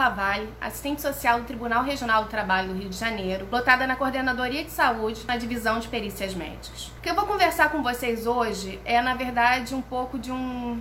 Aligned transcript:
Carla 0.00 0.14
Vale, 0.14 0.48
assistente 0.58 1.02
social 1.02 1.40
do 1.40 1.44
Tribunal 1.44 1.84
Regional 1.84 2.24
do 2.24 2.30
Trabalho 2.30 2.68
do 2.68 2.74
Rio 2.74 2.88
de 2.88 2.96
Janeiro, 2.96 3.46
lotada 3.52 3.86
na 3.86 3.94
Coordenadoria 3.94 4.64
de 4.64 4.70
Saúde, 4.70 5.24
na 5.28 5.36
Divisão 5.36 5.78
de 5.78 5.88
Perícias 5.88 6.34
Médicas. 6.34 6.90
O 6.96 7.02
que 7.02 7.10
eu 7.10 7.14
vou 7.14 7.26
conversar 7.26 7.70
com 7.70 7.82
vocês 7.82 8.26
hoje 8.26 8.80
é, 8.86 9.02
na 9.02 9.14
verdade, 9.14 9.74
um 9.74 9.82
pouco 9.82 10.18
de 10.18 10.32
um 10.32 10.80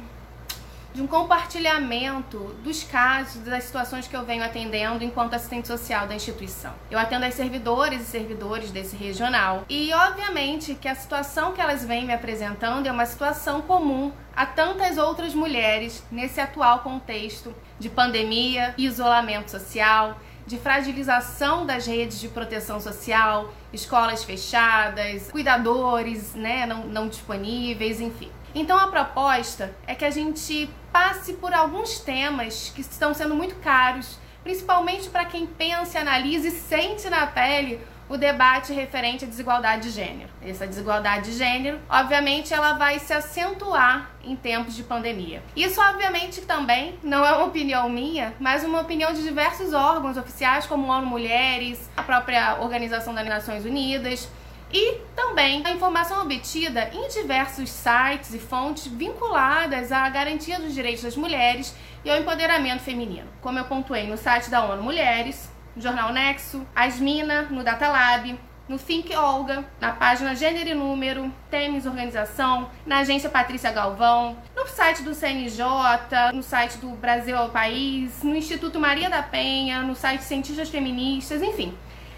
de 0.93 1.01
um 1.03 1.07
compartilhamento 1.07 2.39
dos 2.63 2.83
casos, 2.83 3.43
das 3.43 3.63
situações 3.65 4.07
que 4.07 4.15
eu 4.15 4.25
venho 4.25 4.43
atendendo 4.43 5.03
enquanto 5.03 5.35
assistente 5.35 5.67
social 5.67 6.07
da 6.07 6.15
instituição. 6.15 6.73
Eu 6.89 6.97
atendo 6.97 7.25
as 7.25 7.35
servidores 7.35 8.01
e 8.01 8.05
servidores 8.05 8.71
desse 8.71 8.95
regional 8.95 9.65
e, 9.69 9.93
obviamente, 9.93 10.73
que 10.73 10.87
a 10.87 10.95
situação 10.95 11.53
que 11.53 11.61
elas 11.61 11.85
vêm 11.85 12.05
me 12.05 12.13
apresentando 12.13 12.87
é 12.87 12.91
uma 12.91 13.05
situação 13.05 13.61
comum 13.61 14.11
a 14.39 14.45
tantas 14.45 14.97
outras 14.97 15.35
mulheres 15.35 16.01
nesse 16.09 16.39
atual 16.39 16.79
contexto 16.79 17.53
de 17.77 17.89
pandemia, 17.89 18.73
isolamento 18.77 19.51
social, 19.51 20.17
de 20.47 20.57
fragilização 20.57 21.65
das 21.65 21.85
redes 21.85 22.21
de 22.21 22.29
proteção 22.29 22.79
social, 22.79 23.53
escolas 23.73 24.23
fechadas, 24.23 25.29
cuidadores 25.29 26.35
né, 26.35 26.65
não, 26.65 26.85
não 26.85 27.09
disponíveis, 27.09 27.99
enfim. 27.99 28.31
Então 28.55 28.77
a 28.77 28.87
proposta 28.87 29.75
é 29.85 29.93
que 29.93 30.05
a 30.05 30.09
gente 30.09 30.69
passe 30.89 31.33
por 31.33 31.53
alguns 31.53 31.99
temas 31.99 32.71
que 32.73 32.79
estão 32.79 33.13
sendo 33.13 33.35
muito 33.35 33.55
caros, 33.55 34.17
principalmente 34.41 35.09
para 35.09 35.25
quem 35.25 35.45
pensa, 35.45 35.99
analisa 35.99 36.47
e 36.47 36.51
sente 36.51 37.09
na 37.09 37.27
pele 37.27 37.81
o 38.09 38.17
debate 38.17 38.73
referente 38.73 39.23
à 39.23 39.27
desigualdade 39.27 39.83
de 39.83 39.91
gênero. 39.91 40.29
Essa 40.41 40.65
desigualdade 40.65 41.31
de 41.31 41.37
gênero, 41.37 41.79
obviamente, 41.87 42.53
ela 42.53 42.73
vai 42.73 42.97
se 42.97 43.13
acentuar 43.13 44.09
em 44.23 44.35
tempos 44.35 44.75
de 44.75 44.81
pandemia. 44.81 45.43
Isso, 45.55 45.79
obviamente, 45.79 46.41
também 46.41 46.97
não 47.03 47.23
é 47.23 47.31
uma 47.31 47.45
opinião 47.45 47.87
minha, 47.87 48.33
mas 48.39 48.63
uma 48.63 48.81
opinião 48.81 49.13
de 49.13 49.21
diversos 49.21 49.73
órgãos 49.73 50.17
oficiais, 50.17 50.65
como 50.65 50.91
ONU 50.91 51.05
Mulheres, 51.05 51.89
a 51.95 52.01
própria 52.01 52.57
Organização 52.59 53.13
das 53.13 53.27
Nações 53.27 53.63
Unidas, 53.63 54.27
e 54.71 54.97
também 55.15 55.65
a 55.65 55.71
informação 55.71 56.21
obtida 56.21 56.89
em 56.93 57.07
diversos 57.07 57.69
sites 57.69 58.33
e 58.33 58.39
fontes 58.39 58.85
vinculadas 58.87 59.91
à 59.91 60.07
garantia 60.09 60.59
dos 60.59 60.73
direitos 60.73 61.03
das 61.03 61.15
mulheres 61.15 61.75
e 62.05 62.09
ao 62.09 62.17
empoderamento 62.17 62.81
feminino. 62.81 63.27
Como 63.41 63.57
eu 63.57 63.65
pontuei 63.65 64.07
no 64.07 64.17
site 64.17 64.49
da 64.49 64.63
ONU 64.63 64.83
Mulheres, 64.83 65.48
no 65.79 65.83
Jornal 65.83 66.11
Nexo, 66.11 66.67
Asmina, 66.75 67.43
no 67.43 67.63
Datalab, 67.63 68.37
no 68.67 68.77
Think 68.77 69.15
Olga, 69.15 69.63
na 69.79 69.93
página 69.93 70.35
Gênero 70.35 70.67
e 70.67 70.73
Número, 70.73 71.33
Temes 71.49 71.85
Organização, 71.85 72.69
na 72.85 72.97
agência 72.97 73.29
Patrícia 73.29 73.71
Galvão, 73.71 74.37
no 74.53 74.67
site 74.67 75.01
do 75.03 75.15
CNJ, 75.15 75.63
no 76.33 76.43
site 76.43 76.77
do 76.79 76.89
Brasil 76.89 77.37
ao 77.37 77.47
País, 77.47 78.21
no 78.21 78.35
Instituto 78.35 78.77
Maria 78.77 79.09
da 79.09 79.23
Penha, 79.23 79.81
no 79.81 79.95
site 79.95 80.25
Cientistas 80.25 80.67
Feministas, 80.67 81.41
enfim. 81.41 81.73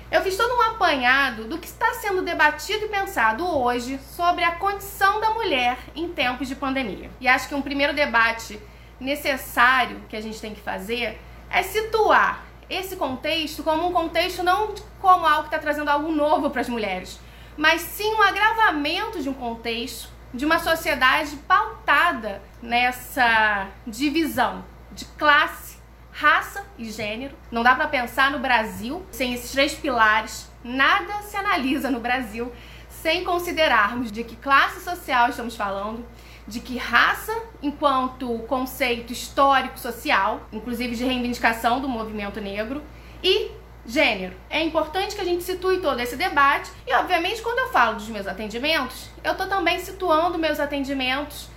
Eu 0.09 0.23
fiz 0.23 0.35
todo 0.35 0.55
um 0.55 0.61
apanhado 0.73 1.45
do 1.45 1.59
que 1.59 1.67
está 1.67 1.93
sendo 1.93 2.23
debatido 2.23 2.85
e 2.85 2.89
pensado 2.89 3.45
hoje 3.45 3.99
sobre 3.99 4.43
a 4.43 4.53
condição 4.53 5.21
da 5.21 5.29
mulher 5.29 5.77
em 5.95 6.09
tempos 6.09 6.47
de 6.47 6.55
pandemia. 6.55 7.11
E 7.21 7.27
acho 7.27 7.47
que 7.47 7.53
um 7.53 7.61
primeiro 7.61 7.93
debate 7.93 8.59
necessário 8.99 10.01
que 10.09 10.15
a 10.15 10.21
gente 10.21 10.41
tem 10.41 10.55
que 10.55 10.61
fazer 10.61 11.21
é 11.47 11.61
situar 11.61 12.50
esse 12.71 12.95
contexto 12.95 13.63
como 13.63 13.87
um 13.87 13.91
contexto 13.91 14.43
não 14.43 14.73
como 14.99 15.25
algo 15.25 15.43
que 15.43 15.47
está 15.47 15.59
trazendo 15.59 15.89
algo 15.89 16.11
novo 16.11 16.49
para 16.49 16.61
as 16.61 16.69
mulheres, 16.69 17.19
mas 17.57 17.81
sim 17.81 18.13
um 18.15 18.21
agravamento 18.21 19.21
de 19.21 19.29
um 19.29 19.33
contexto 19.33 20.09
de 20.33 20.45
uma 20.45 20.59
sociedade 20.59 21.35
pautada 21.47 22.41
nessa 22.61 23.67
divisão 23.85 24.63
de 24.91 25.05
classe 25.05 25.81
raça 26.11 26.65
e 26.77 26.91
gênero. 26.91 27.35
Não 27.49 27.63
dá 27.63 27.73
para 27.73 27.87
pensar 27.87 28.31
no 28.31 28.39
Brasil 28.39 29.05
sem 29.11 29.33
esses 29.33 29.51
três 29.51 29.73
pilares. 29.73 30.49
Nada 30.63 31.21
se 31.23 31.35
analisa 31.35 31.89
no 31.89 31.99
Brasil 31.99 32.51
sem 32.89 33.23
considerarmos 33.23 34.11
de 34.11 34.23
que 34.23 34.35
classe 34.35 34.81
social 34.81 35.29
estamos 35.29 35.55
falando, 35.55 36.05
de 36.51 36.59
que 36.59 36.77
raça, 36.77 37.33
enquanto 37.63 38.27
conceito 38.39 39.13
histórico 39.13 39.79
social, 39.79 40.41
inclusive 40.51 40.97
de 40.97 41.05
reivindicação 41.05 41.79
do 41.79 41.87
movimento 41.87 42.41
negro, 42.41 42.83
e 43.23 43.51
gênero. 43.85 44.35
É 44.49 44.61
importante 44.61 45.15
que 45.15 45.21
a 45.21 45.23
gente 45.23 45.43
situe 45.43 45.79
todo 45.79 46.01
esse 46.01 46.17
debate 46.17 46.69
e, 46.85 46.93
obviamente, 46.93 47.41
quando 47.41 47.59
eu 47.59 47.69
falo 47.69 47.95
dos 47.95 48.09
meus 48.09 48.27
atendimentos, 48.27 49.09
eu 49.23 49.31
estou 49.31 49.47
também 49.47 49.79
situando 49.79 50.37
meus 50.37 50.59
atendimentos 50.59 51.47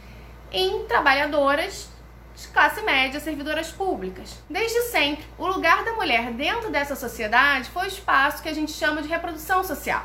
em 0.52 0.84
trabalhadoras 0.84 1.88
de 2.36 2.46
classe 2.48 2.80
média, 2.82 3.18
servidoras 3.18 3.72
públicas. 3.72 4.40
Desde 4.48 4.80
sempre, 4.82 5.24
o 5.36 5.48
lugar 5.48 5.84
da 5.84 5.94
mulher 5.94 6.30
dentro 6.30 6.70
dessa 6.70 6.94
sociedade 6.94 7.68
foi 7.70 7.86
o 7.86 7.88
espaço 7.88 8.44
que 8.44 8.48
a 8.48 8.54
gente 8.54 8.70
chama 8.70 9.02
de 9.02 9.08
reprodução 9.08 9.64
social. 9.64 10.04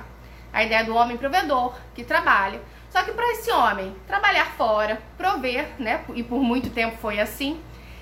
A 0.52 0.64
ideia 0.64 0.84
do 0.84 0.96
homem 0.96 1.16
provedor, 1.16 1.76
que 1.94 2.04
trabalha. 2.04 2.60
Só 2.90 3.04
que 3.04 3.12
para 3.12 3.32
esse 3.34 3.52
homem 3.52 3.96
trabalhar 4.08 4.52
fora, 4.58 5.02
prover, 5.18 5.70
né, 5.78 6.04
e 6.14 6.24
por 6.24 6.42
muito 6.42 6.70
tempo 6.70 6.98
foi 6.98 7.20
assim, 7.20 7.62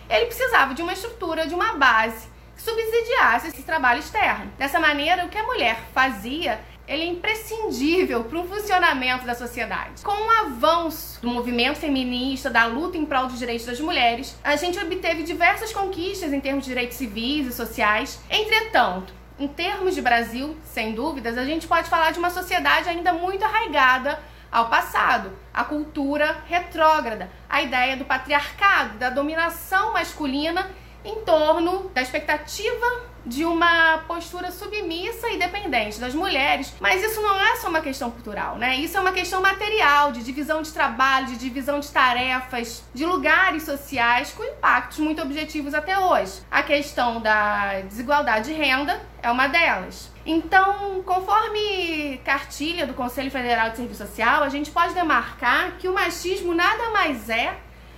ele 0.10 0.26
precisava 0.28 0.74
de 0.74 0.82
uma 0.82 0.94
estrutura, 0.94 1.46
de 1.46 1.54
uma 1.54 1.74
base 1.74 2.28
que 2.56 2.62
subsidiasse 2.62 3.48
esse 3.48 3.64
trabalho 3.64 4.00
externo. 4.00 4.52
Dessa 4.58 4.80
maneira, 4.80 5.26
o 5.26 5.30
que 5.30 5.38
a 5.38 5.44
mulher 5.44 5.80
fazia 5.94 6.60
ele 6.88 7.04
é 7.04 7.08
imprescindível 7.08 8.24
para 8.24 8.40
o 8.40 8.48
funcionamento 8.48 9.26
da 9.26 9.36
sociedade. 9.36 10.02
Com 10.04 10.14
o 10.14 10.30
avanço 10.30 11.22
do 11.22 11.30
movimento 11.30 11.78
feminista, 11.78 12.50
da 12.50 12.66
luta 12.66 12.98
em 12.98 13.06
prol 13.06 13.28
dos 13.28 13.38
direitos 13.38 13.66
das 13.66 13.80
mulheres, 13.82 14.38
a 14.42 14.56
gente 14.56 14.80
obteve 14.80 15.24
diversas 15.24 15.74
conquistas 15.74 16.32
em 16.32 16.40
termos 16.40 16.64
de 16.64 16.70
direitos 16.70 16.98
civis 16.98 17.48
e 17.48 17.52
sociais. 17.52 18.22
Entretanto, 18.30 19.14
em 19.38 19.48
termos 19.48 19.96
de 19.96 20.02
Brasil, 20.02 20.56
sem 20.64 20.94
dúvidas, 20.94 21.38
a 21.38 21.44
gente 21.44 21.68
pode 21.68 21.90
falar 21.90 22.12
de 22.12 22.20
uma 22.20 22.30
sociedade 22.30 22.88
ainda 22.88 23.12
muito 23.12 23.44
arraigada 23.44 24.18
ao 24.52 24.70
passado, 24.70 25.32
a 25.54 25.64
cultura 25.64 26.44
retrógrada, 26.48 27.30
a 27.50 27.62
ideia 27.62 27.98
do 27.98 28.06
patriarcado, 28.06 28.98
da 28.98 29.10
dominação 29.10 29.94
masculina 29.94 30.70
em 31.04 31.22
torno 31.24 31.90
da 31.94 32.02
expectativa 32.02 33.08
de 33.26 33.44
uma 33.44 34.00
postura 34.08 34.52
submissa 34.52 35.30
e 35.30 35.38
dependente 35.38 36.00
das 36.00 36.16
mulheres. 36.16 36.74
Mas 36.80 37.04
isso 37.04 37.22
não 37.22 37.40
é 37.40 37.58
só 37.58 37.68
uma 37.68 37.82
questão 37.82 38.10
cultural, 38.10 38.56
né? 38.58 38.78
Isso 38.78 38.98
é 38.98 39.02
uma 39.02 39.12
questão 39.12 39.42
material, 39.42 40.12
de 40.12 40.24
divisão 40.24 40.62
de 40.62 40.72
trabalho, 40.72 41.28
de 41.28 41.38
divisão 41.38 41.80
de 41.80 41.90
tarefas, 41.90 42.84
de 42.94 43.06
lugares 43.06 43.64
sociais 43.64 44.32
com 44.32 44.44
impactos 44.44 45.00
muito 45.00 45.22
objetivos 45.22 45.74
até 45.74 46.00
hoje. 46.00 46.42
A 46.50 46.64
questão 46.64 47.20
da 47.20 47.82
desigualdade 47.82 48.54
de 48.54 48.54
renda 48.54 49.02
é 49.28 49.32
uma 49.32 49.48
delas. 49.48 50.10
Então, 50.26 51.02
conforme 51.04 52.20
cartilha 52.24 52.88
do 52.88 52.94
Conselho 52.94 53.30
Federal 53.30 53.70
de 53.70 53.78
Serviço 53.78 54.06
Social, 54.06 54.44
a 54.44 54.50
gente 54.50 54.72
pode 54.72 54.94
demarcar 54.94 55.78
que 55.78 55.88
o 55.88 55.94
machismo 55.94 56.54
nada 56.54 56.90
mais 56.92 57.30
é 57.30 57.58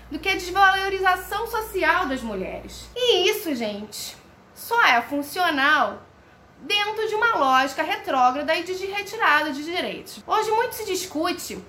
do 0.10 0.18
que 0.18 0.28
a 0.28 0.34
desvalorização 0.34 1.46
social 1.48 2.08
das 2.08 2.22
mulheres. 2.22 2.90
E 2.96 3.30
isso, 3.30 3.54
gente, 3.54 4.18
só 4.56 4.84
é 4.86 5.02
funcional 5.02 6.02
dentro 6.62 7.08
de 7.08 7.16
uma 7.16 7.36
lógica 7.36 7.84
retrógrada 7.84 8.56
e 8.56 8.64
de 8.64 8.74
retirada 8.88 9.52
de 9.52 9.64
direitos. 9.64 10.22
Hoje 10.26 10.50
muito 10.52 10.74
se 10.74 10.86
discute 10.86 11.60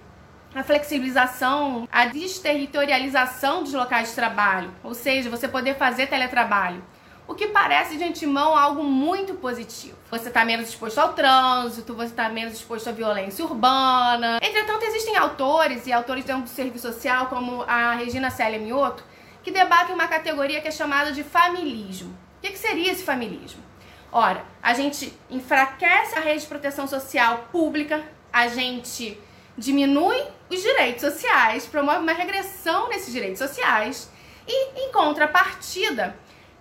a 0.55 0.65
flexibilização, 0.65 1.87
a 1.93 2.07
desterritorialização 2.07 3.63
dos 3.63 3.73
locais 3.73 4.09
de 4.09 4.15
trabalho, 4.15 4.75
ou 4.83 4.95
seja, 4.95 5.31
você 5.31 5.47
poder 5.47 5.77
fazer 5.77 6.09
teletrabalho. 6.09 6.83
O 7.31 7.35
que 7.37 7.47
parece 7.47 7.97
de 7.97 8.03
antemão 8.03 8.59
algo 8.59 8.83
muito 8.83 9.35
positivo. 9.35 9.97
Você 10.11 10.27
está 10.27 10.45
menos 10.45 10.69
exposto 10.69 10.99
ao 10.99 11.13
trânsito, 11.13 11.95
você 11.95 12.09
está 12.09 12.29
menos 12.29 12.55
exposto 12.55 12.89
à 12.89 12.93
violência 12.93 13.45
urbana. 13.45 14.41
Entretanto, 14.43 14.83
existem 14.83 15.17
autores 15.17 15.87
e 15.87 15.93
autores 15.93 16.25
do 16.25 16.49
serviço 16.49 16.91
social, 16.91 17.29
como 17.29 17.63
a 17.69 17.95
Regina 17.95 18.31
Célia 18.31 18.59
Mioto, 18.59 19.05
que 19.45 19.53
debatem 19.53 19.95
uma 19.95 20.09
categoria 20.09 20.61
que 20.61 20.67
é 20.67 20.73
chamada 20.73 21.13
de 21.13 21.23
familismo. 21.23 22.11
O 22.11 22.41
que, 22.43 22.51
que 22.51 22.59
seria 22.59 22.91
esse 22.91 23.05
familismo? 23.05 23.63
Ora, 24.11 24.45
a 24.61 24.75
gente 24.75 25.17
enfraquece 25.31 26.19
a 26.19 26.21
rede 26.21 26.41
de 26.41 26.49
proteção 26.49 26.89
social 26.89 27.47
pública, 27.53 28.03
a 28.33 28.49
gente 28.49 29.17
diminui 29.57 30.21
os 30.51 30.61
direitos 30.61 31.03
sociais, 31.03 31.65
promove 31.65 31.99
uma 31.99 32.13
regressão 32.13 32.89
nesses 32.89 33.13
direitos 33.13 33.39
sociais 33.39 34.11
e, 34.49 34.85
em 34.85 34.91
contrapartida, 34.91 36.19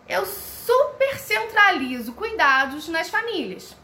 eu 0.08 0.26
super 0.66 1.18
centralizo 1.18 2.14
cuidados 2.14 2.88
nas 2.88 3.10
famílias. 3.10 3.76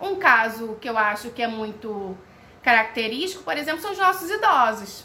Um 0.00 0.16
caso 0.16 0.76
que 0.80 0.88
eu 0.88 0.98
acho 0.98 1.30
que 1.30 1.42
é 1.42 1.46
muito 1.46 2.16
característico, 2.62 3.44
por 3.44 3.56
exemplo, 3.56 3.80
são 3.80 3.92
os 3.92 3.98
nossos 3.98 4.30
idosos. 4.30 5.04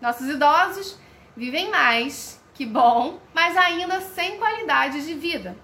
Nossos 0.00 0.28
idosos 0.28 0.98
vivem 1.36 1.70
mais, 1.70 2.42
que 2.54 2.66
bom, 2.66 3.20
mas 3.34 3.56
ainda 3.56 4.00
sem 4.00 4.38
qualidade 4.38 5.04
de 5.04 5.14
vida. 5.14 5.56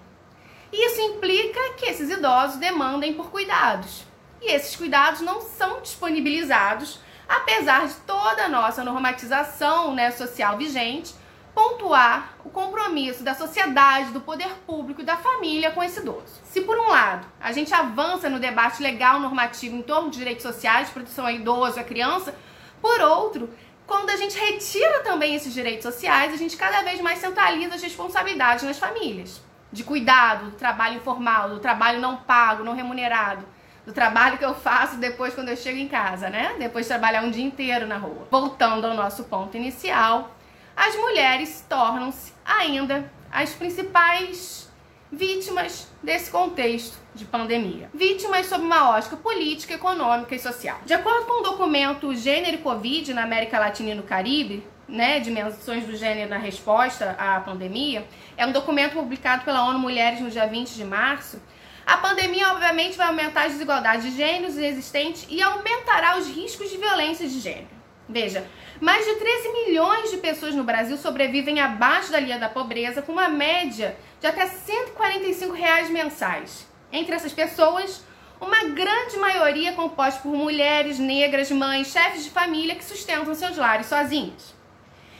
Isso 0.71 0.99
implica 1.01 1.73
que 1.77 1.85
esses 1.85 2.09
idosos 2.09 2.57
demandem 2.57 3.13
por 3.13 3.29
cuidados. 3.29 4.03
E 4.41 4.51
esses 4.51 4.75
cuidados 4.75 5.21
não 5.21 5.39
são 5.39 5.81
disponibilizados, 5.81 6.99
apesar 7.29 7.87
de 7.87 7.93
toda 8.07 8.45
a 8.45 8.49
nossa 8.49 8.83
normatização 8.83 9.93
né, 9.93 10.11
social 10.11 10.57
vigente, 10.57 11.13
pontuar 11.53 12.33
o 12.43 12.49
compromisso 12.49 13.23
da 13.23 13.35
sociedade, 13.35 14.11
do 14.11 14.21
poder 14.21 14.49
público 14.65 15.01
e 15.01 15.05
da 15.05 15.17
família 15.17 15.71
com 15.71 15.83
esse 15.83 15.99
idoso. 15.99 16.41
Se 16.43 16.61
por 16.61 16.77
um 16.77 16.89
lado 16.89 17.27
a 17.39 17.51
gente 17.51 17.73
avança 17.73 18.29
no 18.29 18.39
debate 18.39 18.81
legal 18.81 19.19
normativo 19.19 19.75
em 19.75 19.81
torno 19.81 20.09
de 20.09 20.17
direitos 20.17 20.43
sociais, 20.43 20.89
proteção 20.89 21.25
ao 21.25 21.31
idoso, 21.31 21.79
à 21.79 21.83
criança, 21.83 22.35
por 22.81 22.99
outro, 23.01 23.49
quando 23.85 24.09
a 24.09 24.15
gente 24.15 24.37
retira 24.37 24.99
também 25.03 25.35
esses 25.35 25.53
direitos 25.53 25.83
sociais, 25.83 26.33
a 26.33 26.37
gente 26.37 26.57
cada 26.57 26.81
vez 26.81 26.99
mais 27.01 27.19
centraliza 27.19 27.75
as 27.75 27.81
responsabilidades 27.81 28.63
nas 28.63 28.79
famílias. 28.79 29.41
De 29.71 29.83
cuidado, 29.83 30.51
do 30.51 30.55
trabalho 30.55 30.97
informal, 30.97 31.49
do 31.49 31.59
trabalho 31.59 31.99
não 31.99 32.17
pago, 32.17 32.63
não 32.63 32.73
remunerado, 32.73 33.45
do 33.85 33.91
trabalho 33.91 34.37
que 34.37 34.45
eu 34.45 34.53
faço 34.53 34.97
depois 34.97 35.33
quando 35.33 35.49
eu 35.49 35.57
chego 35.57 35.77
em 35.77 35.87
casa, 35.87 36.29
né? 36.29 36.55
Depois 36.57 36.85
de 36.85 36.89
trabalhar 36.89 37.23
um 37.23 37.31
dia 37.31 37.43
inteiro 37.43 37.85
na 37.85 37.97
rua. 37.97 38.27
Voltando 38.31 38.85
ao 38.85 38.93
nosso 38.93 39.25
ponto 39.25 39.57
inicial, 39.57 40.32
as 40.75 40.95
mulheres 40.95 41.65
tornam-se 41.69 42.33
ainda 42.45 43.11
as 43.31 43.51
principais 43.51 44.69
vítimas 45.11 45.87
desse 46.01 46.31
contexto 46.31 46.97
de 47.13 47.25
pandemia. 47.25 47.89
Vítimas 47.93 48.47
sob 48.47 48.63
uma 48.63 48.89
ótica 48.91 49.15
política, 49.15 49.75
econômica 49.75 50.33
e 50.33 50.39
social. 50.39 50.79
De 50.85 50.93
acordo 50.93 51.25
com 51.25 51.41
o 51.41 51.43
documento 51.43 52.15
Gênero 52.15 52.57
e 52.57 52.61
Covid 52.61 53.13
na 53.13 53.23
América 53.23 53.59
Latina 53.59 53.91
e 53.91 53.95
no 53.95 54.03
Caribe, 54.03 54.65
né, 54.87 55.19
dimensões 55.19 55.85
do 55.85 55.95
gênero 55.95 56.29
na 56.29 56.37
resposta 56.37 57.15
à 57.17 57.39
pandemia, 57.39 58.05
é 58.35 58.45
um 58.45 58.51
documento 58.51 58.93
publicado 58.93 59.43
pela 59.43 59.63
ONU 59.65 59.79
Mulheres 59.79 60.19
no 60.19 60.29
dia 60.29 60.47
20 60.47 60.73
de 60.73 60.83
março. 60.83 61.41
A 61.85 61.97
pandemia, 61.97 62.49
obviamente, 62.49 62.97
vai 62.97 63.07
aumentar 63.07 63.45
as 63.45 63.53
desigualdades 63.53 64.05
de 64.05 64.17
gêneros 64.17 64.57
existentes 64.57 65.27
e 65.29 65.41
aumentará 65.41 66.17
os 66.17 66.27
riscos 66.27 66.69
de 66.69 66.77
violência 66.77 67.27
de 67.27 67.39
gênero. 67.39 67.82
Veja, 68.13 68.45
mais 68.79 69.03
de 69.03 69.15
13 69.15 69.51
milhões 69.53 70.11
de 70.11 70.17
pessoas 70.17 70.53
no 70.53 70.63
Brasil 70.63 70.95
sobrevivem 70.97 71.59
abaixo 71.59 72.11
da 72.11 72.19
linha 72.19 72.37
da 72.37 72.47
pobreza, 72.47 73.01
com 73.01 73.11
uma 73.11 73.27
média 73.27 73.97
de 74.21 74.27
até 74.27 74.45
145 74.45 75.51
reais 75.51 75.89
mensais. 75.89 76.67
Entre 76.91 77.15
essas 77.15 77.33
pessoas, 77.33 78.03
uma 78.39 78.65
grande 78.65 79.17
maioria 79.17 79.69
é 79.71 79.73
composta 79.73 80.21
por 80.21 80.31
mulheres, 80.31 80.99
negras, 80.99 81.49
mães, 81.49 81.87
chefes 81.87 82.23
de 82.23 82.29
família 82.29 82.75
que 82.75 82.85
sustentam 82.85 83.33
seus 83.33 83.57
lares 83.57 83.87
sozinhas. 83.87 84.53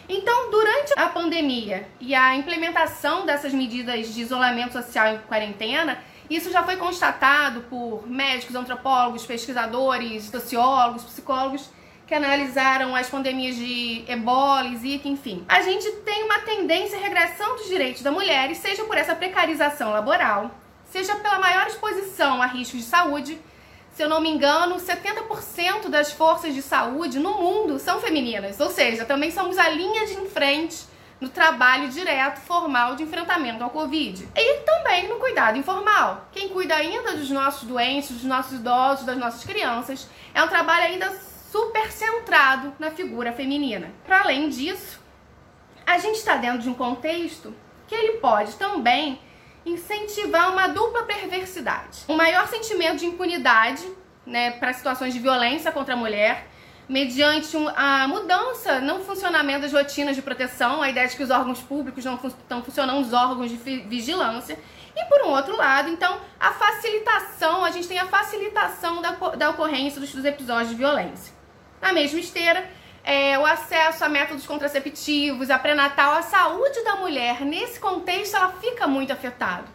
Então, 0.08 0.52
durante 0.52 0.94
a 0.96 1.08
pandemia 1.08 1.88
e 2.00 2.14
a 2.14 2.36
implementação 2.36 3.26
dessas 3.26 3.54
medidas 3.56 4.14
de 4.14 4.22
isolamento 4.22 4.74
social 4.74 5.16
e 5.16 5.18
quarentena, 5.18 5.98
isso 6.30 6.52
já 6.52 6.62
foi 6.62 6.76
constatado 6.76 7.62
por 7.62 8.08
médicos, 8.08 8.56
antropólogos, 8.56 9.26
pesquisadores, 9.26 10.26
sociólogos, 10.26 11.04
psicólogos 11.06 11.72
que 12.06 12.14
analisaram 12.14 12.96
as 12.96 13.10
pandemias 13.10 13.56
de 13.56 14.04
ebola, 14.08 14.76
zika, 14.76 15.08
enfim. 15.08 15.46
A 15.48 15.62
gente 15.62 15.90
tem 16.04 16.24
uma 16.24 16.40
tendência 16.40 16.98
à 16.98 17.02
regressão 17.02 17.56
dos 17.56 17.68
direitos 17.68 18.02
da 18.02 18.12
mulher, 18.12 18.54
seja 18.56 18.84
por 18.84 18.98
essa 18.98 19.16
precarização 19.16 19.92
laboral, 19.92 20.52
seja 20.92 21.16
pela 21.16 21.40
maior 21.40 21.68
exposição 21.68 22.42
a 22.42 22.46
riscos 22.46 22.80
de 22.80 22.86
saúde. 22.86 23.40
Se 23.94 24.04
eu 24.04 24.10
não 24.10 24.20
me 24.20 24.30
engano, 24.30 24.76
70% 24.76 25.88
das 25.88 26.12
forças 26.12 26.54
de 26.54 26.62
saúde 26.62 27.20
no 27.20 27.36
mundo 27.36 27.80
são 27.80 28.02
femininas, 28.02 28.60
ou 28.60 28.70
seja, 28.70 29.06
também 29.06 29.32
somos 29.32 29.58
a 29.58 29.70
linha 29.70 30.06
de 30.06 30.16
frente 30.30 30.94
no 31.22 31.30
trabalho 31.30 31.88
direto, 31.90 32.42
formal 32.42 32.96
de 32.96 33.04
enfrentamento 33.04 33.64
ao 33.64 33.70
Covid. 33.70 34.28
E 34.36 34.58
também 34.60 35.08
no 35.08 35.16
cuidado 35.16 35.58
informal. 35.58 36.28
Quem 36.34 36.50
cuida 36.50 36.76
ainda 36.76 37.16
dos 37.16 37.30
nossos 37.30 37.64
doentes, 37.64 38.12
dos 38.12 38.24
nossos 38.24 38.54
idosos, 38.54 39.06
das 39.06 39.18
nossas 39.18 39.46
crianças, 39.46 40.10
é 40.34 40.44
um 40.44 40.50
trabalho 40.50 40.86
ainda 40.86 41.10
super 41.54 41.92
centrado 41.92 42.74
na 42.80 42.90
figura 42.90 43.32
feminina. 43.32 43.92
Para 44.08 44.22
além 44.22 44.50
disso, 44.50 45.00
a 45.86 46.00
gente 46.00 46.16
está 46.16 46.36
dentro 46.36 46.64
de 46.64 46.68
um 46.68 46.74
contexto 46.74 47.54
que 47.88 47.94
ele 47.94 48.14
pode 48.14 48.56
também 48.56 49.20
incentivar 49.64 50.52
uma 50.52 50.66
dupla 50.66 51.04
perversidade. 51.04 52.06
Um 52.10 52.16
maior 52.16 52.48
sentimento 52.48 52.98
de 52.98 53.06
impunidade 53.06 53.88
né, 54.26 54.50
para 54.50 54.74
situações 54.74 55.14
de 55.14 55.20
violência 55.20 55.72
contra 55.72 55.94
a 55.94 55.98
mulher, 55.98 56.48
mediante 56.90 57.56
um, 57.56 57.70
a 57.70 58.08
mudança 58.08 58.80
no 58.80 59.02
funcionamento 59.02 59.62
das 59.62 59.74
rotinas 59.74 60.16
de 60.16 60.24
proteção, 60.24 60.82
a 60.82 60.90
ideia 60.90 61.08
de 61.08 61.16
que 61.16 61.22
os 61.22 61.30
órgãos 61.30 61.60
públicos 61.60 62.04
não 62.04 62.16
estão 62.16 62.64
funcionando, 62.64 63.00
os 63.00 63.14
órgãos 63.14 63.52
de 63.52 63.58
vigilância. 63.58 64.58
E 64.96 65.06
por 65.06 65.22
um 65.22 65.30
outro 65.30 65.56
lado, 65.56 65.88
então, 65.88 66.20
a 66.40 66.52
facilitação, 66.52 67.64
a 67.64 67.70
gente 67.70 67.88
tem 67.88 68.00
a 68.00 68.08
facilitação 68.08 69.04
da, 69.04 69.12
da 69.12 69.52
ocorrência 69.52 70.02
dos, 70.02 70.12
dos 70.12 70.26
episódios 70.26 70.70
de 70.70 70.76
violência. 70.76 71.33
Na 71.84 71.92
mesma 71.92 72.18
esteira, 72.18 72.66
é, 73.04 73.38
o 73.38 73.46
acesso 73.46 74.06
a 74.06 74.08
métodos 74.08 74.48
contraceptivos, 74.48 75.50
a 75.50 75.60
pré-natal, 75.60 76.14
a 76.14 76.22
saúde 76.22 76.82
da 76.82 76.96
mulher, 76.96 77.42
nesse 77.42 77.78
contexto, 77.78 78.38
ela 78.38 78.54
fica 78.54 78.88
muito 78.88 79.12
afetada. 79.12 79.66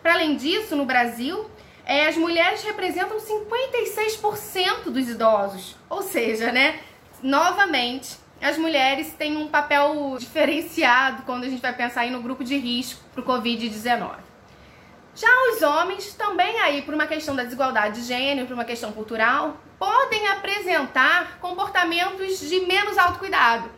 Para 0.00 0.12
além 0.12 0.36
disso, 0.36 0.76
no 0.76 0.84
Brasil, 0.84 1.50
é, 1.84 2.06
as 2.06 2.16
mulheres 2.16 2.62
representam 2.62 3.16
56% 3.18 4.90
dos 4.90 5.08
idosos. 5.08 5.74
Ou 5.90 6.02
seja, 6.02 6.52
né, 6.52 6.78
novamente, 7.20 8.16
as 8.40 8.56
mulheres 8.56 9.12
têm 9.18 9.36
um 9.36 9.48
papel 9.48 10.14
diferenciado 10.20 11.24
quando 11.24 11.42
a 11.42 11.48
gente 11.48 11.60
vai 11.60 11.74
pensar 11.74 12.02
aí 12.02 12.12
no 12.12 12.22
grupo 12.22 12.44
de 12.44 12.56
risco 12.56 13.02
para 13.12 13.22
o 13.22 13.24
Covid-19. 13.24 14.25
Já 15.16 15.28
os 15.50 15.62
homens, 15.62 16.12
também 16.12 16.60
aí 16.60 16.82
por 16.82 16.92
uma 16.92 17.06
questão 17.06 17.34
da 17.34 17.42
desigualdade 17.42 18.02
de 18.02 18.06
gênero, 18.06 18.46
por 18.46 18.52
uma 18.52 18.66
questão 18.66 18.92
cultural, 18.92 19.56
podem 19.78 20.28
apresentar 20.28 21.38
comportamentos 21.40 22.38
de 22.38 22.60
menos 22.60 22.98
autocuidado, 22.98 23.70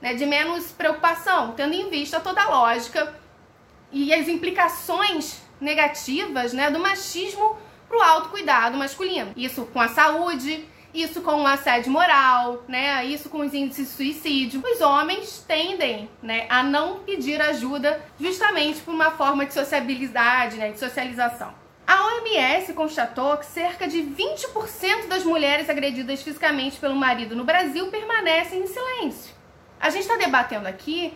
né, 0.00 0.14
de 0.14 0.24
menos 0.24 0.70
preocupação, 0.70 1.50
tendo 1.50 1.74
em 1.74 1.90
vista 1.90 2.20
toda 2.20 2.42
a 2.42 2.48
lógica 2.48 3.12
e 3.90 4.14
as 4.14 4.28
implicações 4.28 5.42
negativas 5.60 6.52
né, 6.52 6.70
do 6.70 6.78
machismo 6.78 7.58
para 7.88 7.98
o 7.98 8.02
autocuidado 8.02 8.76
masculino. 8.76 9.32
Isso 9.36 9.64
com 9.66 9.80
a 9.80 9.88
saúde, 9.88 10.64
isso 10.94 11.20
com 11.22 11.42
o 11.42 11.46
assédio 11.46 11.90
moral, 11.90 12.62
né? 12.68 13.04
Isso 13.04 13.28
com 13.28 13.40
os 13.40 13.52
índices 13.52 13.88
de 13.88 13.94
suicídio. 13.94 14.62
Os 14.64 14.80
homens 14.80 15.44
tendem, 15.46 16.08
né, 16.22 16.46
a 16.48 16.62
não 16.62 17.00
pedir 17.00 17.40
ajuda 17.42 18.00
justamente 18.18 18.80
por 18.80 18.94
uma 18.94 19.10
forma 19.10 19.44
de 19.44 19.52
sociabilidade, 19.52 20.56
né, 20.56 20.70
de 20.70 20.78
socialização. 20.78 21.52
A 21.86 22.06
OMS 22.06 22.72
constatou 22.72 23.36
que 23.36 23.44
cerca 23.44 23.86
de 23.86 23.98
20% 23.98 25.08
das 25.08 25.24
mulheres 25.24 25.68
agredidas 25.68 26.22
fisicamente 26.22 26.78
pelo 26.78 26.94
marido 26.94 27.34
no 27.36 27.44
Brasil 27.44 27.88
permanecem 27.88 28.62
em 28.62 28.66
silêncio. 28.66 29.34
A 29.80 29.90
gente 29.90 30.02
está 30.02 30.16
debatendo 30.16 30.66
aqui 30.66 31.12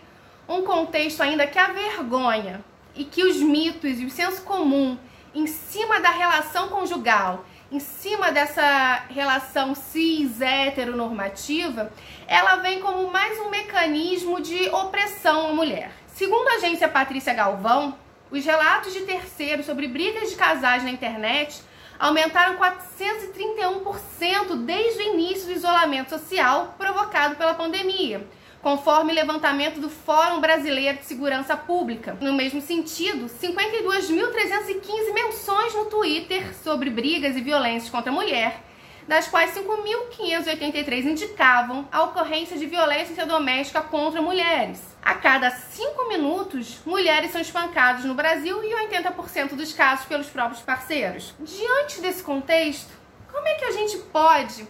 um 0.47 0.61
contexto 0.61 1.21
ainda 1.21 1.47
que 1.47 1.57
a 1.57 1.69
vergonha 1.69 2.63
e 2.93 3.03
que 3.05 3.23
os 3.23 3.37
mitos 3.37 3.99
e 3.99 4.05
o 4.05 4.11
senso 4.11 4.43
comum 4.43 4.97
em 5.33 5.47
cima 5.47 5.99
da 5.99 6.09
relação 6.09 6.67
conjugal 6.67 7.45
em 7.71 7.79
cima 7.79 8.31
dessa 8.31 9.03
relação 9.09 9.75
cis 9.75 10.41
heteronormativa, 10.41 11.93
ela 12.27 12.55
vem 12.57 12.81
como 12.81 13.11
mais 13.11 13.37
um 13.39 13.49
mecanismo 13.49 14.41
de 14.41 14.69
opressão 14.69 15.49
à 15.49 15.53
mulher. 15.53 15.91
Segundo 16.07 16.47
a 16.47 16.55
agência 16.55 16.87
Patrícia 16.87 17.31
Galvão, 17.33 17.95
os 18.31 18.43
relatos 18.43 18.91
de 18.91 19.01
terceiros 19.01 19.67
sobre 19.67 19.87
brigas 19.87 20.31
de 20.31 20.35
casais 20.35 20.83
na 20.83 20.89
internet 20.89 21.61
aumentaram 21.99 22.57
431% 22.57 24.65
desde 24.65 25.03
o 25.03 25.13
início 25.13 25.45
do 25.45 25.53
isolamento 25.53 26.09
social 26.09 26.73
provocado 26.77 27.35
pela 27.35 27.53
pandemia 27.53 28.25
conforme 28.61 29.13
levantamento 29.13 29.79
do 29.79 29.89
Fórum 29.89 30.41
Brasileiro 30.41 30.97
de 30.97 31.05
Segurança 31.05 31.55
Pública. 31.55 32.17
No 32.19 32.33
mesmo 32.33 32.61
sentido, 32.61 33.27
52.315 33.27 35.13
menções 35.13 35.73
no 35.73 35.85
Twitter 35.85 36.53
sobre 36.55 36.89
brigas 36.89 37.37
e 37.37 37.41
violências 37.41 37.89
contra 37.89 38.11
a 38.11 38.13
mulher, 38.13 38.63
das 39.07 39.27
quais 39.27 39.51
5.583 39.55 41.05
indicavam 41.05 41.87
a 41.91 42.03
ocorrência 42.03 42.57
de 42.57 42.67
violência 42.67 43.25
doméstica 43.25 43.81
contra 43.81 44.21
mulheres. 44.21 44.79
A 45.01 45.15
cada 45.15 45.49
5 45.49 46.07
minutos, 46.09 46.79
mulheres 46.85 47.31
são 47.31 47.41
espancadas 47.41 48.03
no 48.03 48.13
Brasil 48.13 48.61
e 48.63 48.87
80% 48.87 49.55
dos 49.55 49.73
casos 49.73 50.05
pelos 50.05 50.27
próprios 50.27 50.61
parceiros. 50.61 51.33
Diante 51.39 52.01
desse 52.01 52.21
contexto, 52.21 52.91
como 53.31 53.47
é 53.47 53.55
que 53.55 53.65
a 53.65 53.71
gente 53.71 53.97
pode 53.97 54.67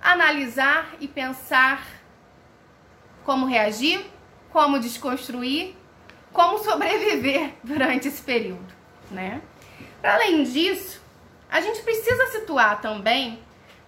analisar 0.00 0.94
e 0.98 1.06
pensar 1.06 1.95
como 3.26 3.44
reagir, 3.44 4.06
como 4.52 4.78
desconstruir, 4.78 5.74
como 6.32 6.58
sobreviver 6.58 7.54
durante 7.62 8.06
esse 8.06 8.22
período, 8.22 8.72
né? 9.10 9.42
Para 10.00 10.14
além 10.14 10.44
disso, 10.44 11.02
a 11.50 11.60
gente 11.60 11.82
precisa 11.82 12.28
situar 12.28 12.80
também 12.80 13.40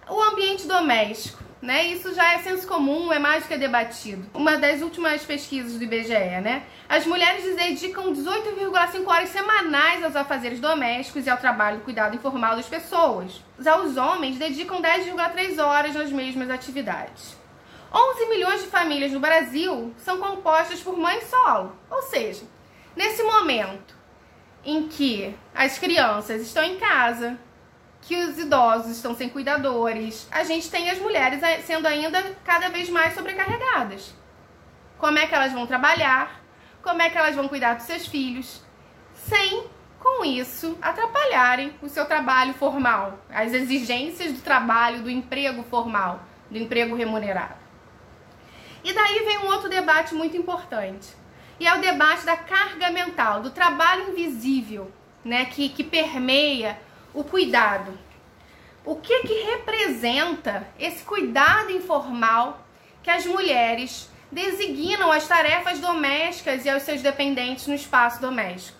o 0.09 0.21
ambiente 0.21 0.67
doméstico, 0.67 1.41
né? 1.61 1.85
Isso 1.85 2.13
já 2.13 2.33
é 2.33 2.39
senso 2.39 2.67
comum, 2.67 3.13
é 3.13 3.19
mais 3.19 3.43
do 3.43 3.47
que 3.47 3.57
debatido. 3.57 4.29
Uma 4.33 4.57
das 4.57 4.81
últimas 4.81 5.23
pesquisas 5.23 5.77
do 5.77 5.83
IBGE, 5.83 6.41
né? 6.41 6.63
As 6.89 7.05
mulheres 7.05 7.55
dedicam 7.55 8.11
18,5 8.11 9.07
horas 9.07 9.29
semanais 9.29 10.03
aos 10.03 10.15
afazeres 10.17 10.59
domésticos 10.59 11.25
e 11.25 11.29
ao 11.29 11.37
trabalho 11.37 11.77
do 11.77 11.83
cuidado 11.83 12.15
informal 12.15 12.57
das 12.57 12.67
pessoas. 12.67 13.41
Já 13.57 13.79
os 13.79 13.95
homens 13.95 14.37
dedicam 14.37 14.81
10,3 14.81 15.63
horas 15.63 15.95
nas 15.95 16.11
mesmas 16.11 16.49
atividades. 16.49 17.38
11 17.93 18.29
milhões 18.29 18.61
de 18.61 18.67
famílias 18.67 19.11
no 19.11 19.19
Brasil 19.19 19.93
são 19.97 20.19
compostas 20.19 20.79
por 20.79 20.97
mães 20.97 21.23
solo. 21.23 21.75
Ou 21.89 22.01
seja, 22.03 22.43
nesse 22.95 23.23
momento 23.23 23.95
em 24.63 24.87
que 24.87 25.35
as 25.55 25.79
crianças 25.79 26.41
estão 26.41 26.63
em 26.63 26.77
casa, 26.77 27.39
que 28.01 28.15
os 28.15 28.37
idosos 28.37 28.91
estão 28.91 29.15
sem 29.15 29.27
cuidadores, 29.27 30.27
a 30.31 30.43
gente 30.43 30.69
tem 30.69 30.89
as 30.89 30.99
mulheres 30.99 31.39
sendo 31.65 31.87
ainda 31.87 32.23
cada 32.45 32.69
vez 32.69 32.89
mais 32.89 33.13
sobrecarregadas. 33.13 34.13
Como 34.97 35.17
é 35.17 35.25
que 35.25 35.33
elas 35.33 35.53
vão 35.53 35.65
trabalhar? 35.65 36.41
Como 36.83 37.01
é 37.01 37.09
que 37.09 37.17
elas 37.17 37.35
vão 37.35 37.47
cuidar 37.47 37.75
dos 37.75 37.85
seus 37.85 38.05
filhos? 38.05 38.61
Sem, 39.13 39.65
com 39.99 40.23
isso, 40.23 40.77
atrapalharem 40.81 41.73
o 41.81 41.89
seu 41.89 42.05
trabalho 42.05 42.53
formal, 42.53 43.19
as 43.29 43.53
exigências 43.53 44.31
do 44.33 44.41
trabalho, 44.41 45.01
do 45.01 45.09
emprego 45.09 45.63
formal, 45.63 46.21
do 46.49 46.57
emprego 46.57 46.95
remunerado. 46.95 47.58
E 48.83 48.93
daí 48.93 49.19
vem 49.25 49.39
um 49.39 49.47
outro 49.47 49.69
debate 49.69 50.13
muito 50.15 50.37
importante. 50.37 51.07
E 51.59 51.67
é 51.67 51.75
o 51.75 51.81
debate 51.81 52.25
da 52.25 52.37
carga 52.37 52.89
mental, 52.89 53.41
do 53.41 53.51
trabalho 53.51 54.09
invisível, 54.09 54.91
né, 55.23 55.45
que, 55.45 55.69
que 55.69 55.83
permeia 55.83 56.79
o 57.13 57.23
cuidado. 57.23 57.97
O 58.85 58.95
que 58.95 59.21
que 59.21 59.43
representa 59.43 60.67
esse 60.79 61.03
cuidado 61.03 61.71
informal 61.71 62.65
que 63.03 63.09
as 63.09 63.25
mulheres 63.25 64.09
designam 64.31 65.11
as 65.11 65.27
tarefas 65.27 65.79
domésticas 65.79 66.63
e 66.63 66.69
aos 66.69 66.83
seus 66.83 67.01
dependentes 67.01 67.67
no 67.67 67.73
espaço 67.73 68.21
doméstico? 68.21 68.79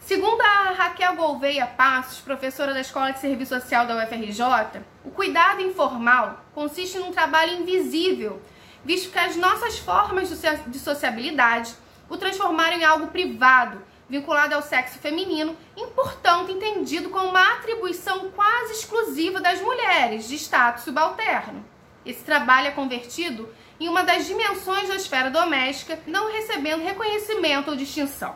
Segundo 0.00 0.40
a 0.40 0.72
Raquel 0.72 1.16
Gouveia 1.16 1.66
Passos, 1.66 2.20
professora 2.20 2.72
da 2.72 2.80
Escola 2.80 3.12
de 3.12 3.18
Serviço 3.18 3.54
Social 3.54 3.86
da 3.86 4.02
UFRJ, 4.02 4.80
o 5.04 5.10
cuidado 5.10 5.60
informal 5.60 6.42
consiste 6.54 6.98
num 6.98 7.12
trabalho 7.12 7.60
invisível, 7.60 8.40
visto 8.84 9.10
que 9.10 9.18
as 9.18 9.36
nossas 9.36 9.78
formas 9.78 10.28
de 10.66 10.78
sociabilidade 10.78 11.74
o 12.08 12.16
transformaram 12.16 12.78
em 12.78 12.84
algo 12.84 13.08
privado, 13.08 13.82
vinculado 14.08 14.54
ao 14.54 14.62
sexo 14.62 14.98
feminino 14.98 15.56
e, 15.76 15.86
portanto, 15.88 16.50
entendido 16.50 17.10
como 17.10 17.28
uma 17.28 17.54
atribuição 17.54 18.30
quase 18.30 18.72
exclusiva 18.72 19.40
das 19.40 19.60
mulheres, 19.60 20.28
de 20.28 20.36
status 20.36 20.84
subalterno. 20.84 21.64
Esse 22.06 22.24
trabalho 22.24 22.68
é 22.68 22.70
convertido 22.70 23.48
em 23.78 23.88
uma 23.88 24.02
das 24.02 24.26
dimensões 24.26 24.88
da 24.88 24.96
esfera 24.96 25.30
doméstica, 25.30 25.98
não 26.06 26.32
recebendo 26.32 26.82
reconhecimento 26.82 27.70
ou 27.70 27.76
distinção. 27.76 28.34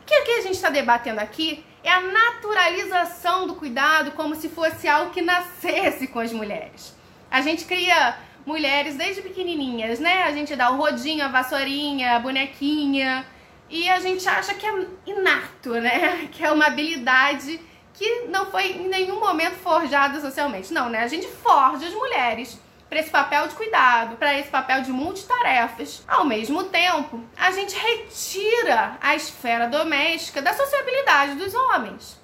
O 0.00 0.04
que, 0.04 0.22
que 0.22 0.30
a 0.32 0.40
gente 0.40 0.54
está 0.54 0.70
debatendo 0.70 1.20
aqui 1.20 1.64
é 1.84 1.90
a 1.90 2.00
naturalização 2.00 3.46
do 3.46 3.54
cuidado 3.54 4.12
como 4.12 4.34
se 4.34 4.48
fosse 4.48 4.88
algo 4.88 5.12
que 5.12 5.20
nascesse 5.20 6.06
com 6.06 6.18
as 6.18 6.32
mulheres. 6.32 6.96
A 7.30 7.40
gente 7.40 7.64
cria 7.64 8.16
mulheres 8.44 8.96
desde 8.96 9.22
pequenininhas, 9.22 9.98
né? 9.98 10.24
A 10.24 10.32
gente 10.32 10.54
dá 10.56 10.70
o 10.70 10.76
rodinho, 10.76 11.24
a 11.24 11.28
vassourinha, 11.28 12.16
a 12.16 12.18
bonequinha 12.18 13.26
e 13.70 13.88
a 13.88 14.00
gente 14.00 14.28
acha 14.28 14.54
que 14.54 14.66
é 14.66 14.86
inato, 15.06 15.70
né? 15.74 16.28
Que 16.32 16.44
é 16.44 16.52
uma 16.52 16.66
habilidade 16.66 17.60
que 17.94 18.26
não 18.28 18.46
foi 18.46 18.72
em 18.72 18.88
nenhum 18.88 19.20
momento 19.20 19.54
forjada 19.56 20.20
socialmente. 20.20 20.72
Não, 20.72 20.88
né? 20.88 21.00
A 21.00 21.08
gente 21.08 21.26
forja 21.26 21.86
as 21.86 21.94
mulheres 21.94 22.60
para 22.88 23.00
esse 23.00 23.10
papel 23.10 23.48
de 23.48 23.54
cuidado, 23.54 24.16
para 24.16 24.38
esse 24.38 24.50
papel 24.50 24.82
de 24.82 24.92
multitarefas. 24.92 26.04
Ao 26.06 26.26
mesmo 26.26 26.64
tempo, 26.64 27.24
a 27.38 27.50
gente 27.50 27.74
retira 27.74 28.98
a 29.00 29.16
esfera 29.16 29.66
doméstica 29.66 30.42
da 30.42 30.52
sociabilidade 30.52 31.36
dos 31.36 31.54
homens. 31.54 32.21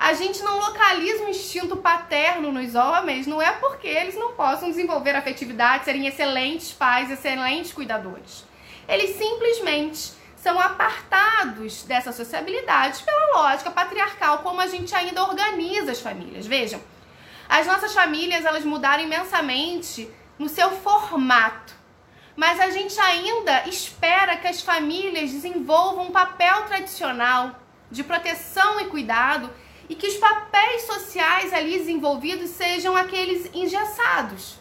A 0.00 0.14
gente 0.14 0.42
não 0.42 0.58
localiza 0.58 1.24
um 1.24 1.28
instinto 1.28 1.76
paterno 1.76 2.50
nos 2.50 2.74
homens, 2.74 3.26
não 3.26 3.40
é 3.40 3.52
porque 3.52 3.86
eles 3.86 4.14
não 4.14 4.32
possam 4.32 4.70
desenvolver 4.70 5.14
afetividade, 5.14 5.84
serem 5.84 6.06
excelentes 6.06 6.72
pais, 6.72 7.10
excelentes 7.10 7.70
cuidadores. 7.70 8.46
Eles 8.88 9.16
simplesmente 9.16 10.12
são 10.36 10.58
apartados 10.58 11.82
dessa 11.82 12.12
sociabilidade 12.12 13.02
pela 13.02 13.42
lógica 13.42 13.70
patriarcal, 13.70 14.38
como 14.38 14.62
a 14.62 14.66
gente 14.66 14.94
ainda 14.94 15.22
organiza 15.22 15.92
as 15.92 16.00
famílias. 16.00 16.46
Vejam, 16.46 16.80
as 17.46 17.66
nossas 17.66 17.92
famílias 17.92 18.46
elas 18.46 18.64
mudaram 18.64 19.04
imensamente 19.04 20.10
no 20.38 20.48
seu 20.48 20.70
formato. 20.70 21.74
Mas 22.34 22.58
a 22.58 22.70
gente 22.70 22.98
ainda 22.98 23.68
espera 23.68 24.38
que 24.38 24.48
as 24.48 24.62
famílias 24.62 25.30
desenvolvam 25.30 26.06
um 26.06 26.10
papel 26.10 26.62
tradicional 26.62 27.54
de 27.90 28.02
proteção 28.02 28.80
e 28.80 28.86
cuidado 28.86 29.50
e 29.90 29.94
que 29.96 30.06
os 30.06 30.16
papéis 30.16 30.82
sociais 30.82 31.52
ali 31.52 31.76
desenvolvidos 31.76 32.50
sejam 32.50 32.96
aqueles 32.96 33.50
engessados. 33.52 34.54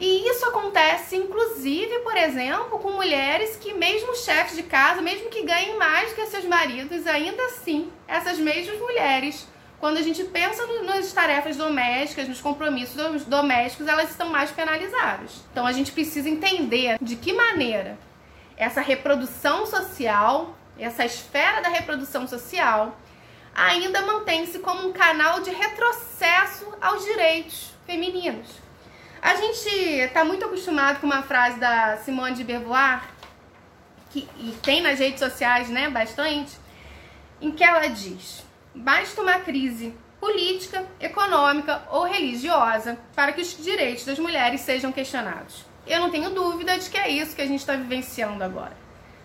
E 0.00 0.30
isso 0.30 0.46
acontece, 0.46 1.16
inclusive, 1.16 1.98
por 1.98 2.16
exemplo, 2.16 2.78
com 2.78 2.92
mulheres 2.92 3.56
que, 3.56 3.74
mesmo 3.74 4.14
chefes 4.14 4.54
de 4.54 4.62
casa, 4.62 5.02
mesmo 5.02 5.28
que 5.28 5.42
ganhem 5.42 5.76
mais 5.76 6.12
que 6.12 6.24
seus 6.26 6.44
maridos, 6.44 7.08
ainda 7.08 7.42
assim, 7.46 7.90
essas 8.06 8.38
mesmas 8.38 8.78
mulheres 8.78 9.48
quando 9.80 9.98
a 9.98 10.02
gente 10.02 10.24
pensa 10.24 10.66
nas 10.84 11.12
tarefas 11.12 11.56
domésticas, 11.56 12.28
nos 12.28 12.40
compromissos 12.40 13.24
domésticos, 13.24 13.86
elas 13.86 14.10
estão 14.10 14.28
mais 14.28 14.50
penalizadas. 14.50 15.44
Então 15.52 15.66
a 15.66 15.72
gente 15.72 15.92
precisa 15.92 16.28
entender 16.28 16.98
de 17.00 17.14
que 17.14 17.32
maneira 17.32 17.96
essa 18.56 18.80
reprodução 18.80 19.66
social, 19.66 20.56
essa 20.76 21.04
esfera 21.04 21.60
da 21.60 21.68
reprodução 21.68 22.26
social, 22.26 22.96
ainda 23.58 24.02
mantém-se 24.02 24.60
como 24.60 24.88
um 24.88 24.92
canal 24.92 25.40
de 25.40 25.50
retrocesso 25.50 26.72
aos 26.80 27.04
direitos 27.04 27.72
femininos. 27.84 28.48
A 29.20 29.34
gente 29.34 29.68
está 29.68 30.24
muito 30.24 30.44
acostumado 30.44 31.00
com 31.00 31.06
uma 31.06 31.22
frase 31.24 31.58
da 31.58 31.96
Simone 31.96 32.36
de 32.36 32.44
Beauvoir, 32.44 33.02
que 34.10 34.28
tem 34.62 34.80
nas 34.80 35.00
redes 35.00 35.18
sociais, 35.18 35.68
né, 35.68 35.90
bastante, 35.90 36.56
em 37.40 37.50
que 37.50 37.64
ela 37.64 37.88
diz: 37.88 38.44
Basta 38.72 39.20
uma 39.20 39.40
crise 39.40 39.92
política, 40.20 40.86
econômica 41.00 41.82
ou 41.90 42.04
religiosa 42.04 42.96
para 43.14 43.32
que 43.32 43.40
os 43.40 43.56
direitos 43.62 44.04
das 44.04 44.20
mulheres 44.20 44.60
sejam 44.60 44.92
questionados. 44.92 45.64
Eu 45.84 46.00
não 46.00 46.10
tenho 46.10 46.30
dúvida 46.30 46.78
de 46.78 46.88
que 46.88 46.96
é 46.96 47.08
isso 47.08 47.34
que 47.34 47.42
a 47.42 47.46
gente 47.46 47.60
está 47.60 47.74
vivenciando 47.74 48.44
agora. 48.44 48.76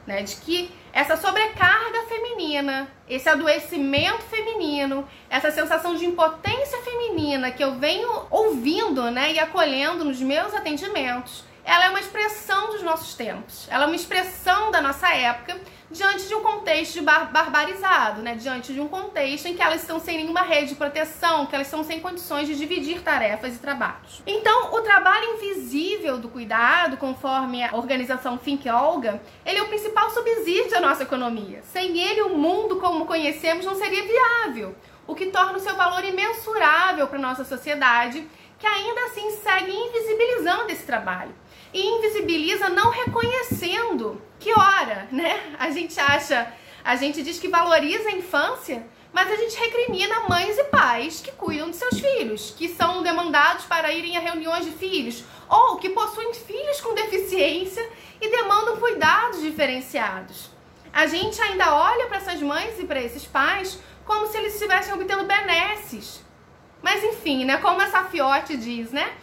Né? 0.08 0.24
De 0.24 0.36
que 0.38 0.72
essa 0.94 1.18
sobrecarga 1.18 2.04
feminina, 2.08 2.88
esse 3.10 3.28
adoecimento 3.28 4.22
feminino, 4.30 5.08
essa 5.28 5.50
sensação 5.50 5.96
de 5.96 6.06
impotência 6.06 6.78
feminina 6.84 7.50
que 7.50 7.64
eu 7.64 7.74
venho 7.80 8.28
ouvindo 8.30 9.10
né, 9.10 9.34
e 9.34 9.40
acolhendo 9.40 10.06
nos 10.06 10.22
meus 10.22 10.54
atendimentos, 10.54 11.44
ela 11.66 11.86
é 11.86 11.90
uma 11.90 12.00
expressão 12.00 12.72
dos 12.72 12.82
nossos 12.82 13.16
tempos, 13.16 13.68
ela 13.70 13.86
é 13.86 13.88
uma 13.88 13.96
expressão 13.96 14.72
da 14.72 14.82
nossa 14.82 15.08
época 15.14 15.60
diante 15.94 16.28
de 16.28 16.34
um 16.34 16.42
contexto 16.42 17.02
bar 17.04 17.32
barbarizado, 17.32 18.22
né? 18.22 18.36
Diante 18.36 18.74
de 18.74 18.82
um 18.82 18.88
contexto 18.88 19.46
em 19.46 19.56
que 19.56 19.62
elas 19.62 19.82
estão 19.82 20.00
sem 20.00 20.18
nenhuma 20.18 20.42
rede 20.42 20.70
de 20.70 20.76
proteção, 20.76 21.46
que 21.46 21.54
elas 21.54 21.68
estão 21.68 21.84
sem 21.84 22.00
condições 22.00 22.48
de 22.48 22.56
dividir 22.56 23.02
tarefas 23.02 23.56
e 23.56 23.60
trabalhos. 23.60 24.22
Então, 24.26 24.74
o 24.74 24.82
trabalho 24.82 25.36
invisível 25.36 26.18
do 26.18 26.30
cuidado, 26.30 26.98
conforme 26.98 27.64
a 27.64 27.76
organização 27.76 28.38
Think 28.38 28.68
Olga, 28.70 29.22
ele 29.46 29.60
é 29.60 29.62
o 29.62 29.68
principal 29.68 30.10
subsídio 30.10 30.72
da 30.72 30.82
nossa 30.82 31.04
economia. 31.04 31.62
Sem 31.72 32.00
ele, 32.00 32.24
o 32.24 32.38
mundo 32.38 32.78
como 32.78 33.06
conhecemos 33.06 33.64
não 33.64 33.76
seria 33.76 34.04
viável, 34.04 34.76
o 35.06 35.14
que 35.14 35.28
torna 35.28 35.58
o 35.58 35.62
seu 35.62 35.76
valor 35.76 36.04
imensurável 36.04 37.08
para 37.08 37.20
nossa 37.20 37.46
sociedade, 37.46 38.28
que 38.58 38.66
ainda 38.66 39.02
assim 39.06 39.30
segue 39.32 39.72
invisibilizando 39.72 40.72
esse 40.72 40.86
trabalho 40.86 41.43
e 41.74 41.82
invisibiliza 41.82 42.70
não 42.70 42.90
reconhecendo 42.92 44.22
que 44.40 44.52
ora, 44.52 45.08
né? 45.12 45.56
A 45.58 45.70
gente 45.72 46.00
acha, 46.00 46.52
a 46.84 46.96
gente 46.96 47.24
diz 47.24 47.40
que 47.40 47.48
valoriza 47.48 48.10
a 48.10 48.12
infância, 48.12 48.86
mas 49.12 49.32
a 49.32 49.36
gente 49.36 49.58
recrimina 49.58 50.28
mães 50.28 50.58
e 50.58 50.64
pais 50.66 51.22
que 51.22 51.32
cuidam 51.32 51.70
de 51.70 51.78
seus 51.78 52.00
filhos, 52.00 52.54
que 52.58 52.70
são 52.70 53.02
demandados 53.02 53.66
para 53.66 53.92
irem 53.92 54.18
a 54.18 54.20
reuniões 54.20 54.66
de 54.66 54.72
filhos, 54.72 55.24
ou 55.50 55.78
que 55.78 55.90
possuem 55.90 56.34
filhos 56.34 56.82
com 56.82 56.94
deficiência 56.94 57.88
e 58.20 58.30
demandam 58.30 58.78
cuidados 58.78 59.42
diferenciados. 59.42 60.50
A 60.92 61.08
gente 61.08 61.42
ainda 61.42 61.76
olha 61.76 62.08
para 62.08 62.18
essas 62.18 62.42
mães 62.42 62.80
e 62.80 62.86
para 62.86 63.02
esses 63.02 63.26
pais 63.26 63.80
como 64.06 64.28
se 64.28 64.38
eles 64.38 64.54
estivessem 64.54 64.94
obtendo 64.94 65.24
benesses. 65.24 66.22
Mas 66.82 67.04
enfim, 67.04 67.46
né, 67.46 67.58
como 67.58 67.82
a 67.82 67.88
Safiotti 67.88 68.58
diz, 68.58 68.92
né? 68.92 69.14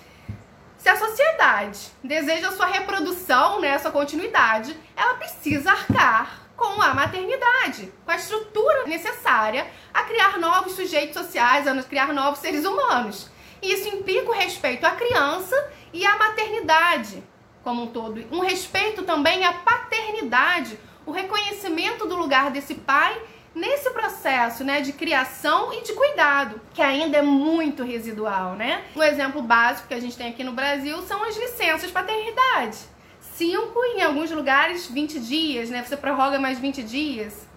Se 0.81 0.89
a 0.89 0.97
sociedade 0.97 1.79
deseja 2.03 2.49
a 2.49 2.53
sua 2.53 2.65
reprodução, 2.65 3.61
né, 3.61 3.75
a 3.75 3.79
sua 3.79 3.91
continuidade, 3.91 4.75
ela 4.97 5.13
precisa 5.15 5.71
arcar 5.71 6.49
com 6.57 6.81
a 6.81 6.95
maternidade, 6.95 7.93
com 8.03 8.11
a 8.11 8.17
estrutura 8.17 8.87
necessária 8.87 9.67
a 9.93 10.05
criar 10.05 10.39
novos 10.39 10.73
sujeitos 10.73 11.15
sociais, 11.15 11.69
a 11.69 11.83
criar 11.83 12.15
novos 12.15 12.41
seres 12.41 12.65
humanos. 12.65 13.31
E 13.61 13.75
isso 13.75 13.89
implica 13.89 14.31
o 14.31 14.35
respeito 14.35 14.87
à 14.87 14.93
criança 14.93 15.55
e 15.93 16.07
à 16.07 16.17
maternidade 16.17 17.23
como 17.63 17.83
um 17.83 17.87
todo. 17.89 18.25
Um 18.33 18.41
respeito 18.41 19.03
também 19.03 19.45
à 19.45 19.53
paternidade, 19.53 20.79
o 21.05 21.11
reconhecimento 21.11 22.07
do 22.07 22.17
lugar 22.17 22.51
desse 22.51 22.75
pai 22.75 23.21
nesse 23.55 23.91
processo, 23.91 24.65
né, 24.65 24.81
de 24.81 24.93
criação 24.93 25.73
e 25.73 25.83
de 25.83 25.93
cuidado, 25.93 26.61
que 26.73 26.83
ainda 26.83 27.19
é 27.19 27.23
muito 27.23 27.83
residual, 27.83 28.55
né? 28.55 28.85
Um 28.95 29.03
exemplo 29.03 29.43
básico 29.43 29.89
que 29.89 29.95
a 29.95 30.01
gente 30.01 30.17
tem 30.17 30.29
aqui 30.31 30.45
no 30.45 30.53
Brasil 30.53 31.01
são 31.03 31.23
as 31.25 31.37
licenças 31.37 31.91
paternidade. 31.91 32.79
Cinco, 33.21 33.83
em 33.85 34.03
alguns 34.03 34.31
lugares, 34.31 34.87
20 34.87 35.21
dias, 35.21 35.71
né? 35.71 35.83
Você 35.83 35.97
prorroga 35.97 36.39
mais 36.39 36.59
20 36.59 36.83
dias. 36.83 37.49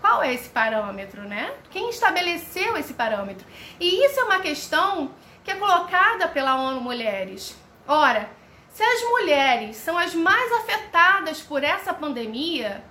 Qual 0.00 0.22
é 0.22 0.34
esse 0.34 0.48
parâmetro, 0.48 1.22
né? 1.22 1.52
Quem 1.70 1.90
estabeleceu 1.90 2.76
esse 2.76 2.94
parâmetro? 2.94 3.46
E 3.78 4.04
isso 4.04 4.20
é 4.20 4.24
uma 4.24 4.40
questão 4.40 5.12
que 5.44 5.50
é 5.50 5.54
colocada 5.54 6.28
pela 6.28 6.56
ONU 6.56 6.80
Mulheres. 6.80 7.56
Ora, 7.86 8.28
se 8.72 8.82
as 8.82 9.02
mulheres 9.02 9.76
são 9.76 9.98
as 9.98 10.14
mais 10.14 10.52
afetadas 10.52 11.40
por 11.40 11.62
essa 11.62 11.92
pandemia, 11.92 12.82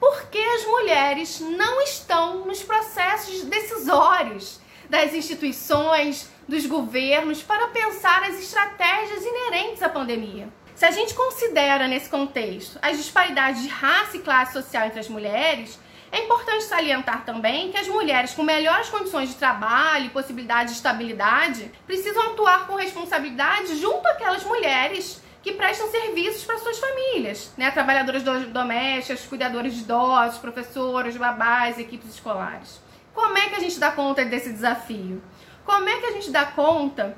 por 0.00 0.26
que 0.26 0.38
as 0.38 0.64
mulheres 0.66 1.40
não 1.40 1.80
estão 1.82 2.44
nos 2.44 2.62
processos 2.62 3.42
decisórios 3.42 4.60
das 4.88 5.12
instituições, 5.12 6.30
dos 6.46 6.64
governos, 6.66 7.42
para 7.42 7.68
pensar 7.68 8.22
as 8.22 8.38
estratégias 8.40 9.24
inerentes 9.24 9.82
à 9.82 9.88
pandemia? 9.88 10.48
Se 10.74 10.86
a 10.86 10.90
gente 10.90 11.12
considera 11.14 11.88
nesse 11.88 12.08
contexto 12.08 12.78
as 12.80 12.96
disparidades 12.96 13.62
de 13.62 13.68
raça 13.68 14.16
e 14.16 14.20
classe 14.20 14.52
social 14.52 14.86
entre 14.86 15.00
as 15.00 15.08
mulheres, 15.08 15.78
é 16.10 16.24
importante 16.24 16.64
salientar 16.64 17.24
também 17.24 17.70
que 17.70 17.76
as 17.76 17.88
mulheres 17.88 18.32
com 18.32 18.42
melhores 18.42 18.88
condições 18.88 19.28
de 19.28 19.34
trabalho 19.34 20.06
e 20.06 20.10
possibilidade 20.10 20.70
de 20.70 20.76
estabilidade 20.76 21.70
precisam 21.86 22.30
atuar 22.30 22.66
com 22.66 22.76
responsabilidade 22.76 23.76
junto 23.76 24.06
àquelas 24.06 24.44
mulheres 24.44 25.20
que 25.48 25.54
prestam 25.54 25.90
serviços 25.90 26.44
para 26.44 26.58
suas 26.58 26.78
famílias, 26.78 27.50
né? 27.56 27.70
Trabalhadoras 27.70 28.22
domésticas, 28.22 29.24
cuidadores 29.24 29.74
de 29.74 29.80
idosos, 29.80 30.38
professoras, 30.38 31.16
babás, 31.16 31.78
equipes 31.78 32.10
escolares. 32.10 32.78
Como 33.14 33.36
é 33.38 33.48
que 33.48 33.54
a 33.54 33.60
gente 33.60 33.78
dá 33.80 33.90
conta 33.90 34.24
desse 34.26 34.52
desafio? 34.52 35.22
Como 35.64 35.88
é 35.88 36.00
que 36.00 36.06
a 36.06 36.12
gente 36.12 36.30
dá 36.30 36.44
conta 36.44 37.16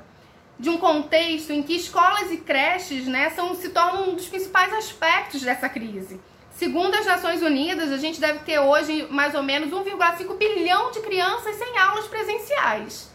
de 0.57 0.69
um 0.69 0.77
contexto 0.77 1.51
em 1.51 1.61
que 1.61 1.75
escolas 1.75 2.31
e 2.31 2.37
creches, 2.37 3.05
né, 3.05 3.31
são, 3.31 3.53
se 3.53 3.69
tornam 3.69 4.11
um 4.11 4.15
dos 4.15 4.27
principais 4.27 4.71
aspectos 4.73 5.41
dessa 5.41 5.67
crise? 5.67 6.19
Segundo 6.51 6.95
as 6.95 7.05
Nações 7.05 7.41
Unidas, 7.41 7.91
a 7.91 7.97
gente 7.97 8.21
deve 8.21 8.39
ter 8.39 8.59
hoje 8.59 9.07
mais 9.09 9.35
ou 9.35 9.43
menos 9.43 9.69
1,5 9.71 10.37
bilhão 10.37 10.91
de 10.91 11.01
crianças 11.01 11.55
sem 11.57 11.77
aulas 11.77 12.07
presenciais. 12.07 13.11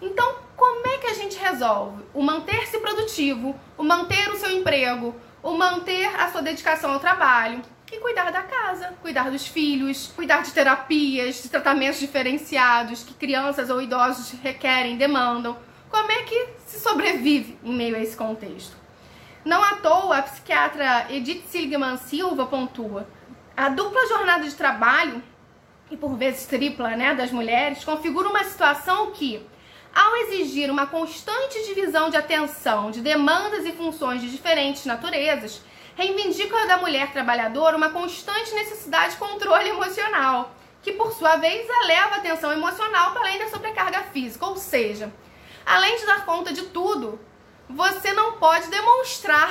Então, 0.00 0.36
como 0.56 0.86
é 0.88 0.98
que 0.98 1.06
a 1.06 1.14
gente 1.14 1.38
resolve 1.38 2.02
o 2.12 2.22
manter-se 2.22 2.78
produtivo, 2.78 3.58
o 3.76 3.82
manter 3.82 4.28
o 4.30 4.36
seu 4.36 4.50
emprego, 4.50 5.14
o 5.42 5.52
manter 5.52 6.06
a 6.20 6.30
sua 6.30 6.42
dedicação 6.42 6.92
ao 6.92 7.00
trabalho 7.00 7.62
e 7.90 7.98
cuidar 7.98 8.30
da 8.32 8.42
casa, 8.42 8.94
cuidar 9.00 9.30
dos 9.30 9.46
filhos, 9.46 10.12
cuidar 10.14 10.42
de 10.42 10.52
terapias, 10.52 11.42
de 11.42 11.48
tratamentos 11.48 12.00
diferenciados 12.00 13.04
que 13.04 13.14
crianças 13.14 13.70
ou 13.70 13.80
idosos 13.80 14.32
requerem, 14.40 14.96
demandam? 14.96 15.56
Como 15.88 16.10
é 16.10 16.22
que 16.24 16.48
se 16.66 16.80
sobrevive 16.80 17.58
em 17.62 17.72
meio 17.72 17.96
a 17.96 18.00
esse 18.00 18.16
contexto? 18.16 18.76
Não 19.44 19.62
à 19.62 19.76
toa, 19.76 20.18
a 20.18 20.22
psiquiatra 20.22 21.06
Edith 21.08 21.44
Seligman 21.48 21.96
Silva 21.96 22.46
pontua: 22.46 23.08
a 23.56 23.68
dupla 23.68 24.06
jornada 24.08 24.44
de 24.44 24.54
trabalho, 24.54 25.22
e 25.88 25.96
por 25.96 26.16
vezes 26.16 26.46
tripla, 26.46 26.96
né, 26.96 27.14
das 27.14 27.30
mulheres, 27.30 27.84
configura 27.84 28.28
uma 28.28 28.42
situação 28.42 29.12
que 29.12 29.46
ao 29.96 30.14
exigir 30.16 30.70
uma 30.70 30.86
constante 30.86 31.64
divisão 31.64 32.10
de 32.10 32.18
atenção 32.18 32.90
de 32.90 33.00
demandas 33.00 33.64
e 33.64 33.72
funções 33.72 34.20
de 34.20 34.30
diferentes 34.30 34.84
naturezas, 34.84 35.62
reivindica 35.96 36.66
da 36.66 36.76
mulher 36.76 37.12
trabalhadora 37.12 37.78
uma 37.78 37.88
constante 37.88 38.54
necessidade 38.54 39.12
de 39.14 39.18
controle 39.18 39.70
emocional, 39.70 40.54
que 40.82 40.92
por 40.92 41.14
sua 41.14 41.36
vez 41.36 41.66
eleva 41.66 42.16
a 42.16 42.20
tensão 42.20 42.52
emocional 42.52 43.12
para 43.12 43.22
além 43.22 43.38
da 43.38 43.48
sobrecarga 43.48 44.02
física, 44.12 44.44
ou 44.44 44.58
seja, 44.58 45.10
além 45.64 45.96
de 45.96 46.04
dar 46.04 46.26
conta 46.26 46.52
de 46.52 46.66
tudo, 46.66 47.18
você 47.66 48.12
não 48.12 48.32
pode 48.32 48.68
demonstrar 48.68 49.50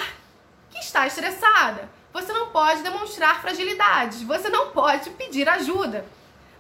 que 0.69 0.77
está 0.77 1.07
estressada. 1.07 1.89
Você 2.13 2.31
não 2.31 2.49
pode 2.49 2.83
demonstrar 2.83 3.41
fragilidades. 3.41 4.21
Você 4.21 4.47
não 4.47 4.69
pode 4.69 5.09
pedir 5.09 5.49
ajuda. 5.49 6.05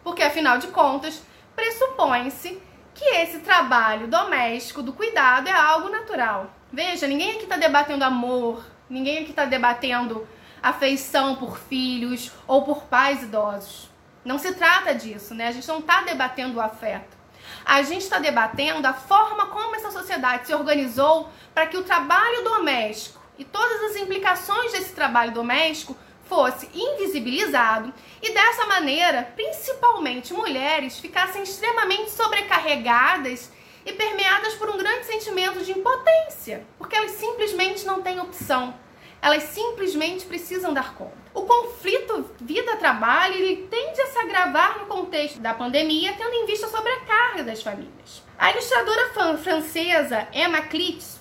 Porque 0.03 0.23
afinal 0.23 0.57
de 0.57 0.67
contas, 0.67 1.21
pressupõe-se 1.55 2.61
que 2.95 3.03
esse 3.03 3.39
trabalho 3.39 4.07
doméstico 4.07 4.81
do 4.81 4.93
cuidado 4.93 5.47
é 5.49 5.51
algo 5.51 5.89
natural. 5.89 6.49
Veja, 6.71 7.05
ninguém 7.05 7.31
aqui 7.31 7.43
está 7.43 7.57
debatendo 7.57 8.05
amor, 8.05 8.65
ninguém 8.89 9.19
aqui 9.19 9.31
está 9.31 9.43
debatendo 9.43 10.25
afeição 10.63 11.35
por 11.35 11.59
filhos 11.59 12.31
ou 12.47 12.63
por 12.63 12.85
pais 12.85 13.21
idosos. 13.21 13.91
Não 14.23 14.39
se 14.39 14.53
trata 14.53 14.95
disso, 14.95 15.35
né? 15.35 15.49
A 15.49 15.51
gente 15.51 15.67
não 15.67 15.79
está 15.79 16.01
debatendo 16.01 16.57
o 16.57 16.61
afeto. 16.61 17.15
A 17.63 17.83
gente 17.83 18.01
está 18.01 18.17
debatendo 18.17 18.87
a 18.87 18.93
forma 18.93 19.47
como 19.47 19.75
essa 19.75 19.91
sociedade 19.91 20.47
se 20.47 20.55
organizou 20.55 21.29
para 21.53 21.67
que 21.67 21.77
o 21.77 21.83
trabalho 21.83 22.43
doméstico 22.43 23.21
e 23.37 23.43
todas 23.43 23.91
as 23.91 23.97
implicações 23.97 24.71
desse 24.71 24.93
trabalho 24.93 25.31
doméstico 25.31 25.95
fosse 26.25 26.69
invisibilizado 26.73 27.93
e 28.21 28.33
dessa 28.33 28.65
maneira, 28.65 29.31
principalmente 29.35 30.33
mulheres, 30.33 30.99
ficassem 30.99 31.43
extremamente 31.43 32.11
sobrecarregadas 32.11 33.51
e 33.85 33.93
permeadas 33.93 34.55
por 34.55 34.69
um 34.69 34.77
grande 34.77 35.05
sentimento 35.05 35.63
de 35.63 35.71
impotência, 35.71 36.65
porque 36.77 36.95
elas 36.95 37.11
simplesmente 37.11 37.85
não 37.85 38.01
têm 38.01 38.19
opção. 38.19 38.73
Elas 39.21 39.43
simplesmente 39.43 40.25
precisam 40.25 40.73
dar 40.73 40.93
conta. 40.95 41.17
O 41.33 41.43
conflito 41.43 42.29
vida-trabalho 42.39 43.33
ele 43.33 43.67
tende 43.69 43.99
a 44.01 44.07
se 44.07 44.17
agravar 44.19 44.79
no 44.79 44.85
contexto 44.85 45.39
da 45.39 45.53
pandemia, 45.53 46.13
tendo 46.13 46.33
em 46.33 46.45
vista 46.45 46.67
a 46.67 46.69
sobrecarga 46.69 47.43
das 47.43 47.61
famílias. 47.61 48.23
A 48.37 48.51
ilustradora 48.51 49.37
francesa 49.37 50.27
Emma 50.31 50.61
Klitz, 50.61 51.19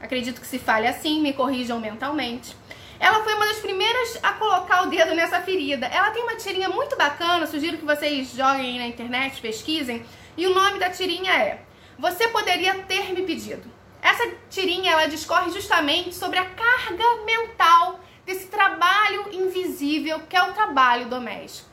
acredito 0.00 0.40
que 0.40 0.46
se 0.46 0.58
fale 0.58 0.86
assim, 0.86 1.20
me 1.20 1.32
corrijam 1.32 1.80
mentalmente, 1.80 2.54
ela 3.02 3.24
foi 3.24 3.34
uma 3.34 3.46
das 3.46 3.58
primeiras 3.58 4.16
a 4.22 4.32
colocar 4.34 4.84
o 4.84 4.86
dedo 4.86 5.12
nessa 5.12 5.40
ferida. 5.40 5.86
Ela 5.86 6.12
tem 6.12 6.22
uma 6.22 6.36
tirinha 6.36 6.68
muito 6.68 6.96
bacana, 6.96 7.48
sugiro 7.48 7.76
que 7.76 7.84
vocês 7.84 8.30
joguem 8.30 8.78
na 8.78 8.86
internet, 8.86 9.40
pesquisem. 9.40 10.06
E 10.36 10.46
o 10.46 10.54
nome 10.54 10.78
da 10.78 10.88
tirinha 10.88 11.32
é 11.32 11.62
Você 11.98 12.28
Poderia 12.28 12.74
Ter 12.84 13.12
Me 13.12 13.22
Pedido. 13.22 13.68
Essa 14.00 14.30
tirinha 14.48 14.92
ela 14.92 15.06
discorre 15.06 15.50
justamente 15.50 16.14
sobre 16.14 16.38
a 16.38 16.44
carga 16.44 17.24
mental 17.26 17.98
desse 18.24 18.46
trabalho 18.46 19.30
invisível 19.32 20.20
que 20.28 20.36
é 20.36 20.42
o 20.44 20.52
trabalho 20.52 21.06
doméstico. 21.06 21.68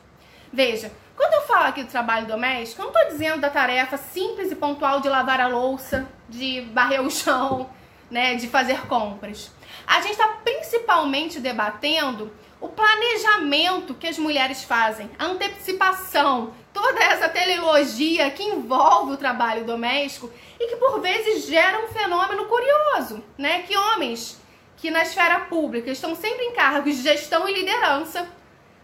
Veja, 0.52 0.90
quando 1.16 1.34
eu 1.34 1.42
falo 1.42 1.66
aqui 1.66 1.84
do 1.84 1.90
trabalho 1.92 2.26
doméstico, 2.26 2.82
eu 2.82 2.86
não 2.86 2.92
estou 2.92 3.12
dizendo 3.12 3.40
da 3.40 3.50
tarefa 3.50 3.96
simples 3.96 4.50
e 4.50 4.56
pontual 4.56 5.00
de 5.00 5.08
lavar 5.08 5.40
a 5.40 5.46
louça, 5.46 6.08
de 6.28 6.62
varrer 6.74 7.00
o 7.00 7.08
chão, 7.08 7.70
né, 8.10 8.34
de 8.34 8.48
fazer 8.48 8.84
compras. 8.88 9.52
A 9.90 10.00
gente 10.02 10.12
está 10.12 10.28
principalmente 10.28 11.40
debatendo 11.40 12.32
o 12.60 12.68
planejamento 12.68 13.92
que 13.92 14.06
as 14.06 14.18
mulheres 14.18 14.62
fazem, 14.62 15.10
a 15.18 15.24
antecipação, 15.24 16.54
toda 16.72 17.02
essa 17.02 17.28
teleologia 17.28 18.30
que 18.30 18.44
envolve 18.44 19.14
o 19.14 19.16
trabalho 19.16 19.64
doméstico 19.64 20.30
e 20.60 20.68
que 20.68 20.76
por 20.76 21.00
vezes 21.00 21.44
gera 21.44 21.84
um 21.84 21.88
fenômeno 21.88 22.44
curioso, 22.44 23.20
né? 23.36 23.62
Que 23.62 23.76
homens 23.76 24.40
que 24.76 24.92
na 24.92 25.02
esfera 25.02 25.40
pública 25.40 25.90
estão 25.90 26.14
sempre 26.14 26.44
em 26.44 26.52
cargos 26.52 26.94
de 26.94 27.02
gestão 27.02 27.48
e 27.48 27.52
liderança, 27.52 28.28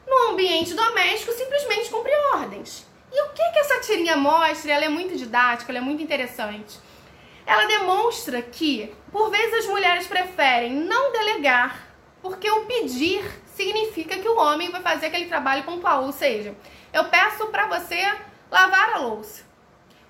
no 0.08 0.32
ambiente 0.32 0.74
doméstico 0.74 1.32
simplesmente 1.32 1.88
cumprem 1.88 2.16
ordens. 2.34 2.84
E 3.12 3.22
o 3.22 3.28
que, 3.28 3.52
que 3.52 3.58
essa 3.60 3.78
tirinha 3.78 4.16
mostra? 4.16 4.72
Ela 4.72 4.86
é 4.86 4.88
muito 4.88 5.16
didática, 5.16 5.70
ela 5.70 5.78
é 5.78 5.82
muito 5.82 6.02
interessante 6.02 6.80
ela 7.46 7.66
demonstra 7.66 8.42
que, 8.42 8.92
por 9.12 9.30
vezes, 9.30 9.60
as 9.60 9.66
mulheres 9.66 10.06
preferem 10.08 10.74
não 10.74 11.12
delegar, 11.12 11.86
porque 12.20 12.50
o 12.50 12.64
pedir 12.66 13.24
significa 13.54 14.18
que 14.18 14.28
o 14.28 14.36
homem 14.36 14.70
vai 14.70 14.82
fazer 14.82 15.06
aquele 15.06 15.26
trabalho 15.26 15.62
pontual. 15.62 16.04
Ou 16.04 16.12
seja, 16.12 16.54
eu 16.92 17.04
peço 17.04 17.46
para 17.46 17.66
você 17.66 18.12
lavar 18.50 18.94
a 18.94 18.98
louça. 18.98 19.44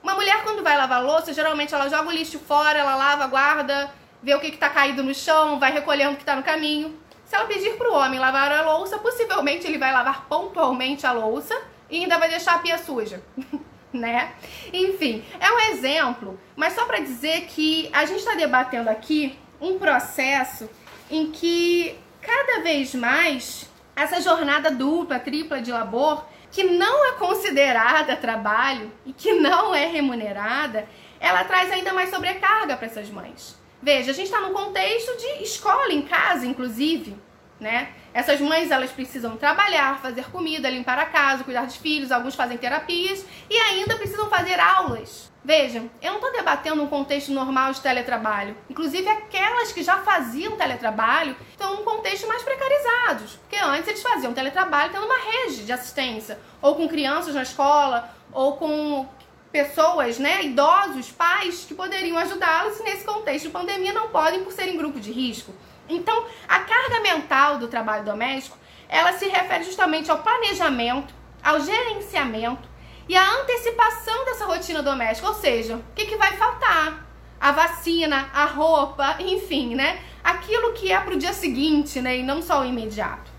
Uma 0.03 0.15
mulher, 0.15 0.43
quando 0.45 0.63
vai 0.63 0.77
lavar 0.79 0.99
a 0.99 1.03
louça, 1.03 1.35
geralmente 1.35 1.75
ela 1.75 1.91
joga 1.91 2.09
o 2.09 2.13
lixo 2.13 2.39
fora, 2.39 2.79
ela 2.79 2.97
lava, 2.97 3.27
guarda, 3.27 3.93
vê 4.23 4.35
o 4.35 4.41
que 4.41 4.47
está 4.47 4.71
caído 4.71 5.03
no 5.03 5.15
chão, 5.15 5.59
vai 5.59 5.73
recolhendo 5.73 6.13
o 6.13 6.17
que 6.17 6.23
está 6.23 6.35
no 6.35 6.43
caminho. 6.43 6.99
Se 7.27 7.35
ela 7.35 7.47
pedir 7.47 7.77
para 7.77 7.91
o 7.91 7.95
homem 7.95 8.19
lavar 8.19 8.51
a 8.51 8.63
louça, 8.63 8.99
possivelmente 8.99 9.67
ele 9.67 9.79
vai 9.79 9.93
lavar 9.93 10.27
pontualmente 10.27 11.07
a 11.07 11.13
louça 11.13 11.61
e 11.91 12.03
ainda 12.03 12.19
vai 12.19 12.31
deixar 12.31 12.55
a 12.55 12.59
pia 12.61 12.79
suja. 12.79 13.23
né? 13.93 14.33
Enfim, 14.73 15.25
é 15.41 15.51
um 15.51 15.59
exemplo, 15.73 16.39
mas 16.55 16.75
só 16.75 16.85
para 16.85 17.01
dizer 17.01 17.43
que 17.47 17.89
a 17.93 18.05
gente 18.05 18.19
está 18.19 18.35
debatendo 18.35 18.91
aqui 18.91 19.39
um 19.61 19.79
processo 19.79 20.69
em 21.11 21.31
que 21.31 21.97
cada 22.21 22.63
vez 22.63 22.95
mais 22.95 23.71
essa 23.95 24.21
jornada 24.21 24.71
dupla, 24.71 25.19
tripla 25.19 25.61
de 25.61 25.73
labor, 25.73 26.25
que 26.51 26.65
não 26.65 27.07
é 27.07 27.13
considerada 27.13 28.17
trabalho 28.17 28.93
e 29.05 29.13
que 29.13 29.33
não 29.35 29.75
é 29.75 29.87
remunerada, 29.87 30.87
ela 31.19 31.45
traz 31.45 31.73
ainda 31.73 31.93
mais 31.93 32.11
sobrecarga 32.11 32.77
para 32.77 32.87
essas 32.87 33.09
mães. 33.09 33.59
Veja, 33.83 34.11
a 34.11 34.15
gente 34.15 34.27
está 34.27 34.41
num 34.41 34.53
contexto 34.53 35.17
de 35.17 35.43
escola 35.43 35.93
em 35.93 36.03
casa, 36.03 36.47
inclusive, 36.47 37.17
né? 37.61 37.93
Essas 38.13 38.41
mães, 38.41 38.71
elas 38.71 38.91
precisam 38.91 39.37
trabalhar, 39.37 40.01
fazer 40.01 40.31
comida, 40.31 40.71
limpar 40.71 40.99
a 40.99 41.07
casa, 41.07 41.45
cuidar 41.45 41.67
dos 41.67 41.77
filhos, 41.77 42.13
alguns 42.13 42.35
fazem 42.35 42.57
terapias 42.57 43.25
e 43.49 43.57
ainda 43.57 43.97
precisam 43.97 44.29
fazer 44.29 44.59
aulas. 44.59 45.31
Vejam, 45.45 45.89
eu 46.03 46.11
não 46.11 46.17
estou 46.17 46.33
debatendo 46.33 46.83
um 46.83 46.89
contexto 46.89 47.31
normal 47.31 47.73
de 47.73 47.81
teletrabalho. 47.81 48.57
Inclusive, 48.69 49.09
aquelas 49.09 49.71
que 49.71 49.81
já 49.81 49.99
faziam 49.99 50.57
teletrabalho 50.57 51.37
estão 51.51 51.77
num 51.77 51.85
contexto 51.85 52.27
mais 52.27 52.43
precarizados. 52.43 53.35
Porque 53.35 53.57
antes 53.57 53.87
eles 53.87 54.03
faziam 54.03 54.35
teletrabalho 54.35 54.91
tendo 54.91 55.07
uma 55.07 55.19
rede 55.19 55.65
de 55.65 55.73
assistência, 55.73 56.39
ou 56.61 56.75
com 56.75 56.89
crianças 56.89 57.35
na 57.35 57.43
escola, 57.43 58.13
ou 58.33 58.57
com 58.57 59.09
pessoas, 59.53 60.19
né, 60.19 60.45
idosos, 60.45 61.13
pais 61.13 61.65
que 61.65 61.75
poderiam 61.75 62.19
ajudá-los 62.19 62.81
e 62.81 62.83
nesse 62.83 63.05
contexto 63.05 63.47
de 63.47 63.53
pandemia 63.53 63.93
não 63.93 64.09
podem 64.09 64.43
por 64.43 64.53
serem 64.53 64.77
grupo 64.77 64.99
de 64.99 65.13
risco. 65.13 65.55
Então, 65.89 66.25
a 66.49 66.61
carga 66.61 67.01
mental 67.01 67.59
do 67.59 67.69
trabalho 67.69 68.05
doméstico, 68.05 68.59
ela 68.89 69.13
se 69.13 69.29
refere 69.29 69.65
justamente 69.65 70.11
ao 70.11 70.19
planejamento, 70.19 71.15
ao 71.43 71.61
gerenciamento 71.61 72.69
e 73.09 73.17
à 73.17 73.31
antecipação 73.41 74.25
dessa 74.25 74.47
rotina 74.47 74.83
doméstica, 74.83 75.29
ou 75.29 75.35
seja, 75.35 75.77
o 75.77 75.85
que, 75.95 76.07
que 76.07 76.17
vai 76.17 76.33
faltar? 76.37 77.07
A 77.41 77.53
vacina, 77.53 78.29
a 78.33 78.47
roupa, 78.47 79.17
enfim, 79.21 79.75
né? 79.75 80.01
Aquilo 80.25 80.73
que 80.73 80.91
é 80.91 80.99
para 80.99 81.15
o 81.15 81.19
dia 81.19 81.33
seguinte, 81.33 82.01
né? 82.01 82.19
E 82.19 82.23
não 82.23 82.43
só 82.43 82.63
o 82.63 82.65
imediato. 82.65 83.31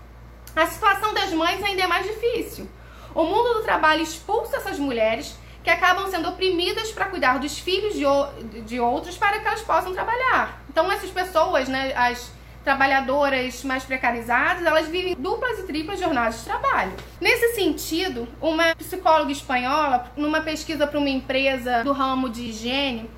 A 0.54 0.66
situação 0.66 1.12
das 1.12 1.32
mães 1.32 1.62
ainda 1.62 1.82
é 1.82 1.86
mais 1.86 2.06
difícil. 2.06 2.68
O 3.14 3.24
mundo 3.24 3.54
do 3.54 3.62
trabalho 3.62 4.02
expulsa 4.02 4.56
essas 4.56 4.78
mulheres 4.78 5.36
que 5.62 5.70
acabam 5.70 6.08
sendo 6.10 6.28
oprimidas 6.28 6.90
para 6.92 7.06
cuidar 7.06 7.38
dos 7.38 7.58
filhos 7.58 7.94
de, 7.94 8.62
de 8.62 8.80
outros 8.80 9.18
para 9.18 9.38
que 9.38 9.46
elas 9.46 9.60
possam 9.62 9.92
trabalhar. 9.92 10.62
Então, 10.70 10.90
essas 10.90 11.10
pessoas, 11.10 11.68
né, 11.68 11.92
as 11.94 12.32
trabalhadoras 12.68 13.64
mais 13.64 13.82
precarizadas, 13.82 14.62
elas 14.62 14.88
vivem 14.88 15.14
duplas 15.14 15.58
e 15.58 15.62
triplas 15.62 15.98
jornadas 15.98 16.40
de 16.40 16.44
trabalho. 16.44 16.92
Nesse 17.18 17.54
sentido, 17.54 18.28
uma 18.42 18.74
psicóloga 18.76 19.32
espanhola, 19.32 20.12
numa 20.14 20.42
pesquisa 20.42 20.86
para 20.86 20.98
uma 20.98 21.08
empresa 21.08 21.82
do 21.82 21.92
ramo 21.92 22.28
de 22.28 22.42
higiene, 22.42 23.08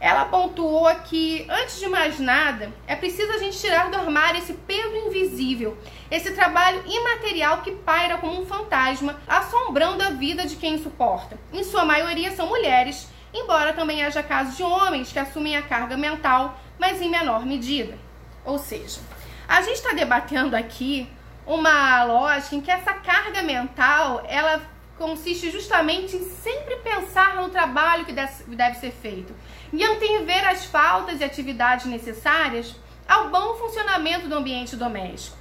ela 0.00 0.24
pontuou 0.24 0.92
que, 1.04 1.46
antes 1.48 1.78
de 1.78 1.86
mais 1.86 2.18
nada, 2.18 2.72
é 2.88 2.96
preciso 2.96 3.30
a 3.30 3.38
gente 3.38 3.56
tirar 3.56 3.88
do 3.88 3.96
armário 3.96 4.40
esse 4.40 4.54
peso 4.54 4.96
invisível, 4.96 5.78
esse 6.10 6.32
trabalho 6.32 6.82
imaterial 6.84 7.62
que 7.62 7.70
paira 7.70 8.18
como 8.18 8.42
um 8.42 8.46
fantasma, 8.46 9.14
assombrando 9.28 10.02
a 10.02 10.10
vida 10.10 10.44
de 10.44 10.56
quem 10.56 10.76
suporta. 10.82 11.38
Em 11.52 11.62
sua 11.62 11.84
maioria 11.84 12.32
são 12.32 12.48
mulheres, 12.48 13.08
embora 13.32 13.72
também 13.72 14.04
haja 14.04 14.24
casos 14.24 14.56
de 14.56 14.64
homens 14.64 15.12
que 15.12 15.20
assumem 15.20 15.56
a 15.56 15.62
carga 15.62 15.96
mental, 15.96 16.58
mas 16.80 17.00
em 17.00 17.08
menor 17.08 17.46
medida. 17.46 18.07
Ou 18.48 18.58
seja, 18.58 18.98
a 19.46 19.60
gente 19.60 19.76
está 19.76 19.92
debatendo 19.92 20.56
aqui 20.56 21.06
uma 21.46 22.02
lógica 22.04 22.56
em 22.56 22.62
que 22.62 22.70
essa 22.70 22.94
carga 22.94 23.42
mental 23.42 24.24
ela 24.26 24.62
consiste 24.96 25.50
justamente 25.50 26.16
em 26.16 26.30
sempre 26.30 26.76
pensar 26.76 27.36
no 27.36 27.50
trabalho 27.50 28.06
que 28.06 28.12
deve 28.12 28.74
ser 28.76 28.90
feito 28.90 29.34
e 29.70 29.84
antever 29.84 30.48
as 30.48 30.64
faltas 30.64 31.20
e 31.20 31.24
atividades 31.24 31.84
necessárias 31.84 32.74
ao 33.06 33.28
bom 33.28 33.54
funcionamento 33.54 34.28
do 34.28 34.34
ambiente 34.34 34.76
doméstico. 34.76 35.36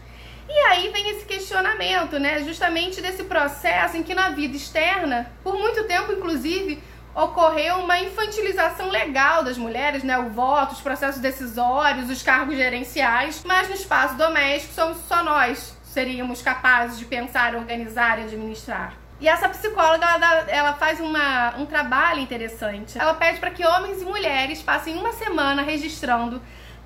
E 0.50 0.54
aí 0.68 0.90
vem 0.90 1.10
esse 1.10 1.26
questionamento, 1.26 2.20
né? 2.20 2.44
Justamente 2.44 3.02
desse 3.02 3.24
processo 3.24 3.96
em 3.96 4.04
que 4.04 4.14
na 4.14 4.30
vida 4.30 4.56
externa, 4.56 5.32
por 5.44 5.58
muito 5.58 5.86
tempo, 5.86 6.12
inclusive, 6.12 6.84
ocorreu 7.18 7.78
uma 7.78 8.00
infantilização 8.00 8.90
legal 8.90 9.44
das 9.44 9.58
mulheres, 9.58 10.04
né? 10.04 10.20
O 10.20 10.30
voto, 10.30 10.74
os 10.74 10.82
processos 10.82 11.20
decisórios, 11.20 12.12
os 12.12 12.22
cargos 12.22 12.56
gerenciais, 12.56 13.42
mas 13.44 13.68
no 13.68 13.74
espaço 13.74 14.16
doméstico 14.16 14.74
somos 14.74 14.98
só 15.08 15.24
nós 15.24 15.76
seríamos 15.84 16.44
capazes 16.44 17.00
de 17.00 17.06
pensar, 17.06 17.56
organizar 17.56 18.20
e 18.20 18.24
administrar. 18.24 18.94
E 19.20 19.28
essa 19.28 19.50
psicóloga, 19.50 20.06
ela, 20.06 20.36
ela 20.48 20.74
faz 20.74 21.00
uma, 21.00 21.56
um 21.58 21.66
trabalho 21.66 22.20
interessante. 22.20 23.00
Ela 23.00 23.16
pede 23.16 23.40
para 23.40 23.50
que 23.50 23.66
homens 23.66 24.00
e 24.00 24.06
mulheres 24.06 24.62
passem 24.62 24.96
uma 24.96 25.12
semana 25.14 25.64
registrando 25.64 26.40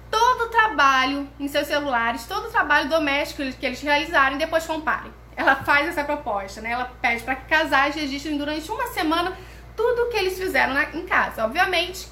todo 0.09 0.45
o 0.45 0.47
trabalho 0.47 1.27
em 1.37 1.49
seus 1.49 1.67
celulares, 1.67 2.25
todo 2.25 2.47
o 2.47 2.51
trabalho 2.51 2.87
doméstico 2.87 3.43
que 3.59 3.65
eles 3.65 3.81
realizarem 3.81 4.37
depois 4.37 4.65
comparem. 4.65 5.11
Ela 5.35 5.57
faz 5.57 5.89
essa 5.89 6.05
proposta, 6.05 6.61
né? 6.61 6.71
Ela 6.71 6.89
pede 7.01 7.21
para 7.23 7.35
que 7.35 7.49
casais 7.49 7.95
registrem 7.95 8.37
durante 8.37 8.71
uma 8.71 8.87
semana 8.87 9.35
tudo 9.81 10.03
o 10.03 10.09
que 10.09 10.17
eles 10.17 10.37
fizeram 10.37 10.75
na, 10.75 10.83
em 10.91 11.05
casa. 11.07 11.43
Obviamente, 11.43 12.07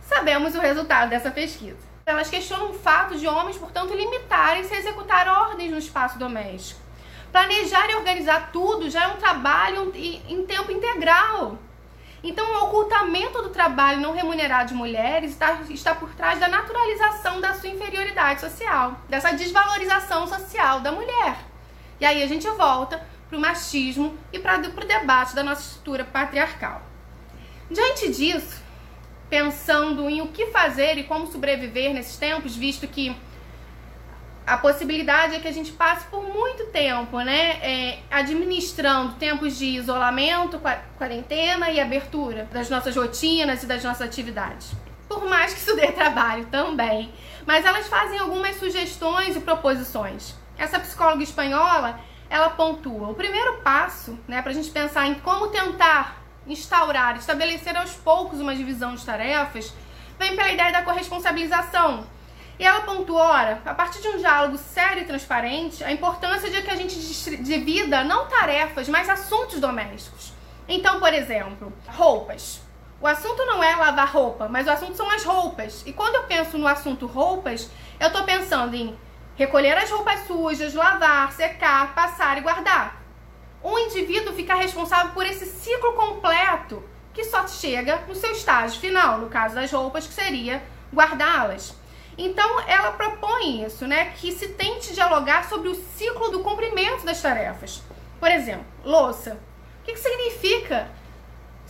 sabemos 0.00 0.54
o 0.54 0.60
resultado 0.60 1.10
dessa 1.10 1.30
pesquisa. 1.30 1.76
Elas 2.06 2.30
questionam 2.30 2.70
o 2.70 2.74
fato 2.74 3.18
de 3.18 3.26
homens, 3.26 3.58
portanto, 3.58 3.92
limitarem-se 3.92 4.72
a 4.72 4.78
executar 4.78 5.28
ordens 5.28 5.70
no 5.70 5.78
espaço 5.78 6.18
doméstico. 6.18 6.80
Planejar 7.30 7.90
e 7.90 7.96
organizar 7.96 8.50
tudo 8.50 8.88
já 8.88 9.04
é 9.04 9.08
um 9.08 9.16
trabalho 9.16 9.92
em 9.94 10.46
tempo 10.46 10.72
integral. 10.72 11.58
Então, 12.22 12.46
o 12.50 12.64
ocultamento 12.64 13.42
do 13.42 13.50
trabalho 13.50 14.00
não 14.00 14.14
remunerado 14.14 14.70
de 14.70 14.74
mulheres 14.74 15.32
está, 15.32 15.60
está 15.68 15.94
por 15.94 16.14
trás 16.14 16.40
da 16.40 16.48
naturalização 16.48 17.42
da 17.42 17.52
sua 17.52 17.68
inferioridade 17.68 18.40
social, 18.40 18.98
dessa 19.06 19.32
desvalorização 19.32 20.26
social 20.26 20.80
da 20.80 20.92
mulher. 20.92 21.36
E 22.00 22.06
aí 22.06 22.22
a 22.22 22.26
gente 22.26 22.48
volta 22.50 23.04
para 23.28 23.36
o 23.36 23.40
machismo 23.40 24.16
e 24.32 24.38
para 24.38 24.58
o 24.58 24.86
debate 24.86 25.34
da 25.34 25.42
nossa 25.42 25.60
estrutura 25.60 26.04
patriarcal. 26.04 26.85
Diante 27.70 28.10
disso, 28.12 28.62
pensando 29.28 30.08
em 30.08 30.20
o 30.20 30.28
que 30.28 30.46
fazer 30.46 30.98
e 30.98 31.04
como 31.04 31.26
sobreviver 31.26 31.92
nesses 31.92 32.16
tempos, 32.16 32.54
visto 32.54 32.86
que 32.86 33.16
a 34.46 34.56
possibilidade 34.56 35.34
é 35.34 35.40
que 35.40 35.48
a 35.48 35.52
gente 35.52 35.72
passe 35.72 36.06
por 36.06 36.22
muito 36.22 36.66
tempo, 36.66 37.18
né, 37.20 37.58
é, 37.60 37.98
administrando 38.08 39.14
tempos 39.14 39.58
de 39.58 39.66
isolamento, 39.66 40.60
quarentena 40.96 41.68
e 41.70 41.80
abertura 41.80 42.48
das 42.52 42.70
nossas 42.70 42.94
rotinas 42.94 43.64
e 43.64 43.66
das 43.66 43.82
nossas 43.82 44.06
atividades. 44.06 44.70
Por 45.08 45.24
mais 45.28 45.52
que 45.52 45.58
isso 45.58 45.74
dê 45.74 45.90
trabalho 45.90 46.46
também. 46.46 47.12
Mas 47.44 47.64
elas 47.64 47.88
fazem 47.88 48.18
algumas 48.18 48.56
sugestões 48.56 49.34
e 49.36 49.40
proposições. 49.40 50.34
Essa 50.56 50.78
psicóloga 50.78 51.22
espanhola, 51.22 51.98
ela 52.30 52.50
pontua. 52.50 53.08
O 53.08 53.14
primeiro 53.14 53.58
passo, 53.58 54.18
né, 54.28 54.42
para 54.42 54.52
a 54.52 54.54
gente 54.54 54.70
pensar 54.70 55.06
em 55.06 55.14
como 55.14 55.48
tentar 55.48 56.25
instaurar, 56.46 57.16
estabelecer 57.16 57.76
aos 57.76 57.92
poucos 57.92 58.40
uma 58.40 58.54
divisão 58.54 58.94
de 58.94 59.04
tarefas, 59.04 59.72
vem 60.18 60.36
pela 60.36 60.50
ideia 60.50 60.72
da 60.72 60.82
corresponsabilização. 60.82 62.06
E 62.58 62.64
ela 62.64 62.80
pontua, 62.80 63.22
ora, 63.22 63.62
a 63.66 63.74
partir 63.74 64.00
de 64.00 64.08
um 64.08 64.16
diálogo 64.16 64.56
sério 64.56 65.02
e 65.02 65.06
transparente, 65.06 65.84
a 65.84 65.92
importância 65.92 66.50
de 66.50 66.62
que 66.62 66.70
a 66.70 66.76
gente 66.76 66.96
divida 67.42 68.02
não 68.02 68.26
tarefas, 68.26 68.88
mas 68.88 69.10
assuntos 69.10 69.60
domésticos. 69.60 70.32
Então, 70.66 70.98
por 70.98 71.12
exemplo, 71.12 71.72
roupas. 71.86 72.62
O 72.98 73.06
assunto 73.06 73.44
não 73.44 73.62
é 73.62 73.76
lavar 73.76 74.10
roupa, 74.10 74.48
mas 74.48 74.66
o 74.66 74.70
assunto 74.70 74.96
são 74.96 75.10
as 75.10 75.22
roupas. 75.22 75.82
E 75.84 75.92
quando 75.92 76.14
eu 76.14 76.22
penso 76.24 76.56
no 76.56 76.66
assunto 76.66 77.06
roupas, 77.06 77.70
eu 78.00 78.06
estou 78.06 78.24
pensando 78.24 78.74
em 78.74 78.98
recolher 79.36 79.76
as 79.76 79.90
roupas 79.90 80.26
sujas, 80.26 80.72
lavar, 80.72 81.30
secar, 81.32 81.94
passar 81.94 82.38
e 82.38 82.40
guardar. 82.40 83.05
Um 83.62 83.78
indivíduo 83.78 84.34
fica 84.34 84.54
responsável 84.54 85.12
por 85.12 85.26
esse 85.26 85.46
ciclo 85.46 85.92
completo 85.94 86.82
que 87.12 87.24
só 87.24 87.46
chega 87.48 88.02
no 88.06 88.14
seu 88.14 88.32
estágio 88.32 88.78
final, 88.78 89.18
no 89.18 89.28
caso 89.28 89.54
das 89.54 89.72
roupas, 89.72 90.06
que 90.06 90.12
seria 90.12 90.62
guardá-las. 90.92 91.74
Então, 92.18 92.60
ela 92.66 92.92
propõe 92.92 93.64
isso, 93.64 93.86
né? 93.86 94.12
Que 94.16 94.32
se 94.32 94.48
tente 94.48 94.94
dialogar 94.94 95.48
sobre 95.48 95.68
o 95.68 95.74
ciclo 95.74 96.30
do 96.30 96.40
cumprimento 96.40 97.04
das 97.04 97.20
tarefas. 97.20 97.82
Por 98.20 98.30
exemplo, 98.30 98.66
louça. 98.84 99.38
O 99.80 99.84
que, 99.84 99.92
que 99.92 99.98
significa 99.98 100.88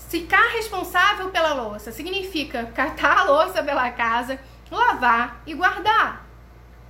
ficar 0.09 0.53
responsável 0.53 1.31
pela 1.31 1.55
louça? 1.55 1.92
Significa 1.92 2.66
catar 2.75 3.18
a 3.18 3.25
louça 3.25 3.62
pela 3.62 3.90
casa, 3.90 4.38
lavar 4.70 5.42
e 5.46 5.55
guardar. 5.55 6.27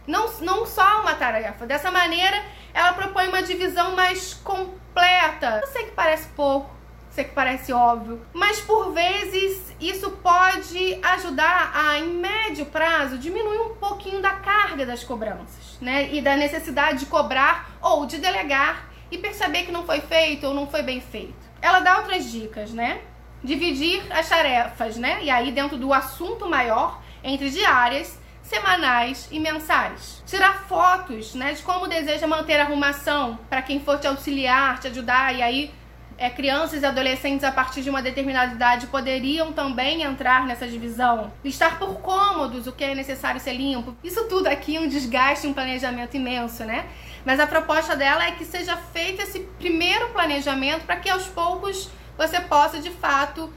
Não, 0.06 0.30
não 0.40 0.64
só 0.64 1.00
uma 1.00 1.14
tarefa. 1.14 1.66
Dessa 1.66 1.90
maneira, 1.90 2.42
ela 2.76 2.92
propõe 2.92 3.28
uma 3.28 3.42
divisão 3.42 3.96
mais 3.96 4.34
completa. 4.34 5.60
Eu 5.62 5.68
sei 5.68 5.86
que 5.86 5.92
parece 5.92 6.28
pouco, 6.36 6.70
sei 7.08 7.24
que 7.24 7.30
parece 7.30 7.72
óbvio, 7.72 8.20
mas 8.34 8.60
por 8.60 8.92
vezes 8.92 9.74
isso 9.80 10.10
pode 10.22 10.98
ajudar 11.02 11.72
a, 11.74 11.98
em 11.98 12.08
médio 12.08 12.66
prazo, 12.66 13.16
diminuir 13.16 13.60
um 13.60 13.74
pouquinho 13.76 14.20
da 14.20 14.32
carga 14.34 14.84
das 14.84 15.02
cobranças, 15.02 15.78
né? 15.80 16.12
E 16.12 16.20
da 16.20 16.36
necessidade 16.36 16.98
de 16.98 17.06
cobrar 17.06 17.70
ou 17.80 18.04
de 18.04 18.18
delegar 18.18 18.90
e 19.10 19.16
perceber 19.16 19.62
que 19.62 19.72
não 19.72 19.86
foi 19.86 20.02
feito 20.02 20.46
ou 20.46 20.52
não 20.52 20.66
foi 20.66 20.82
bem 20.82 21.00
feito. 21.00 21.46
Ela 21.62 21.80
dá 21.80 21.96
outras 21.96 22.30
dicas, 22.30 22.72
né? 22.72 23.00
Dividir 23.42 24.02
as 24.10 24.28
tarefas, 24.28 24.98
né? 24.98 25.20
E 25.22 25.30
aí, 25.30 25.50
dentro 25.50 25.78
do 25.78 25.94
assunto 25.94 26.46
maior, 26.46 27.00
entre 27.24 27.48
diárias 27.48 28.18
semanais 28.48 29.28
e 29.30 29.38
mensais. 29.38 30.22
Tirar 30.26 30.64
fotos, 30.68 31.34
né, 31.34 31.52
de 31.52 31.62
como 31.62 31.86
deseja 31.86 32.26
manter 32.26 32.58
a 32.58 32.64
arrumação 32.64 33.38
para 33.48 33.62
quem 33.62 33.80
for 33.80 33.98
te 33.98 34.06
auxiliar, 34.06 34.78
te 34.80 34.88
ajudar 34.88 35.34
e 35.34 35.42
aí 35.42 35.74
é, 36.18 36.30
crianças 36.30 36.82
e 36.82 36.86
adolescentes 36.86 37.44
a 37.44 37.52
partir 37.52 37.82
de 37.82 37.90
uma 37.90 38.00
determinada 38.00 38.54
idade 38.54 38.86
poderiam 38.86 39.52
também 39.52 40.02
entrar 40.02 40.46
nessa 40.46 40.66
divisão. 40.66 41.32
Estar 41.44 41.78
por 41.78 42.00
cômodos, 42.00 42.66
o 42.66 42.72
que 42.72 42.84
é 42.84 42.94
necessário 42.94 43.40
ser 43.40 43.52
limpo. 43.52 43.94
Isso 44.02 44.24
tudo 44.24 44.46
aqui 44.46 44.76
é 44.76 44.80
um 44.80 44.88
desgaste, 44.88 45.46
um 45.46 45.52
planejamento 45.52 46.16
imenso, 46.16 46.64
né? 46.64 46.86
Mas 47.24 47.40
a 47.40 47.46
proposta 47.46 47.96
dela 47.96 48.24
é 48.24 48.32
que 48.32 48.44
seja 48.44 48.76
feito 48.76 49.20
esse 49.20 49.40
primeiro 49.58 50.08
planejamento 50.10 50.86
para 50.86 50.96
que 50.96 51.10
aos 51.10 51.26
poucos 51.26 51.90
você 52.16 52.40
possa 52.40 52.78
de 52.80 52.90
fato 52.90 53.52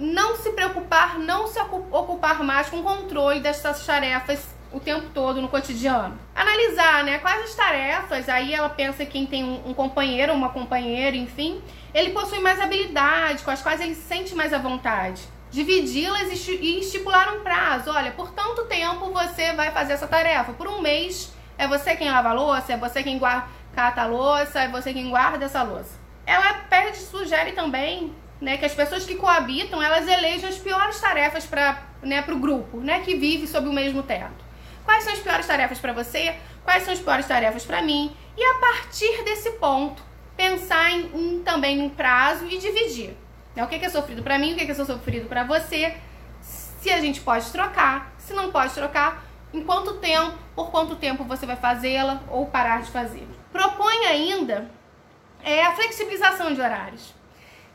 não 0.00 0.34
se 0.36 0.50
preocupar, 0.50 1.18
não 1.18 1.46
se 1.46 1.60
ocupar 1.60 2.42
mais 2.42 2.70
com 2.70 2.78
o 2.80 2.82
controle 2.82 3.40
dessas 3.40 3.84
tarefas 3.84 4.48
o 4.72 4.80
tempo 4.80 5.08
todo 5.12 5.42
no 5.42 5.48
cotidiano. 5.48 6.18
Analisar, 6.34 7.04
né, 7.04 7.18
quais 7.18 7.44
as 7.44 7.54
tarefas, 7.54 8.28
aí 8.28 8.54
ela 8.54 8.68
pensa 8.68 9.04
quem 9.04 9.26
tem 9.26 9.44
um, 9.44 9.70
um 9.70 9.74
companheiro, 9.74 10.32
uma 10.32 10.48
companheira, 10.50 11.16
enfim, 11.16 11.60
ele 11.92 12.10
possui 12.10 12.38
mais 12.38 12.60
habilidades, 12.60 13.44
com 13.44 13.50
as 13.50 13.62
quais 13.62 13.80
ele 13.80 13.94
se 13.94 14.02
sente 14.02 14.34
mais 14.34 14.52
à 14.52 14.58
vontade. 14.58 15.22
Dividi-las 15.50 16.30
e 16.48 16.78
estipular 16.78 17.34
um 17.34 17.40
prazo. 17.40 17.90
Olha, 17.90 18.12
por 18.12 18.30
tanto 18.30 18.66
tempo 18.66 19.10
você 19.10 19.52
vai 19.52 19.72
fazer 19.72 19.94
essa 19.94 20.06
tarefa. 20.06 20.52
Por 20.52 20.68
um 20.68 20.80
mês 20.80 21.34
é 21.58 21.66
você 21.66 21.96
quem 21.96 22.08
lava 22.08 22.28
a 22.28 22.32
louça, 22.32 22.72
é 22.72 22.76
você 22.76 23.02
quem 23.02 23.18
guarda, 23.18 23.48
cata 23.74 24.02
a 24.02 24.06
louça, 24.06 24.60
é 24.60 24.68
você 24.68 24.92
quem 24.92 25.10
guarda 25.10 25.44
essa 25.44 25.64
louça. 25.64 25.98
Ela 26.24 26.54
pede, 26.70 26.98
sugere 26.98 27.50
também 27.52 28.14
né, 28.40 28.56
que 28.56 28.64
as 28.64 28.74
pessoas 28.74 29.04
que 29.04 29.16
coabitam, 29.16 29.82
elas 29.82 30.08
elejam 30.08 30.48
as 30.48 30.56
piores 30.56 30.98
tarefas 30.98 31.44
para 31.44 31.82
né, 32.02 32.24
o 32.26 32.36
grupo, 32.36 32.78
né, 32.78 33.00
que 33.00 33.14
vive 33.14 33.46
sob 33.46 33.68
o 33.68 33.72
mesmo 33.72 34.02
teto. 34.02 34.44
Quais 34.84 35.04
são 35.04 35.12
as 35.12 35.18
piores 35.18 35.46
tarefas 35.46 35.78
para 35.78 35.92
você? 35.92 36.34
Quais 36.64 36.82
são 36.82 36.92
as 36.92 36.98
piores 36.98 37.26
tarefas 37.26 37.64
para 37.64 37.82
mim? 37.82 38.14
E 38.36 38.42
a 38.42 38.54
partir 38.54 39.22
desse 39.24 39.50
ponto, 39.52 40.02
pensar 40.36 40.90
em, 40.90 41.10
em 41.14 41.42
também 41.42 41.82
um 41.82 41.90
prazo 41.90 42.46
e 42.46 42.56
dividir. 42.56 43.14
Né? 43.54 43.62
O 43.62 43.68
que 43.68 43.74
é, 43.74 43.88
sofrido 43.88 44.22
para 44.22 44.38
mim, 44.38 44.54
o 44.54 44.56
que 44.56 44.70
é, 44.70 44.74
sofrido 44.74 45.28
para 45.28 45.44
você, 45.44 45.96
se 46.40 46.90
a 46.90 47.00
gente 47.00 47.20
pode 47.20 47.50
trocar, 47.52 48.12
se 48.16 48.32
não 48.32 48.50
pode 48.50 48.72
trocar, 48.72 49.24
em 49.52 49.62
quanto 49.62 49.94
tempo, 49.94 50.38
por 50.54 50.70
quanto 50.70 50.96
tempo 50.96 51.24
você 51.24 51.44
vai 51.44 51.56
fazê-la 51.56 52.22
ou 52.28 52.46
parar 52.46 52.80
de 52.80 52.90
fazer. 52.90 53.26
Propõe 53.52 54.06
ainda 54.06 54.70
é, 55.42 55.64
a 55.66 55.72
flexibilização 55.72 56.54
de 56.54 56.60
horários 56.60 57.19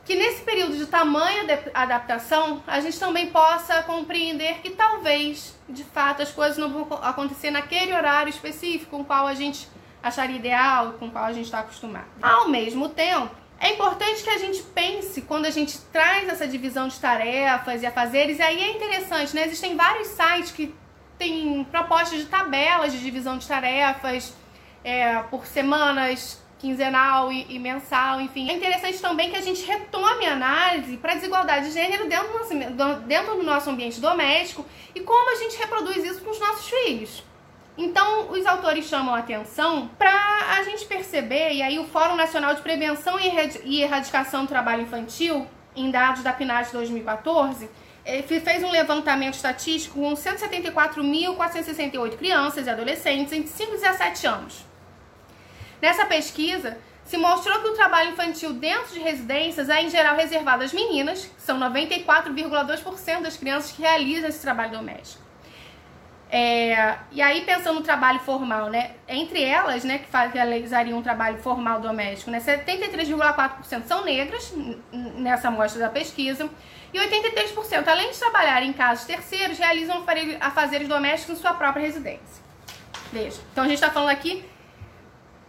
que 0.06 0.14
nesse 0.14 0.42
período 0.42 0.76
de 0.76 0.86
tamanha 0.86 1.42
adaptação, 1.74 2.62
a 2.64 2.78
gente 2.78 2.98
também 2.98 3.26
possa 3.26 3.82
compreender 3.82 4.60
que 4.60 4.70
talvez, 4.70 5.58
de 5.68 5.82
fato, 5.82 6.22
as 6.22 6.30
coisas 6.30 6.56
não 6.56 6.70
vão 6.70 6.98
acontecer 7.02 7.50
naquele 7.50 7.92
horário 7.92 8.30
específico 8.30 8.92
com 8.92 9.00
o 9.00 9.04
qual 9.04 9.26
a 9.26 9.34
gente 9.34 9.68
acharia 10.00 10.36
ideal, 10.36 10.92
com 10.92 11.08
o 11.08 11.10
qual 11.10 11.24
a 11.24 11.32
gente 11.32 11.46
está 11.46 11.58
acostumado. 11.58 12.06
Ao 12.22 12.48
mesmo 12.48 12.88
tempo, 12.88 13.34
é 13.58 13.72
importante 13.72 14.22
que 14.22 14.30
a 14.30 14.38
gente 14.38 14.62
pense 14.62 15.22
quando 15.22 15.46
a 15.46 15.50
gente 15.50 15.76
traz 15.92 16.28
essa 16.28 16.46
divisão 16.46 16.86
de 16.86 17.00
tarefas 17.00 17.82
e 17.82 17.86
afazeres, 17.86 18.38
e 18.38 18.42
aí 18.42 18.62
é 18.62 18.76
interessante, 18.76 19.34
né? 19.34 19.44
Existem 19.44 19.74
vários 19.74 20.06
sites 20.06 20.52
que 20.52 20.72
têm 21.18 21.64
propostas 21.64 22.20
de 22.20 22.26
tabelas 22.26 22.92
de 22.92 23.00
divisão 23.00 23.38
de 23.38 23.48
tarefas 23.48 24.32
é, 24.84 25.18
por 25.22 25.46
semanas, 25.46 26.40
quinzenal 26.58 27.30
e, 27.30 27.46
e, 27.48 27.58
mensal, 27.58 28.20
enfim. 28.20 28.48
É 28.48 28.54
interessante 28.54 28.98
também 28.98 29.30
que 29.30 29.36
a 29.36 29.42
gente 29.42 29.64
retome 29.64 30.26
a 30.26 30.32
análise 30.32 30.96
para 30.96 31.12
a 31.12 31.14
desigualdade 31.14 31.66
de 31.66 31.72
gênero 31.72 32.08
dentro 32.08 32.28
do, 32.28 32.38
nosso, 32.38 32.54
dentro 33.00 33.36
do 33.36 33.42
nosso 33.42 33.70
ambiente 33.70 34.00
doméstico 34.00 34.64
e 34.94 35.00
como 35.00 35.30
a 35.30 35.36
gente 35.36 35.56
reproduz 35.58 36.04
isso 36.04 36.22
com 36.22 36.30
os 36.30 36.40
nossos 36.40 36.68
filhos. 36.68 37.22
Então, 37.78 38.30
os 38.30 38.46
autores 38.46 38.86
chamam 38.86 39.14
a 39.14 39.18
atenção 39.18 39.90
para 39.98 40.10
a 40.56 40.62
gente 40.62 40.86
perceber, 40.86 41.52
e 41.52 41.62
aí 41.62 41.78
o 41.78 41.84
Fórum 41.84 42.16
Nacional 42.16 42.54
de 42.54 42.62
Prevenção 42.62 43.20
e 43.20 43.82
Erradicação 43.82 44.46
do 44.46 44.48
Trabalho 44.48 44.80
Infantil, 44.82 45.46
em 45.74 45.90
dados 45.90 46.22
da 46.22 46.32
PNAD 46.32 46.72
2014, 46.72 47.68
fez 48.26 48.62
um 48.62 48.70
levantamento 48.70 49.34
estatístico 49.34 50.00
com 50.00 50.14
174.468 50.14 52.16
crianças 52.16 52.66
e 52.66 52.70
adolescentes 52.70 53.34
entre 53.34 53.48
5 53.48 53.74
e 53.74 53.76
17 53.76 54.26
anos. 54.26 54.64
Nessa 55.80 56.04
pesquisa, 56.06 56.78
se 57.04 57.16
mostrou 57.16 57.60
que 57.60 57.68
o 57.68 57.74
trabalho 57.74 58.10
infantil 58.10 58.52
dentro 58.52 58.92
de 58.92 58.98
residências 58.98 59.68
é 59.68 59.82
em 59.82 59.88
geral 59.88 60.16
reservado 60.16 60.64
às 60.64 60.72
meninas, 60.72 61.30
são 61.38 61.58
94,2% 61.58 63.22
das 63.22 63.36
crianças 63.36 63.70
que 63.72 63.82
realizam 63.82 64.28
esse 64.28 64.40
trabalho 64.40 64.72
doméstico. 64.72 65.24
É, 66.28 66.96
e 67.12 67.22
aí, 67.22 67.42
pensando 67.42 67.76
no 67.76 67.82
trabalho 67.82 68.18
formal, 68.18 68.68
né? 68.68 68.96
Entre 69.06 69.44
elas, 69.44 69.84
né, 69.84 69.98
que 69.98 70.08
realizariam 70.34 70.98
um 70.98 71.02
trabalho 71.02 71.38
formal 71.38 71.80
doméstico, 71.80 72.32
né, 72.32 72.40
73,4% 72.40 73.84
são 73.86 74.04
negras 74.04 74.52
nessa 74.92 75.46
amostra 75.46 75.80
da 75.80 75.88
pesquisa, 75.88 76.50
e 76.92 76.98
83%, 76.98 77.86
além 77.86 78.10
de 78.10 78.18
trabalhar 78.18 78.62
em 78.64 78.72
casos 78.72 79.04
terceiros, 79.04 79.58
realizam 79.58 80.04
afazeres 80.40 80.88
domésticos 80.88 81.38
em 81.38 81.40
sua 81.40 81.54
própria 81.54 81.82
residência. 81.82 82.44
Veja, 83.12 83.38
então 83.52 83.62
a 83.62 83.68
gente 83.68 83.76
está 83.76 83.90
falando 83.90 84.10
aqui 84.10 84.44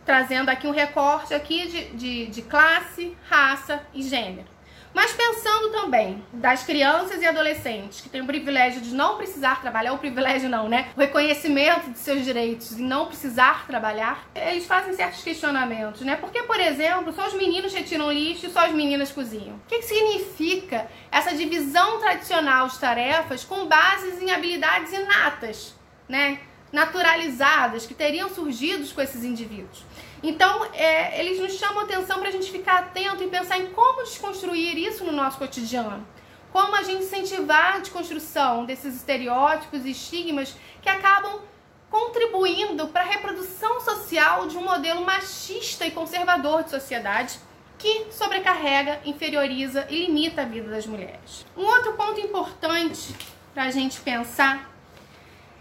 trazendo 0.08 0.48
aqui 0.48 0.66
um 0.66 0.72
recorte 0.72 1.34
aqui 1.34 1.68
de, 1.68 1.86
de, 1.90 2.26
de 2.28 2.42
classe, 2.42 3.16
raça 3.30 3.82
e 3.94 4.02
gênero. 4.02 4.48
Mas 4.94 5.12
pensando 5.12 5.70
também 5.70 6.24
das 6.32 6.64
crianças 6.64 7.22
e 7.22 7.26
adolescentes 7.26 8.00
que 8.00 8.10
têm 8.10 8.22
o 8.22 8.26
privilégio 8.26 8.82
de 8.82 8.96
não 8.96 9.18
precisar 9.18 9.62
trabalhar, 9.62 9.92
o 9.92 9.98
privilégio 9.98 10.50
não, 10.50 10.70
né? 10.70 10.88
O 10.96 11.00
reconhecimento 11.02 11.92
de 11.92 12.00
seus 12.00 12.24
direitos 12.24 12.80
e 12.80 12.82
não 12.82 13.06
precisar 13.06 13.68
trabalhar, 13.68 14.28
eles 14.34 14.66
fazem 14.66 14.94
certos 14.94 15.22
questionamentos, 15.22 16.02
né? 16.02 16.16
Porque, 16.16 16.42
por 16.44 16.60
exemplo, 16.60 17.14
só 17.14 17.28
os 17.28 17.34
meninos 17.34 17.74
retiram 17.74 18.12
lixo 18.12 18.48
e 18.48 18.50
só 18.50 18.62
as 18.62 18.72
meninas 18.72 19.12
cozinham. 19.12 19.58
O 19.58 19.68
que, 19.68 19.80
que 19.80 19.86
significa 19.86 20.88
essa 21.12 21.36
divisão 21.36 22.00
tradicional 22.00 22.68
de 22.70 22.80
tarefas 22.80 23.44
com 23.44 23.68
bases 23.68 24.22
em 24.22 24.32
habilidades 24.32 24.94
inatas, 24.94 25.76
né? 26.08 26.40
Naturalizadas 26.72 27.86
que 27.86 27.94
teriam 27.94 28.30
surgido 28.30 28.88
com 28.94 29.02
esses 29.02 29.24
indivíduos. 29.24 29.84
Então, 30.22 30.66
é, 30.74 31.20
eles 31.20 31.40
nos 31.40 31.54
chamam 31.54 31.82
atenção 31.82 32.20
para 32.20 32.30
a 32.30 32.32
gente 32.32 32.52
ficar 32.52 32.80
atento 32.80 33.24
e 33.24 33.28
pensar 33.28 33.58
em 33.58 33.68
como 33.68 34.04
desconstruir 34.04 34.78
isso 34.78 35.04
no 35.06 35.12
nosso 35.12 35.38
cotidiano. 35.38 36.06
Como 36.52 36.76
a 36.76 36.84
gente 36.84 37.04
incentivar 37.04 37.76
a 37.76 37.80
desconstrução 37.80 38.66
desses 38.66 38.96
estereótipos 38.96 39.86
e 39.86 39.92
estigmas 39.92 40.56
que 40.82 40.90
acabam 40.90 41.42
contribuindo 41.90 42.88
para 42.88 43.02
a 43.02 43.06
reprodução 43.06 43.80
social 43.80 44.48
de 44.48 44.58
um 44.58 44.64
modelo 44.64 45.06
machista 45.06 45.86
e 45.86 45.92
conservador 45.92 46.64
de 46.64 46.72
sociedade 46.72 47.40
que 47.78 48.08
sobrecarrega, 48.12 49.02
inferioriza 49.06 49.86
e 49.90 50.06
limita 50.06 50.42
a 50.42 50.46
vida 50.46 50.70
das 50.70 50.86
mulheres. 50.88 51.46
Um 51.56 51.64
outro 51.64 51.94
ponto 51.94 52.20
importante 52.20 53.16
para 53.54 53.64
a 53.64 53.72
gente 53.72 54.00
pensar 54.02 54.77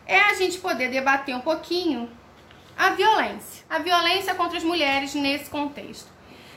é 0.06 0.18
a 0.18 0.34
gente 0.34 0.58
poder 0.58 0.90
debater 0.90 1.34
um 1.34 1.40
pouquinho 1.40 2.08
a 2.76 2.90
violência. 2.90 3.64
A 3.68 3.78
violência 3.78 4.34
contra 4.34 4.58
as 4.58 4.64
mulheres 4.64 5.14
nesse 5.14 5.50
contexto. 5.50 6.08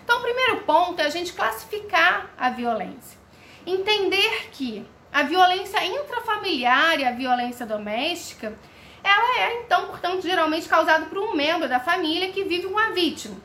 Então, 0.03 0.19
o 0.19 0.21
primeiro 0.21 0.57
ponto 0.63 0.99
é 1.01 1.05
a 1.05 1.09
gente 1.09 1.33
classificar 1.33 2.29
a 2.37 2.49
violência. 2.49 3.17
Entender 3.65 4.49
que 4.51 4.85
a 5.11 5.23
violência 5.23 5.83
intrafamiliar 5.85 6.99
e 6.99 7.05
a 7.05 7.11
violência 7.11 7.65
doméstica, 7.65 8.57
ela 9.03 9.39
é, 9.39 9.61
então, 9.61 9.87
portanto, 9.87 10.21
geralmente 10.21 10.67
causada 10.67 11.05
por 11.05 11.17
um 11.17 11.35
membro 11.35 11.67
da 11.67 11.79
família 11.79 12.31
que 12.31 12.43
vive 12.43 12.67
com 12.67 12.77
a 12.77 12.89
vítima. 12.89 13.37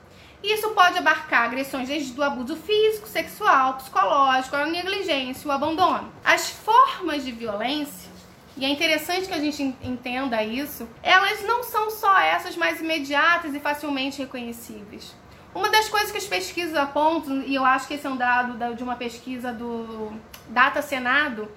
Isso 0.43 0.71
pode 0.71 0.99
abarcar 0.99 1.45
agressões 1.45 1.89
desde 1.89 2.19
o 2.19 2.23
abuso 2.23 2.55
físico, 2.57 3.09
sexual, 3.09 3.75
psicológico, 3.75 4.57
a 4.57 4.67
negligência, 4.67 5.49
o 5.49 5.53
abandono. 5.53 6.13
As 6.23 6.51
formas 6.51 7.25
de 7.25 7.33
violência 7.33 8.14
e 8.57 8.65
é 8.65 8.69
interessante 8.69 9.27
que 9.27 9.35
a 9.35 9.41
gente 9.41 9.63
entenda 9.83 10.43
isso, 10.43 10.89
elas 11.03 11.43
não 11.43 11.63
são 11.63 11.91
só 11.91 12.19
essas 12.19 12.57
mais 12.57 12.81
imediatas 12.81 13.55
e 13.55 13.61
facilmente 13.61 14.21
reconhecíveis. 14.23 15.15
Uma 15.55 15.71
das 15.71 15.89
coisas 15.89 16.11
que 16.11 16.19
as 16.19 16.27
pesquisas 16.27 16.75
apontam, 16.75 17.43
e 17.43 17.55
eu 17.55 17.65
acho 17.65 17.87
que 17.87 17.95
esse 17.95 18.07
é 18.07 18.11
um 18.11 18.17
dado 18.17 18.75
de 18.75 18.83
uma 18.83 18.97
pesquisa 18.97 19.53
do 19.53 20.13
Data 20.49 20.83
Senado, 20.83 21.51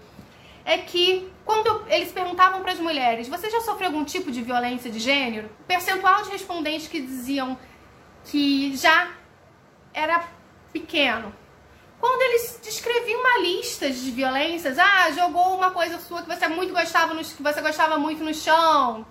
é 0.63 0.77
que 0.77 1.31
quando 1.45 1.83
eles 1.87 2.11
perguntavam 2.11 2.61
para 2.61 2.73
as 2.73 2.79
mulheres, 2.79 3.27
você 3.27 3.49
já 3.49 3.61
sofreu 3.61 3.87
algum 3.87 4.03
tipo 4.03 4.31
de 4.31 4.41
violência 4.41 4.91
de 4.91 4.99
gênero? 4.99 5.49
O 5.61 5.63
percentual 5.63 6.23
de 6.23 6.29
respondentes 6.29 6.87
que 6.87 6.99
diziam 6.99 7.57
que 8.25 8.75
já 8.75 9.09
era 9.93 10.27
pequeno. 10.73 11.33
Quando 11.99 12.21
eles 12.21 12.59
descreviam 12.63 13.19
uma 13.19 13.39
lista 13.39 13.89
de 13.89 14.11
violências, 14.11 14.77
ah, 14.77 15.11
jogou 15.11 15.55
uma 15.55 15.71
coisa 15.71 15.99
sua 15.99 16.21
que 16.21 16.27
você 16.27 16.47
muito 16.47 16.73
gostava, 16.73 17.13
no, 17.13 17.23
que 17.23 17.41
você 17.41 17.61
gostava 17.61 17.97
muito 17.97 18.23
no 18.23 18.33
chão, 18.33 19.05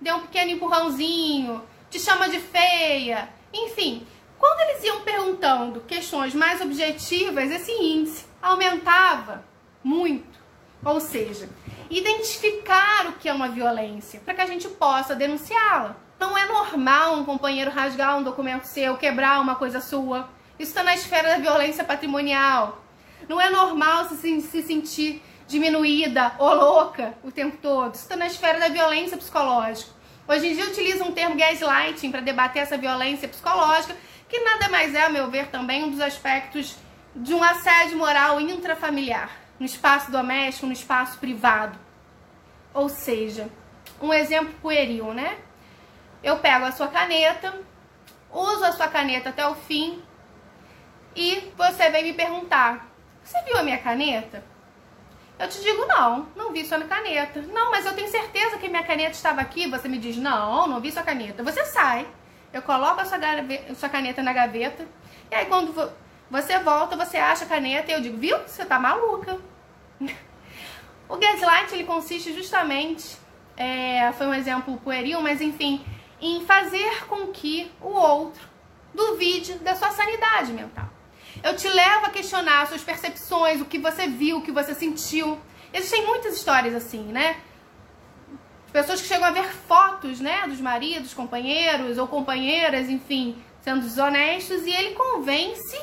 deu 0.00 0.16
um 0.16 0.20
pequeno 0.20 0.52
empurrãozinho, 0.52 1.62
te 1.90 1.98
chama 1.98 2.28
de 2.28 2.38
feia, 2.38 3.28
enfim. 3.52 4.06
Quando 4.38 4.60
eles 4.70 4.84
iam 4.84 5.00
perguntando 5.00 5.80
questões 5.80 6.32
mais 6.32 6.60
objetivas, 6.60 7.50
esse 7.50 7.72
índice 7.72 8.24
aumentava 8.40 9.44
muito. 9.82 10.38
Ou 10.84 11.00
seja, 11.00 11.48
identificar 11.90 13.06
o 13.08 13.12
que 13.14 13.28
é 13.28 13.32
uma 13.32 13.48
violência 13.48 14.20
para 14.20 14.34
que 14.34 14.40
a 14.40 14.46
gente 14.46 14.68
possa 14.68 15.16
denunciá-la. 15.16 15.96
Não 16.20 16.38
é 16.38 16.46
normal 16.46 17.14
um 17.14 17.24
companheiro 17.24 17.70
rasgar 17.70 18.16
um 18.16 18.22
documento 18.22 18.64
seu, 18.64 18.96
quebrar 18.96 19.40
uma 19.40 19.56
coisa 19.56 19.80
sua 19.80 20.28
Isso 20.58 20.70
está 20.70 20.82
na 20.82 20.94
esfera 20.94 21.28
da 21.28 21.38
violência 21.38 21.84
patrimonial. 21.84 22.84
Não 23.28 23.40
é 23.40 23.48
normal 23.48 24.08
se, 24.08 24.40
se 24.40 24.62
sentir 24.62 25.22
diminuída 25.46 26.34
ou 26.38 26.52
louca 26.52 27.14
o 27.22 27.30
tempo 27.30 27.56
todo. 27.62 27.94
Isso 27.94 28.02
está 28.02 28.16
na 28.16 28.26
esfera 28.26 28.58
da 28.58 28.68
violência 28.68 29.16
psicológica. 29.16 29.90
Hoje 30.26 30.48
em 30.48 30.54
dia 30.54 30.66
utiliza 30.66 31.04
um 31.04 31.12
termo 31.12 31.36
gaslighting 31.36 32.10
para 32.10 32.20
debater 32.20 32.62
essa 32.62 32.76
violência 32.76 33.28
psicológica, 33.28 33.96
que 34.28 34.40
nada 34.40 34.68
mais 34.68 34.94
é, 34.94 35.04
a 35.04 35.08
meu 35.08 35.30
ver, 35.30 35.46
também 35.46 35.84
um 35.84 35.90
dos 35.90 36.00
aspectos 36.00 36.76
de 37.14 37.32
um 37.32 37.42
assédio 37.42 37.96
moral 37.96 38.40
intrafamiliar, 38.40 39.30
no 39.58 39.64
espaço 39.64 40.10
doméstico, 40.10 40.66
no 40.66 40.72
espaço 40.72 41.18
privado. 41.18 41.78
Ou 42.74 42.88
seja, 42.88 43.48
um 44.02 44.12
exemplo 44.12 44.52
pueril, 44.60 45.14
né? 45.14 45.38
Eu 46.22 46.38
pego 46.40 46.66
a 46.66 46.72
sua 46.72 46.88
caneta, 46.88 47.54
uso 48.30 48.64
a 48.64 48.72
sua 48.72 48.88
caneta 48.88 49.30
até 49.30 49.46
o 49.46 49.54
fim 49.54 50.02
e 51.18 51.52
você 51.56 51.90
vem 51.90 52.04
me 52.04 52.12
perguntar: 52.12 52.88
Você 53.24 53.42
viu 53.42 53.58
a 53.58 53.62
minha 53.64 53.78
caneta? 53.78 54.44
Eu 55.36 55.48
te 55.48 55.60
digo 55.60 55.84
não, 55.86 56.28
não 56.36 56.52
vi 56.52 56.64
sua 56.64 56.78
caneta. 56.80 57.42
Não, 57.42 57.72
mas 57.72 57.84
eu 57.84 57.92
tenho 57.92 58.08
certeza 58.08 58.56
que 58.56 58.68
minha 58.68 58.84
caneta 58.84 59.10
estava 59.10 59.40
aqui. 59.40 59.68
Você 59.68 59.88
me 59.88 59.98
diz 59.98 60.16
não, 60.16 60.68
não 60.68 60.80
vi 60.80 60.92
sua 60.92 61.02
caneta. 61.02 61.42
Você 61.42 61.64
sai, 61.64 62.06
eu 62.52 62.62
coloco 62.62 63.00
a 63.00 63.04
sua, 63.04 63.18
gaveta, 63.18 63.74
sua 63.74 63.88
caneta 63.88 64.22
na 64.22 64.32
gaveta. 64.32 64.86
E 65.28 65.34
aí 65.34 65.46
quando 65.46 65.92
você 66.30 66.58
volta, 66.60 66.96
você 66.96 67.16
acha 67.16 67.44
a 67.44 67.48
caneta 67.48 67.90
e 67.90 67.94
eu 67.94 68.00
digo, 68.00 68.16
viu? 68.16 68.38
Você 68.38 68.64
tá 68.64 68.78
maluca. 68.78 69.38
o 71.08 71.16
gaslight 71.16 71.74
ele 71.74 71.84
consiste 71.84 72.32
justamente, 72.32 73.16
é, 73.56 74.12
foi 74.12 74.28
um 74.28 74.34
exemplo 74.34 74.76
pueril, 74.78 75.20
mas 75.20 75.40
enfim, 75.40 75.84
em 76.20 76.44
fazer 76.46 77.06
com 77.06 77.26
que 77.28 77.72
o 77.80 77.88
outro 77.88 78.48
duvide 78.94 79.54
da 79.54 79.74
sua 79.74 79.90
sanidade 79.90 80.52
mental. 80.52 80.97
Eu 81.42 81.54
te 81.54 81.68
levo 81.68 82.06
a 82.06 82.10
questionar 82.10 82.66
suas 82.66 82.82
percepções, 82.82 83.60
o 83.60 83.64
que 83.64 83.78
você 83.78 84.06
viu, 84.08 84.38
o 84.38 84.42
que 84.42 84.50
você 84.50 84.74
sentiu. 84.74 85.38
Existem 85.72 86.04
muitas 86.06 86.36
histórias 86.36 86.74
assim, 86.74 87.02
né? 87.04 87.40
Pessoas 88.72 89.00
que 89.00 89.08
chegam 89.08 89.26
a 89.26 89.30
ver 89.30 89.44
fotos, 89.44 90.20
né, 90.20 90.46
dos 90.46 90.60
maridos, 90.60 91.14
companheiros 91.14 91.96
ou 91.96 92.06
companheiras, 92.06 92.88
enfim, 92.88 93.42
sendo 93.62 93.80
desonestos 93.80 94.66
e 94.66 94.70
ele 94.70 94.94
convence 94.94 95.80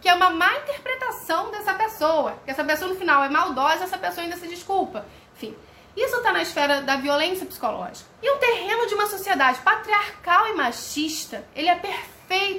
que 0.00 0.08
é 0.08 0.14
uma 0.14 0.30
má 0.30 0.52
interpretação 0.58 1.50
dessa 1.50 1.72
pessoa, 1.74 2.38
que 2.44 2.50
essa 2.50 2.62
pessoa 2.62 2.90
no 2.90 2.96
final 2.96 3.24
é 3.24 3.28
maldosa, 3.28 3.84
essa 3.84 3.98
pessoa 3.98 4.22
ainda 4.22 4.36
se 4.36 4.46
desculpa. 4.46 5.06
Enfim, 5.34 5.56
isso 5.96 6.16
está 6.16 6.32
na 6.32 6.42
esfera 6.42 6.82
da 6.82 6.96
violência 6.96 7.46
psicológica. 7.46 8.08
E 8.22 8.30
o 8.30 8.36
terreno 8.36 8.86
de 8.86 8.94
uma 8.94 9.06
sociedade 9.06 9.58
patriarcal 9.60 10.48
e 10.48 10.54
machista, 10.54 11.44
ele 11.54 11.68
é 11.68 11.74
perfeito 11.74 12.15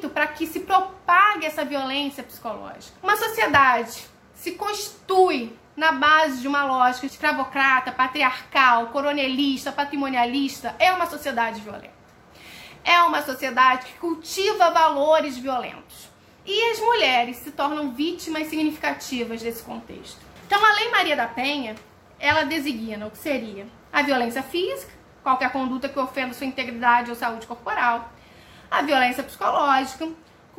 para 0.10 0.27
que 0.27 0.47
se 0.47 0.62
propague 0.62 1.45
essa 1.45 1.63
violência 1.63 2.23
psicológica. 2.23 2.97
Uma 3.03 3.15
sociedade 3.15 4.06
se 4.34 4.51
constitui 4.53 5.56
na 5.75 5.91
base 5.91 6.41
de 6.41 6.47
uma 6.47 6.65
lógica 6.65 7.06
escravocrata, 7.06 7.91
patriarcal, 7.91 8.88
coronelista, 8.88 9.71
patrimonialista, 9.71 10.75
é 10.80 10.91
uma 10.91 11.06
sociedade 11.06 11.62
violenta. 11.62 11.97
É 12.84 12.99
uma 13.03 13.21
sociedade 13.21 13.86
que 13.86 13.99
cultiva 13.99 14.71
valores 14.71 15.38
violentos. 15.38 16.10
E 16.45 16.71
as 16.71 16.80
mulheres 16.80 17.38
se 17.38 17.51
tornam 17.51 17.91
vítimas 17.91 18.47
significativas 18.47 19.41
desse 19.41 19.62
contexto. 19.62 20.19
Então, 20.47 20.63
a 20.65 20.73
Lei 20.75 20.89
Maria 20.89 21.15
da 21.15 21.27
Penha, 21.27 21.75
ela 22.17 22.43
designa 22.43 23.06
o 23.06 23.12
que 23.12 23.17
seria 23.17 23.67
a 23.91 24.01
violência 24.01 24.41
física, 24.41 24.91
qualquer 25.21 25.51
conduta 25.51 25.89
que 25.89 25.99
ofenda 25.99 26.34
sua 26.34 26.47
integridade 26.47 27.10
ou 27.10 27.15
saúde 27.15 27.45
corporal, 27.45 28.10
a 28.69 28.82
violência 28.82 29.23
psicológica, 29.23 30.08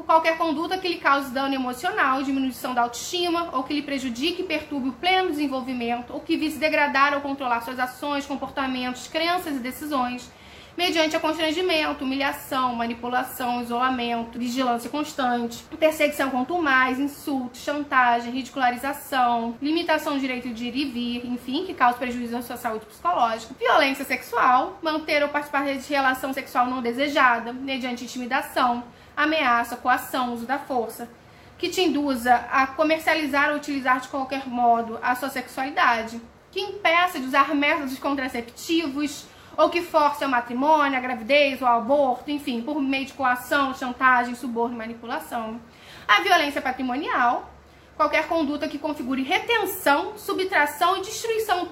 qualquer 0.04 0.38
conduta 0.38 0.78
que 0.78 0.88
lhe 0.88 0.98
cause 0.98 1.32
dano 1.32 1.54
emocional, 1.54 2.22
diminuição 2.22 2.74
da 2.74 2.82
autoestima, 2.82 3.50
ou 3.52 3.62
que 3.62 3.74
lhe 3.74 3.82
prejudique 3.82 4.42
e 4.42 4.44
perturbe 4.44 4.90
o 4.90 4.92
pleno 4.92 5.30
desenvolvimento, 5.30 6.12
ou 6.12 6.20
que 6.20 6.36
vise 6.36 6.58
degradar 6.58 7.14
ou 7.14 7.20
controlar 7.20 7.60
suas 7.62 7.78
ações, 7.78 8.26
comportamentos, 8.26 9.08
crenças 9.08 9.56
e 9.56 9.60
decisões, 9.60 10.30
mediante 10.78 11.16
a 11.16 11.18
constrangimento, 11.18 12.04
humilhação, 12.04 12.72
manipulação, 12.76 13.60
isolamento, 13.60 14.38
vigilância 14.38 14.88
constante, 14.88 15.64
perseguição 15.76 16.30
contumaz, 16.30 17.00
insulto, 17.00 17.58
chantagem, 17.58 18.30
ridicularização, 18.30 19.56
limitação 19.60 20.14
do 20.14 20.20
direito 20.20 20.50
de 20.50 20.68
ir 20.68 20.76
e 20.76 20.84
vir, 20.84 21.26
enfim, 21.26 21.66
que 21.66 21.74
cause 21.74 21.98
prejuízo 21.98 22.36
à 22.36 22.42
sua 22.42 22.56
saúde 22.56 22.86
psicológica, 22.86 23.56
violência 23.58 24.04
sexual, 24.04 24.78
manter 24.80 25.20
ou 25.20 25.28
participar 25.28 25.64
de 25.64 25.92
relação 25.92 26.32
sexual 26.32 26.66
não 26.66 26.80
desejada, 26.80 27.52
mediante 27.52 28.04
intimidação, 28.04 28.84
ameaça, 29.16 29.74
coação, 29.74 30.32
uso 30.32 30.46
da 30.46 30.60
força, 30.60 31.10
que 31.58 31.68
te 31.68 31.80
induza 31.80 32.36
a 32.52 32.68
comercializar 32.68 33.50
ou 33.50 33.56
utilizar 33.56 33.98
de 33.98 34.06
qualquer 34.06 34.46
modo 34.46 34.96
a 35.02 35.16
sua 35.16 35.28
sexualidade, 35.28 36.20
que 36.52 36.60
impeça 36.60 37.18
de 37.18 37.26
usar 37.26 37.52
métodos 37.52 37.98
contraceptivos 37.98 39.26
ou 39.58 39.68
que 39.68 39.82
force 39.82 40.22
ao 40.22 40.30
matrimônio, 40.30 40.96
a 40.96 41.00
gravidez 41.00 41.60
ou 41.60 41.66
aborto, 41.66 42.30
enfim, 42.30 42.62
por 42.62 42.80
meio 42.80 43.06
de 43.06 43.12
coação, 43.12 43.74
chantagem, 43.74 44.36
suborno 44.36 44.76
e 44.76 44.78
manipulação. 44.78 45.60
A 46.06 46.20
violência 46.20 46.62
patrimonial, 46.62 47.50
qualquer 47.96 48.28
conduta 48.28 48.68
que 48.68 48.78
configure 48.78 49.24
retenção, 49.24 50.16
subtração 50.16 50.98
e 50.98 51.00
destruição 51.00 51.66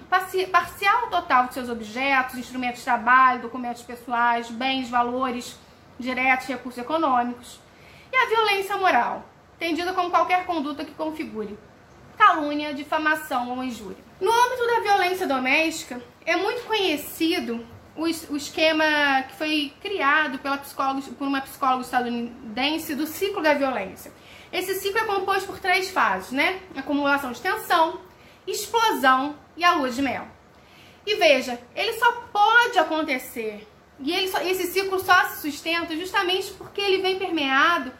parcial 0.51 1.05
ou 1.05 1.11
total 1.11 1.46
de 1.46 1.55
seus 1.55 1.68
objetos, 1.68 2.37
instrumentos 2.37 2.81
de 2.81 2.85
trabalho, 2.85 3.42
documentos 3.42 3.83
pessoais, 3.83 4.51
bens, 4.51 4.90
valores 4.90 5.57
diretos, 5.96 6.49
recursos 6.49 6.83
econômicos. 6.83 7.61
E 8.12 8.16
a 8.16 8.29
violência 8.29 8.77
moral, 8.77 9.25
entendida 9.55 9.92
como 9.92 10.11
qualquer 10.11 10.44
conduta 10.44 10.85
que 10.85 10.92
configure 10.92 11.57
calúnia, 12.18 12.75
difamação 12.75 13.51
ou 13.51 13.62
injúria. 13.62 14.05
No 14.20 14.33
âmbito 14.33 14.66
da 14.66 14.81
violência 14.81 15.27
doméstica, 15.27 16.03
é 16.25 16.35
muito 16.35 16.66
conhecido 16.66 17.64
o, 17.97 18.03
o 18.05 18.37
esquema 18.37 18.85
que 19.29 19.37
foi 19.37 19.73
criado 19.81 20.39
pela 20.39 20.59
psicóloga, 20.59 21.03
por 21.19 21.27
uma 21.27 21.41
psicóloga 21.41 21.83
estadunidense 21.83 22.95
do 22.95 23.07
ciclo 23.07 23.43
da 23.43 23.55
violência. 23.55 24.13
Esse 24.53 24.75
ciclo 24.75 24.99
é 25.01 25.05
composto 25.05 25.47
por 25.47 25.59
três 25.59 25.91
fases, 25.91 26.31
né? 26.31 26.61
Acumulação 26.77 27.33
de 27.33 27.41
tensão, 27.41 28.01
explosão 28.47 29.37
e 29.57 29.65
a 29.65 29.75
lua 29.75 29.91
de 29.91 30.03
mel. 30.03 30.27
E 31.05 31.15
veja, 31.17 31.59
ele 31.75 31.93
só 31.95 32.13
pode 32.33 32.79
acontecer 32.79 33.67
e 34.01 34.29
só, 34.29 34.41
esse 34.43 34.67
ciclo 34.67 34.99
só 34.99 35.25
se 35.29 35.41
sustenta 35.41 35.97
justamente 35.97 36.53
porque 36.53 36.81
ele 36.81 37.03
vem 37.03 37.19
permeado 37.19 37.91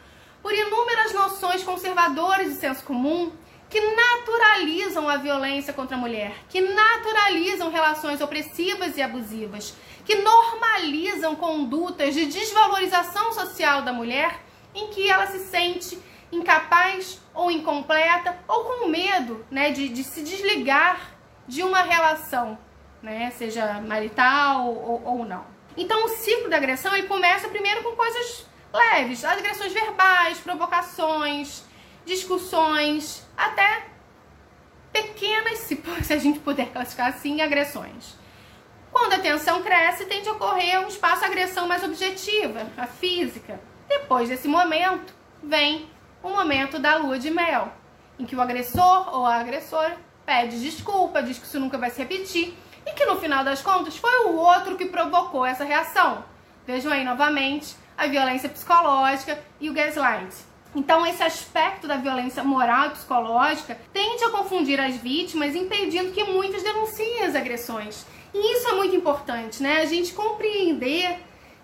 por 0.41 0.53
inúmeras 0.53 1.13
noções 1.13 1.63
conservadoras 1.63 2.47
de 2.47 2.55
senso 2.55 2.83
comum 2.83 3.31
que 3.69 3.81
naturalizam 3.81 5.09
a 5.09 5.17
violência 5.17 5.73
contra 5.73 5.97
a 5.97 5.99
mulher, 5.99 6.33
que 6.47 6.61
naturalizam 6.61 7.69
relações 7.69 8.21
opressivas 8.21 8.95
e 8.95 9.01
abusivas, 9.01 9.73
que 10.07 10.15
normalizam 10.15 11.35
condutas 11.35 12.15
de 12.15 12.27
desvalorização 12.27 13.33
social 13.33 13.81
da 13.81 13.91
mulher 13.91 14.41
em 14.73 14.87
que 14.87 15.09
ela 15.09 15.27
se 15.27 15.39
sente 15.39 16.01
incapaz 16.31 17.19
ou 17.33 17.51
incompleta 17.51 18.37
ou 18.47 18.63
com 18.63 18.87
medo 18.87 19.45
né, 19.51 19.69
de, 19.71 19.89
de 19.89 20.05
se 20.05 20.23
desligar 20.23 21.11
de 21.45 21.61
uma 21.61 21.81
relação, 21.81 22.57
né, 23.03 23.31
seja 23.31 23.81
marital 23.81 24.67
ou, 24.67 25.03
ou 25.03 25.25
não. 25.25 25.45
Então 25.75 26.05
o 26.05 26.09
ciclo 26.09 26.49
da 26.49 26.55
agressão 26.55 26.95
ele 26.95 27.07
começa 27.07 27.49
primeiro 27.49 27.83
com 27.83 27.93
coisas 27.93 28.45
leves, 28.73 29.25
agressões 29.25 29.73
verbais, 29.73 30.37
provocações, 30.37 31.63
discussões, 32.05 33.27
até 33.35 33.87
pequenas, 34.93 35.59
se, 35.59 35.75
se 36.01 36.13
a 36.13 36.17
gente 36.17 36.39
puder 36.39 36.71
classificar 36.71 37.07
assim, 37.07 37.41
agressões. 37.41 38.15
Quando 38.99 39.13
a 39.13 39.19
tensão 39.19 39.61
cresce, 39.61 40.05
tende 40.05 40.27
a 40.27 40.31
ocorrer 40.31 40.79
um 40.79 40.87
espaço 40.87 41.23
agressão 41.23 41.67
mais 41.67 41.83
objetiva, 41.83 42.65
a 42.75 42.87
física. 42.87 43.59
Depois 43.87 44.27
desse 44.27 44.47
momento, 44.47 45.13
vem 45.41 45.87
o 46.23 46.29
momento 46.29 46.79
da 46.79 46.95
lua 46.95 47.19
de 47.19 47.29
mel, 47.29 47.71
em 48.17 48.25
que 48.25 48.35
o 48.35 48.41
agressor 48.41 49.15
ou 49.15 49.23
a 49.23 49.35
agressora 49.35 49.95
pede 50.25 50.59
desculpa, 50.59 51.21
diz 51.21 51.37
que 51.37 51.45
isso 51.45 51.59
nunca 51.59 51.77
vai 51.77 51.91
se 51.91 51.99
repetir 51.99 52.57
e 52.87 52.93
que 52.93 53.05
no 53.05 53.17
final 53.17 53.43
das 53.43 53.61
contas 53.61 53.95
foi 53.95 54.25
o 54.25 54.35
outro 54.35 54.75
que 54.75 54.85
provocou 54.85 55.45
essa 55.45 55.63
reação. 55.63 56.25
Vejam 56.65 56.91
aí 56.91 57.03
novamente 57.03 57.75
a 57.95 58.07
violência 58.07 58.49
psicológica 58.49 59.39
e 59.61 59.69
o 59.69 59.73
gaslight. 59.73 60.35
Então, 60.75 61.05
esse 61.05 61.21
aspecto 61.21 61.87
da 61.87 61.97
violência 61.97 62.43
moral 62.43 62.87
e 62.87 62.89
psicológica 62.89 63.77
tende 63.93 64.23
a 64.23 64.31
confundir 64.31 64.79
as 64.79 64.97
vítimas, 64.97 65.55
impedindo 65.55 66.11
que 66.11 66.23
muitas 66.23 66.63
denunciem 66.63 67.23
as 67.23 67.35
agressões. 67.35 68.05
E 68.39 68.53
isso 68.53 68.67
é 68.67 68.73
muito 68.73 68.95
importante, 68.95 69.63
né? 69.63 69.81
A 69.81 69.85
gente 69.85 70.13
compreender 70.13 71.17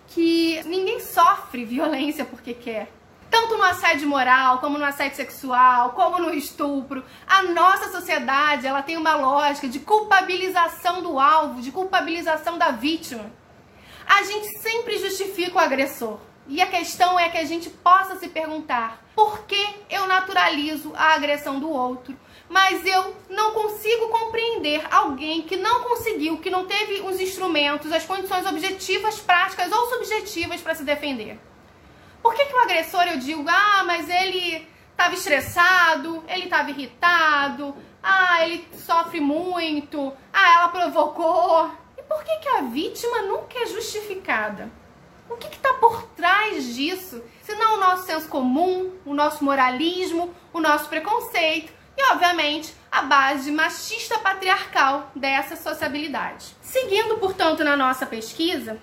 que 0.08 0.60
ninguém 0.66 1.00
sofre 1.00 1.64
violência 1.66 2.26
porque 2.26 2.54
quer. 2.54 2.92
Tanto 3.30 3.58
no 3.58 3.64
assédio 3.64 4.08
moral, 4.08 4.60
como 4.60 4.78
no 4.78 4.86
assédio 4.86 5.18
sexual, 5.18 5.92
como 5.92 6.20
no 6.20 6.34
estupro, 6.34 7.04
a 7.28 7.44
nossa 7.44 7.92
sociedade 7.92 8.66
ela 8.66 8.82
tem 8.82 8.98
uma 8.98 9.16
lógica 9.16 9.68
de 9.68 9.80
culpabilização 9.80 11.02
do 11.02 11.20
alvo, 11.20 11.62
de 11.62 11.72
culpabilização 11.72 12.58
da 12.58 12.72
vítima. 12.72 13.32
A 14.06 14.24
gente 14.24 14.58
sempre 14.60 14.98
justifica 14.98 15.56
o 15.56 15.60
agressor. 15.60 16.20
E 16.48 16.62
a 16.62 16.68
questão 16.68 17.20
é 17.20 17.30
que 17.30 17.38
a 17.38 17.46
gente 17.46 17.70
possa 17.70 18.16
se 18.18 18.28
perguntar: 18.28 19.04
por 19.16 19.46
que 19.46 19.76
eu 19.90 20.08
naturalizo 20.08 20.92
a 20.96 21.14
agressão 21.14 21.60
do 21.60 21.70
outro, 21.70 22.18
mas 22.50 22.86
eu 22.86 23.16
não 23.30 23.52
consigo 23.52 24.10
compreender 24.10 24.86
alguém 24.92 25.42
que 25.42 25.56
não 25.56 25.84
conseguiu, 25.84 26.38
que 26.38 26.50
não 26.50 26.66
teve 26.66 27.02
os 27.02 27.20
instrumentos, 27.20 27.92
as 27.92 28.06
condições 28.06 28.46
objetivas, 28.46 29.20
práticas 29.20 29.72
ou 29.72 29.90
subjetivas 29.90 30.62
para 30.62 30.76
se 30.76 30.84
defender? 30.84 31.40
Por 32.22 32.34
que, 32.34 32.46
que 32.46 32.54
o 32.54 32.60
agressor 32.60 33.04
eu 33.04 33.18
digo, 33.18 33.44
ah, 33.48 33.84
mas 33.86 34.10
ele 34.10 34.68
estava 34.92 35.14
estressado, 35.14 36.24
ele 36.28 36.46
estava 36.46 36.70
irritado, 36.70 37.76
ah, 38.02 38.46
ele 38.46 38.66
sofre 38.74 39.20
muito, 39.20 40.14
ah, 40.32 40.54
ela 40.54 40.70
provocou. 40.70 41.72
E 41.98 42.04
por 42.04 42.24
que, 42.24 42.38
que 42.38 42.50
a 42.50 42.62
vítima 42.62 43.24
nunca 43.24 43.60
é 43.60 43.66
justificada? 43.66 44.72
O 45.30 45.36
que 45.36 45.48
está 45.48 45.74
por 45.76 46.04
trás 46.16 46.76
disso? 46.76 47.22
Se 47.42 47.56
não 47.56 47.76
o 47.76 47.78
nosso 47.78 48.06
senso 48.06 48.28
comum, 48.28 48.94
o 49.06 49.14
nosso 49.14 49.44
moralismo, 49.44 50.34
o 50.54 50.60
nosso 50.60 50.88
preconceito 50.88 51.74
e, 51.98 52.12
obviamente, 52.12 52.74
a 52.92 53.04
base 53.04 53.52
machista 53.52 54.18
patriarcal 54.20 55.12
dessa 55.16 55.56
sociabilidade. 55.56 56.56
Seguindo, 56.62 57.18
portanto, 57.18 57.64
na 57.64 57.76
nossa 57.76 58.06
pesquisa, 58.06 58.80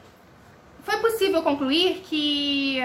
foi 0.83 0.97
possível 0.99 1.43
concluir 1.43 2.03
que, 2.05 2.81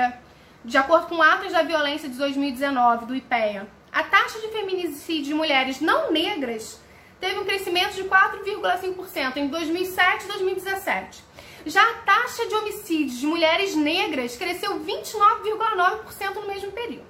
de 0.63 0.77
acordo 0.77 1.07
com 1.07 1.21
atos 1.21 1.51
da 1.51 1.63
violência 1.63 2.09
de 2.09 2.17
2019 2.17 3.05
do 3.05 3.15
IPEA, 3.15 3.67
a 3.91 4.03
taxa 4.03 4.39
de 4.39 4.49
feminicídio 4.49 5.25
de 5.25 5.33
mulheres 5.33 5.79
não 5.79 6.11
negras 6.11 6.79
teve 7.19 7.39
um 7.39 7.45
crescimento 7.45 7.95
de 7.95 8.03
4,5% 8.03 9.37
em 9.37 9.47
2007 9.47 10.25
e 10.25 10.27
2017. 10.27 11.23
Já 11.65 11.81
a 11.81 11.93
taxa 11.95 12.45
de 12.45 12.53
homicídios 12.53 13.19
de 13.19 13.25
mulheres 13.25 13.75
negras 13.75 14.35
cresceu 14.35 14.79
29,9% 14.81 16.35
no 16.35 16.47
mesmo 16.47 16.71
período. 16.71 17.07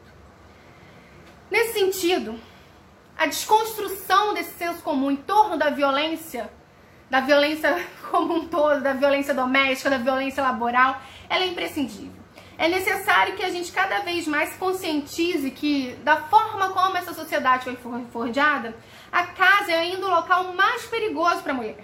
Nesse 1.52 1.74
sentido, 1.74 2.40
a 3.18 3.26
desconstrução 3.26 4.34
desse 4.34 4.58
senso 4.58 4.82
comum 4.82 5.12
em 5.12 5.16
torno 5.16 5.58
da 5.58 5.70
violência, 5.70 6.50
da 7.10 7.22
violência 7.22 7.76
como 8.12 8.34
um 8.34 8.48
todo, 8.48 8.82
da 8.82 8.94
violência 8.94 9.34
doméstica, 9.34 9.90
da 9.90 9.98
violência 9.98 10.44
laboral, 10.44 11.02
ela 11.30 11.44
é 11.44 11.48
imprescindível. 11.48 12.26
É 12.58 12.70
necessário 12.70 13.36
que 13.36 13.44
a 13.44 13.50
gente 13.50 13.72
cada 13.72 14.00
vez 14.00 14.26
mais 14.28 14.50
se 14.50 14.58
conscientize 14.58 15.52
que, 15.52 15.94
da 16.04 16.18
forma 16.18 16.70
como 16.70 16.96
essa 16.96 17.14
sociedade 17.14 17.66
foi 17.66 18.06
forjada, 18.12 18.74
a 19.12 19.24
casa 19.24 19.72
é 19.72 19.80
ainda 19.80 20.06
o 20.06 20.10
local 20.10 20.54
mais 20.54 20.86
perigoso 20.86 21.42
para 21.42 21.52
a 21.52 21.56
mulher. 21.56 21.84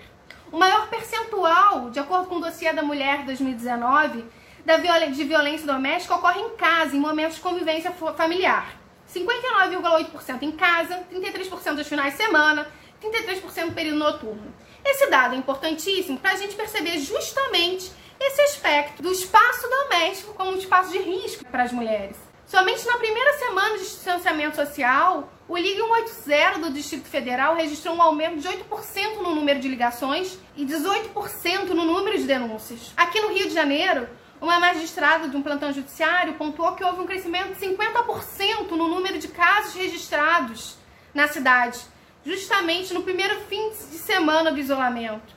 O 0.50 0.58
maior 0.58 0.88
percentual, 0.88 1.90
de 1.90 2.00
acordo 2.00 2.28
com 2.28 2.36
o 2.36 2.42
dossiê 2.42 2.72
da 2.72 2.84
mulher 2.84 3.26
2019, 3.26 4.26
da 4.66 4.78
viol 4.78 5.12
de 5.12 5.24
violência 5.24 5.68
doméstica 5.68 6.16
ocorre 6.16 6.40
em 6.40 6.56
casa, 6.56 6.96
em 6.96 7.00
momentos 7.00 7.36
de 7.36 7.42
convivência 7.42 7.92
familiar. 7.92 8.81
59,8% 9.14 10.42
em 10.44 10.52
casa, 10.52 11.04
33% 11.12 11.72
nos 11.74 11.88
finais 11.88 12.14
de 12.14 12.24
semana, 12.24 12.68
33% 13.02 13.66
no 13.66 13.74
período 13.74 13.98
noturno. 13.98 14.54
Esse 14.84 15.08
dado 15.08 15.36
é 15.36 15.38
importantíssimo 15.38 16.18
para 16.18 16.32
a 16.32 16.38
gente 16.38 16.56
perceber 16.56 16.98
justamente 17.00 17.92
esse 18.20 18.42
aspecto 18.42 19.02
do 19.02 19.12
espaço 19.12 19.68
doméstico 19.68 20.34
como 20.34 20.52
um 20.52 20.58
espaço 20.58 20.92
de 20.92 21.00
risco 21.00 21.46
para 21.46 21.64
as 21.64 21.72
mulheres. 21.72 22.18
Somente 22.46 22.86
na 22.86 22.98
primeira 22.98 23.34
semana 23.34 23.78
de 23.78 23.84
distanciamento 23.84 24.58
social, 24.58 25.32
o 25.48 25.58
Ligue 25.58 25.82
180 25.82 26.60
do 26.60 26.70
Distrito 26.70 27.08
Federal 27.08 27.56
registrou 27.56 27.96
um 27.96 28.02
aumento 28.02 28.40
de 28.40 28.48
8% 28.48 29.22
no 29.22 29.34
número 29.34 29.60
de 29.60 29.68
ligações 29.68 30.38
e 30.56 30.66
18% 30.66 31.70
no 31.70 31.86
número 31.86 32.18
de 32.18 32.26
denúncias. 32.26 32.92
Aqui 32.98 33.22
no 33.22 33.34
Rio 33.34 33.48
de 33.48 33.54
Janeiro, 33.54 34.08
uma 34.42 34.60
magistrada 34.60 35.30
de 35.30 35.38
um 35.38 35.44
plantão 35.44 35.72
judiciário 35.72 36.34
pontuou 36.34 36.74
que 36.74 36.84
houve 36.84 37.00
um 37.00 37.06
crescimento 37.06 37.54
de 37.54 37.64
50% 37.64 38.72
no 38.72 38.88
número 38.88 39.20
de 39.20 39.28
casos 39.28 39.76
registrados 39.76 40.78
na 41.14 41.28
cidade, 41.28 41.80
justamente 42.26 42.94
no 42.94 43.04
primeiro 43.04 43.40
fim 43.42 43.70
de 43.70 44.00
semana 44.00 44.52
do 44.52 44.58
isolamento. 44.58 45.36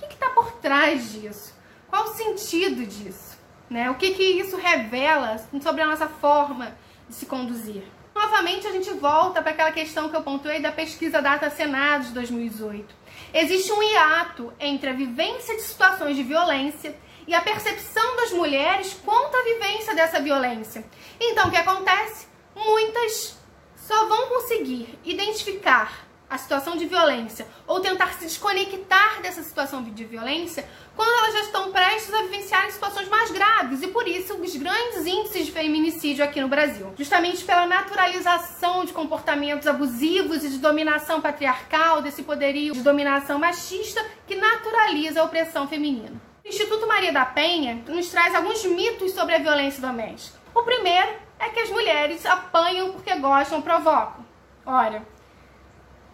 O 0.00 0.06
que 0.06 0.14
está 0.14 0.30
por 0.30 0.52
trás 0.52 1.12
disso? 1.12 1.52
Qual 1.88 2.04
o 2.04 2.14
sentido 2.14 2.86
disso? 2.86 3.36
Né? 3.68 3.90
O 3.90 3.96
que, 3.96 4.12
que 4.12 4.22
isso 4.22 4.56
revela 4.56 5.38
sobre 5.60 5.82
a 5.82 5.86
nossa 5.86 6.06
forma 6.06 6.76
de 7.08 7.14
se 7.14 7.26
conduzir? 7.26 7.82
Novamente, 8.14 8.68
a 8.68 8.72
gente 8.72 8.92
volta 8.92 9.42
para 9.42 9.50
aquela 9.50 9.72
questão 9.72 10.08
que 10.08 10.14
eu 10.14 10.22
pontuei 10.22 10.60
da 10.60 10.70
pesquisa 10.70 11.20
Data 11.20 11.50
Senado 11.50 12.04
de 12.04 12.12
2018. 12.12 12.94
Existe 13.32 13.72
um 13.72 13.82
hiato 13.82 14.52
entre 14.60 14.90
a 14.90 14.92
vivência 14.92 15.56
de 15.56 15.62
situações 15.62 16.14
de 16.14 16.22
violência 16.22 16.96
e 17.26 17.34
a 17.34 17.40
percepção 17.40 18.16
das 18.16 18.32
mulheres 18.32 18.96
quanto 19.04 19.36
à 19.36 19.42
vivência 19.42 19.94
dessa 19.94 20.20
violência. 20.20 20.84
Então, 21.20 21.48
o 21.48 21.50
que 21.50 21.56
acontece? 21.56 22.26
Muitas 22.54 23.38
só 23.76 24.06
vão 24.06 24.28
conseguir 24.28 24.98
identificar 25.04 26.04
a 26.28 26.38
situação 26.38 26.76
de 26.76 26.86
violência 26.86 27.46
ou 27.66 27.80
tentar 27.80 28.14
se 28.14 28.24
desconectar 28.24 29.20
dessa 29.22 29.42
situação 29.42 29.82
de 29.82 30.04
violência 30.04 30.66
quando 30.96 31.10
elas 31.10 31.34
já 31.34 31.40
estão 31.40 31.70
prestes 31.70 32.12
a 32.12 32.22
vivenciar 32.22 32.70
situações 32.70 33.08
mais 33.08 33.30
graves 33.30 33.82
e 33.82 33.88
por 33.88 34.08
isso 34.08 34.34
os 34.34 34.56
grandes 34.56 35.06
índices 35.06 35.46
de 35.46 35.52
feminicídio 35.52 36.24
aqui 36.24 36.40
no 36.40 36.48
Brasil. 36.48 36.92
Justamente 36.96 37.44
pela 37.44 37.66
naturalização 37.66 38.84
de 38.84 38.92
comportamentos 38.92 39.66
abusivos 39.66 40.42
e 40.44 40.48
de 40.48 40.58
dominação 40.58 41.20
patriarcal, 41.20 42.00
desse 42.00 42.22
poderio 42.22 42.72
de 42.72 42.80
dominação 42.80 43.38
machista 43.38 44.04
que 44.26 44.34
naturaliza 44.34 45.20
a 45.20 45.24
opressão 45.24 45.68
feminina. 45.68 46.20
O 46.44 46.48
Instituto 46.48 46.86
Maria 46.86 47.10
da 47.10 47.24
Penha 47.24 47.82
nos 47.88 48.10
traz 48.10 48.34
alguns 48.34 48.62
mitos 48.66 49.12
sobre 49.12 49.34
a 49.34 49.38
violência 49.38 49.80
doméstica. 49.80 50.38
O 50.54 50.62
primeiro 50.62 51.08
é 51.38 51.48
que 51.48 51.60
as 51.60 51.70
mulheres 51.70 52.26
apanham 52.26 52.92
porque 52.92 53.14
gostam 53.16 53.62
provocam. 53.62 54.26
Olha, 54.66 55.02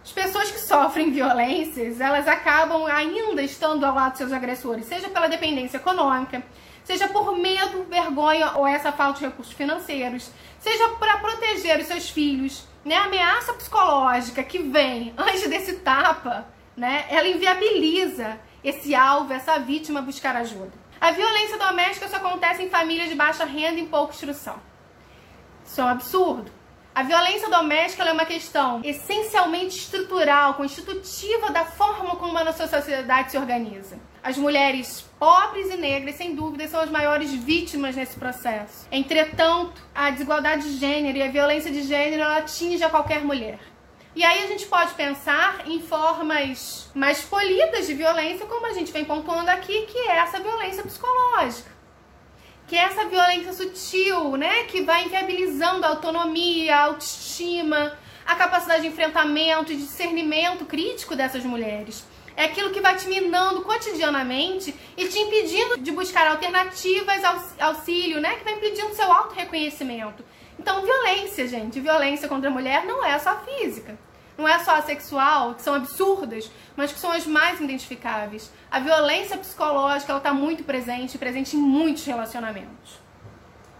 as 0.04 0.12
pessoas 0.12 0.48
que 0.52 0.60
sofrem 0.60 1.10
violências, 1.10 2.00
elas 2.00 2.28
acabam 2.28 2.86
ainda 2.86 3.42
estando 3.42 3.84
ao 3.84 3.92
lado 3.92 4.12
de 4.12 4.18
seus 4.18 4.32
agressores, 4.32 4.86
seja 4.86 5.08
pela 5.08 5.26
dependência 5.26 5.78
econômica, 5.78 6.44
seja 6.84 7.08
por 7.08 7.36
medo, 7.36 7.82
vergonha 7.90 8.52
ou 8.54 8.64
essa 8.64 8.92
falta 8.92 9.18
de 9.18 9.26
recursos 9.26 9.52
financeiros, 9.52 10.30
seja 10.60 10.90
para 10.90 11.18
proteger 11.18 11.80
os 11.80 11.88
seus 11.88 12.08
filhos, 12.08 12.68
né? 12.84 12.94
A 12.94 13.06
ameaça 13.06 13.52
psicológica 13.54 14.44
que 14.44 14.60
vem 14.60 15.12
antes 15.18 15.50
desse 15.50 15.78
tapa, 15.78 16.46
né? 16.76 17.06
Ela 17.10 17.26
inviabiliza 17.26 18.38
esse 18.62 18.94
alvo, 18.94 19.32
essa 19.32 19.58
vítima 19.58 20.02
buscar 20.02 20.36
ajuda. 20.36 20.72
A 21.00 21.12
violência 21.12 21.56
doméstica 21.56 22.08
só 22.08 22.16
acontece 22.16 22.62
em 22.62 22.68
famílias 22.68 23.08
de 23.08 23.14
baixa 23.14 23.44
renda 23.44 23.80
e 23.80 23.86
pouca 23.86 24.12
instrução. 24.12 24.60
Isso 25.64 25.80
é 25.80 25.84
um 25.84 25.88
absurdo. 25.88 26.50
A 26.92 27.04
violência 27.04 27.48
doméstica 27.48 28.02
é 28.02 28.12
uma 28.12 28.26
questão 28.26 28.80
essencialmente 28.84 29.78
estrutural, 29.78 30.54
constitutiva 30.54 31.50
da 31.50 31.64
forma 31.64 32.16
como 32.16 32.36
a 32.36 32.44
nossa 32.44 32.66
sociedade 32.66 33.30
se 33.30 33.38
organiza. 33.38 33.96
As 34.22 34.36
mulheres 34.36 35.08
pobres 35.18 35.70
e 35.70 35.76
negras, 35.76 36.16
sem 36.16 36.34
dúvida, 36.34 36.66
são 36.66 36.80
as 36.80 36.90
maiores 36.90 37.32
vítimas 37.32 37.94
nesse 37.94 38.18
processo. 38.18 38.86
Entretanto, 38.90 39.80
a 39.94 40.10
desigualdade 40.10 40.64
de 40.64 40.78
gênero 40.78 41.16
e 41.16 41.22
a 41.22 41.30
violência 41.30 41.70
de 41.70 41.82
gênero 41.84 42.22
ela 42.22 42.38
atinge 42.38 42.82
a 42.82 42.90
qualquer 42.90 43.24
mulher. 43.24 43.58
E 44.14 44.24
aí 44.24 44.44
a 44.44 44.46
gente 44.48 44.66
pode 44.66 44.94
pensar 44.94 45.68
em 45.68 45.80
formas 45.80 46.90
mais 46.94 47.22
polidas 47.22 47.86
de 47.86 47.94
violência, 47.94 48.46
como 48.46 48.66
a 48.66 48.72
gente 48.72 48.90
vem 48.90 49.04
pontuando 49.04 49.50
aqui, 49.50 49.86
que 49.86 49.98
é 49.98 50.16
essa 50.16 50.40
violência 50.40 50.82
psicológica 50.82 51.80
que 52.70 52.76
é 52.76 52.82
essa 52.82 53.04
violência 53.06 53.52
sutil, 53.52 54.36
né, 54.36 54.62
que 54.62 54.82
vai 54.82 55.04
inviabilizando 55.04 55.84
a 55.84 55.88
autonomia, 55.88 56.76
a 56.76 56.84
autoestima, 56.84 57.98
a 58.24 58.36
capacidade 58.36 58.82
de 58.82 58.86
enfrentamento 58.86 59.72
e 59.72 59.76
discernimento 59.76 60.64
crítico 60.64 61.16
dessas 61.16 61.42
mulheres. 61.42 62.06
É 62.36 62.44
aquilo 62.44 62.70
que 62.70 62.80
vai 62.80 62.94
te 62.94 63.08
minando 63.08 63.62
cotidianamente 63.62 64.72
e 64.96 65.08
te 65.08 65.18
impedindo 65.18 65.78
de 65.78 65.90
buscar 65.90 66.28
alternativas 66.28 67.22
auxílio, 67.58 68.20
né, 68.20 68.36
que 68.36 68.44
vai 68.44 68.52
impedindo 68.52 68.94
seu 68.94 69.10
auto-reconhecimento. 69.12 70.24
Então, 70.60 70.82
violência, 70.82 71.48
gente, 71.48 71.80
violência 71.80 72.28
contra 72.28 72.50
a 72.50 72.52
mulher 72.52 72.84
não 72.84 73.02
é 73.02 73.18
só 73.18 73.34
física 73.38 73.98
não 74.40 74.48
é 74.48 74.58
só 74.60 74.76
a 74.76 74.82
sexual, 74.82 75.54
que 75.54 75.62
são 75.62 75.74
absurdas, 75.74 76.50
mas 76.74 76.90
que 76.90 76.98
são 76.98 77.12
as 77.12 77.26
mais 77.26 77.60
identificáveis. 77.60 78.50
A 78.70 78.80
violência 78.80 79.36
psicológica 79.36 80.16
está 80.16 80.32
muito 80.32 80.64
presente, 80.64 81.18
presente 81.18 81.56
em 81.56 81.60
muitos 81.60 82.04
relacionamentos. 82.06 82.98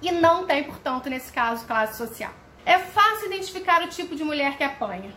E 0.03 0.13
não 0.13 0.47
tem, 0.47 0.65
portanto, 0.65 1.09
nesse 1.09 1.33
caso, 1.33 1.67
classe 1.67 1.97
social. 1.97 2.33
É 2.65 2.79
fácil 2.79 3.27
identificar 3.27 3.83
o 3.83 3.89
tipo 3.89 4.15
de 4.15 4.23
mulher 4.23 4.59
que 4.59 4.65
apanha. 4.65 5.15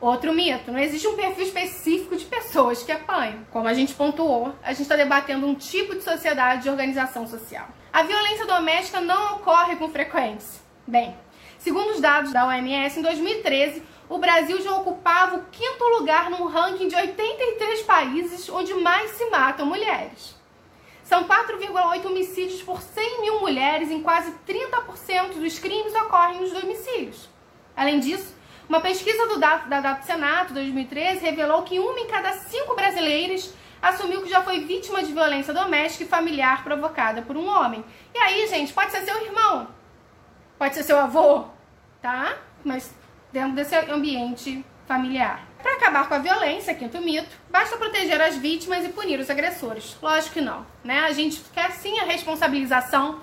Outro 0.00 0.34
mito, 0.34 0.72
não 0.72 0.78
existe 0.78 1.06
um 1.06 1.14
perfil 1.14 1.44
específico 1.44 2.16
de 2.16 2.24
pessoas 2.24 2.82
que 2.82 2.90
apanham. 2.90 3.46
Como 3.52 3.68
a 3.68 3.74
gente 3.74 3.94
pontuou, 3.94 4.54
a 4.62 4.70
gente 4.72 4.82
está 4.82 4.96
debatendo 4.96 5.46
um 5.46 5.54
tipo 5.54 5.94
de 5.94 6.02
sociedade 6.02 6.64
de 6.64 6.68
organização 6.68 7.26
social. 7.26 7.68
A 7.92 8.02
violência 8.02 8.44
doméstica 8.44 9.00
não 9.00 9.36
ocorre 9.36 9.76
com 9.76 9.88
frequência. 9.88 10.63
Bem, 10.86 11.16
segundo 11.58 11.92
os 11.92 12.00
dados 12.00 12.30
da 12.30 12.46
OMS, 12.46 12.98
em 12.98 13.02
2013, 13.02 13.82
o 14.06 14.18
Brasil 14.18 14.60
já 14.60 14.70
ocupava 14.72 15.36
o 15.36 15.44
quinto 15.50 15.82
lugar 15.98 16.28
num 16.28 16.46
ranking 16.46 16.88
de 16.88 16.94
83 16.94 17.82
países 17.82 18.50
onde 18.50 18.74
mais 18.74 19.12
se 19.12 19.24
matam 19.30 19.64
mulheres. 19.64 20.36
São 21.02 21.24
4,8 21.24 22.04
homicídios 22.04 22.62
por 22.62 22.82
100 22.82 23.22
mil 23.22 23.40
mulheres, 23.40 23.90
em 23.90 24.02
quase 24.02 24.30
30% 24.46 25.40
dos 25.40 25.58
crimes 25.58 25.94
ocorrem 25.94 26.42
nos 26.42 26.52
domicílios. 26.52 27.30
Além 27.74 27.98
disso, 27.98 28.36
uma 28.68 28.80
pesquisa 28.80 29.26
do 29.26 29.38
da 29.38 29.56
Dado 29.56 30.04
Senato 30.04 30.52
2013 30.52 31.24
revelou 31.24 31.62
que 31.62 31.78
uma 31.78 31.98
em 31.98 32.06
cada 32.08 32.34
cinco 32.34 32.74
brasileiras 32.74 33.54
assumiu 33.80 34.20
que 34.20 34.28
já 34.28 34.42
foi 34.42 34.60
vítima 34.60 35.02
de 35.02 35.14
violência 35.14 35.54
doméstica 35.54 36.04
e 36.04 36.08
familiar 36.08 36.62
provocada 36.62 37.22
por 37.22 37.38
um 37.38 37.48
homem. 37.48 37.82
E 38.14 38.18
aí, 38.18 38.46
gente, 38.48 38.72
pode 38.72 38.90
ser 38.90 39.02
seu 39.02 39.24
irmão, 39.24 39.68
pode 40.58 40.74
ser 40.74 40.82
seu 40.82 40.98
avô, 40.98 41.44
tá? 42.00 42.36
Mas 42.64 42.94
dentro 43.32 43.52
desse 43.52 43.74
ambiente 43.76 44.64
familiar. 44.86 45.42
Para 45.62 45.72
acabar 45.72 46.08
com 46.08 46.14
a 46.14 46.18
violência, 46.18 46.74
quinto 46.74 47.00
mito, 47.00 47.28
basta 47.50 47.76
proteger 47.76 48.20
as 48.20 48.36
vítimas 48.36 48.84
e 48.84 48.90
punir 48.90 49.18
os 49.18 49.30
agressores. 49.30 49.96
Lógico 50.02 50.34
que 50.34 50.40
não, 50.40 50.66
né? 50.82 51.00
A 51.00 51.12
gente 51.12 51.40
quer 51.52 51.70
sim 51.72 51.98
a 52.00 52.04
responsabilização 52.04 53.20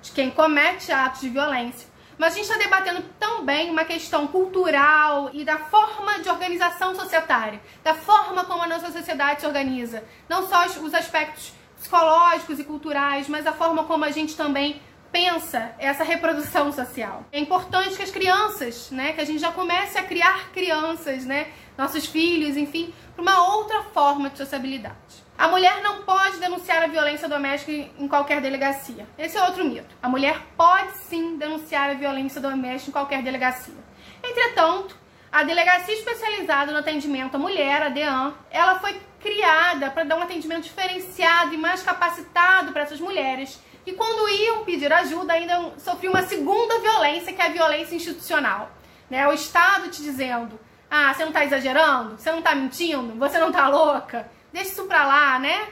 de 0.00 0.12
quem 0.12 0.30
comete 0.30 0.90
atos 0.90 1.20
de 1.20 1.28
violência. 1.28 1.88
Mas 2.18 2.32
a 2.32 2.36
gente 2.36 2.50
está 2.50 2.58
debatendo 2.58 3.02
também 3.20 3.70
uma 3.70 3.84
questão 3.84 4.26
cultural 4.26 5.28
e 5.34 5.44
da 5.44 5.58
forma 5.58 6.18
de 6.20 6.30
organização 6.30 6.94
societária, 6.94 7.60
da 7.84 7.94
forma 7.94 8.44
como 8.44 8.62
a 8.62 8.66
nossa 8.66 8.90
sociedade 8.90 9.40
se 9.40 9.46
organiza. 9.46 10.02
Não 10.28 10.48
só 10.48 10.64
os 10.64 10.94
aspectos 10.94 11.52
psicológicos 11.76 12.58
e 12.58 12.64
culturais, 12.64 13.28
mas 13.28 13.46
a 13.46 13.52
forma 13.52 13.84
como 13.84 14.04
a 14.04 14.10
gente 14.10 14.34
também 14.34 14.80
pensa 15.12 15.74
essa 15.78 16.04
reprodução 16.04 16.72
social. 16.72 17.24
É 17.32 17.38
importante 17.38 17.96
que 17.96 18.02
as 18.02 18.10
crianças, 18.10 18.90
né, 18.90 19.12
que 19.12 19.20
a 19.20 19.24
gente 19.24 19.38
já 19.38 19.52
comece 19.52 19.98
a 19.98 20.02
criar 20.02 20.50
crianças, 20.52 21.24
né, 21.24 21.48
nossos 21.76 22.06
filhos, 22.06 22.56
enfim, 22.56 22.92
para 23.14 23.22
uma 23.22 23.54
outra 23.56 23.82
forma 23.84 24.30
de 24.30 24.38
sociabilidade. 24.38 25.26
A 25.38 25.48
mulher 25.48 25.82
não 25.82 26.02
pode 26.02 26.38
denunciar 26.38 26.82
a 26.82 26.86
violência 26.86 27.28
doméstica 27.28 27.72
em 27.98 28.08
qualquer 28.08 28.40
delegacia. 28.40 29.06
Esse 29.18 29.36
é 29.36 29.42
outro 29.42 29.64
mito. 29.64 29.94
A 30.02 30.08
mulher 30.08 30.40
pode 30.56 30.96
sim 30.98 31.36
denunciar 31.36 31.90
a 31.90 31.94
violência 31.94 32.40
doméstica 32.40 32.88
em 32.88 32.92
qualquer 32.92 33.22
delegacia. 33.22 33.74
Entretanto, 34.22 34.96
a 35.30 35.42
Delegacia 35.42 35.92
Especializada 35.92 36.72
no 36.72 36.78
Atendimento 36.78 37.34
à 37.34 37.38
Mulher, 37.38 37.82
a 37.82 37.88
DEAN, 37.90 38.32
ela 38.50 38.78
foi 38.78 38.98
criada 39.20 39.90
para 39.90 40.04
dar 40.04 40.16
um 40.16 40.22
atendimento 40.22 40.62
diferenciado 40.62 41.52
e 41.52 41.58
mais 41.58 41.82
capacitado 41.82 42.72
para 42.72 42.82
essas 42.82 43.00
mulheres 43.00 43.60
que 43.86 43.92
quando 43.92 44.28
iam 44.28 44.64
pedir 44.64 44.92
ajuda 44.92 45.34
ainda 45.34 45.72
sofriam 45.78 46.12
uma 46.12 46.24
segunda 46.24 46.80
violência, 46.80 47.32
que 47.32 47.40
é 47.40 47.46
a 47.46 47.50
violência 47.50 47.94
institucional. 47.94 48.68
Né? 49.08 49.28
O 49.28 49.32
Estado 49.32 49.88
te 49.88 50.02
dizendo, 50.02 50.58
ah, 50.90 51.14
você 51.14 51.22
não 51.22 51.28
está 51.28 51.44
exagerando? 51.44 52.18
Você 52.18 52.32
não 52.32 52.40
está 52.40 52.52
mentindo? 52.52 53.16
Você 53.16 53.38
não 53.38 53.50
está 53.50 53.68
louca? 53.68 54.28
Deixa 54.52 54.70
isso 54.70 54.86
pra 54.86 55.06
lá, 55.06 55.38
né? 55.38 55.68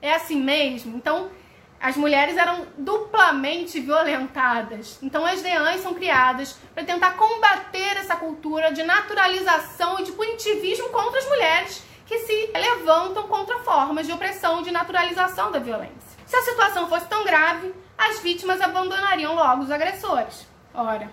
É 0.00 0.14
assim 0.14 0.40
mesmo. 0.40 0.96
Então, 0.96 1.28
as 1.80 1.96
mulheres 1.96 2.36
eram 2.36 2.68
duplamente 2.78 3.80
violentadas. 3.80 5.00
Então, 5.02 5.26
as 5.26 5.42
DEANs 5.42 5.80
são 5.80 5.92
criadas 5.92 6.56
para 6.72 6.84
tentar 6.84 7.16
combater 7.16 7.96
essa 7.96 8.14
cultura 8.14 8.70
de 8.70 8.84
naturalização 8.84 9.98
e 9.98 10.04
de 10.04 10.12
punitivismo 10.12 10.88
contra 10.90 11.18
as 11.18 11.26
mulheres 11.26 11.82
que 12.06 12.16
se 12.20 12.50
levantam 12.54 13.24
contra 13.24 13.58
formas 13.58 14.06
de 14.06 14.12
opressão 14.12 14.60
e 14.60 14.62
de 14.62 14.70
naturalização 14.70 15.50
da 15.50 15.58
violência. 15.58 16.05
Se 16.26 16.36
a 16.36 16.42
situação 16.42 16.88
fosse 16.88 17.06
tão 17.06 17.24
grave, 17.24 17.72
as 17.96 18.20
vítimas 18.20 18.60
abandonariam 18.60 19.34
logo 19.34 19.62
os 19.62 19.70
agressores. 19.70 20.46
Ora, 20.74 21.10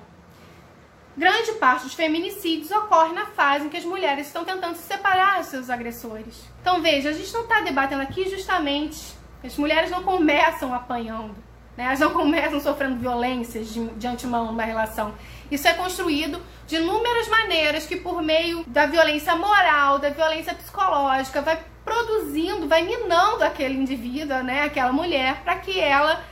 grande 1.15 1.53
parte 1.53 1.83
dos 1.83 1.93
feminicídios 1.93 2.71
ocorre 2.71 3.13
na 3.13 3.27
fase 3.27 3.65
em 3.65 3.69
que 3.69 3.77
as 3.77 3.85
mulheres 3.85 4.27
estão 4.27 4.43
tentando 4.43 4.75
se 4.75 4.83
separar 4.83 5.37
dos 5.37 5.47
seus 5.47 5.69
agressores. 5.69 6.43
Então 6.61 6.81
veja, 6.81 7.09
a 7.09 7.13
gente 7.13 7.31
não 7.31 7.41
está 7.41 7.61
debatendo 7.61 8.01
aqui 8.01 8.27
justamente. 8.29 9.15
As 9.43 9.55
mulheres 9.57 9.91
não 9.91 10.03
começam 10.03 10.73
apanhando, 10.73 11.35
né? 11.77 11.85
elas 11.85 11.99
não 11.99 12.11
começam 12.11 12.59
sofrendo 12.59 12.95
violências 12.95 13.67
de, 13.73 13.85
de 13.89 14.07
antemão 14.07 14.45
numa 14.45 14.63
relação. 14.63 15.13
Isso 15.53 15.67
é 15.67 15.73
construído 15.73 16.41
de 16.65 16.77
inúmeras 16.77 17.27
maneiras 17.27 17.85
que, 17.85 17.95
por 17.95 18.23
meio 18.23 18.63
da 18.65 18.87
violência 18.87 19.35
moral, 19.35 19.99
da 19.99 20.09
violência 20.09 20.55
psicológica, 20.55 21.43
vai 21.43 21.59
produzindo, 21.85 22.67
vai 22.67 22.81
minando 22.81 23.43
aquele 23.43 23.75
indivíduo, 23.75 24.41
né, 24.41 24.63
aquela 24.63 24.91
mulher, 24.91 25.43
para 25.43 25.57
que 25.57 25.79
ela 25.79 26.23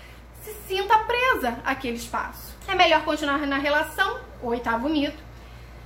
se 0.41 0.51
sinta 0.67 0.97
presa 0.97 1.59
àquele 1.63 1.97
espaço. 1.97 2.57
É 2.67 2.73
melhor 2.73 3.03
continuar 3.03 3.37
na 3.45 3.59
relação, 3.59 4.21
o 4.41 4.47
oitavo 4.47 4.89
mito, 4.89 5.21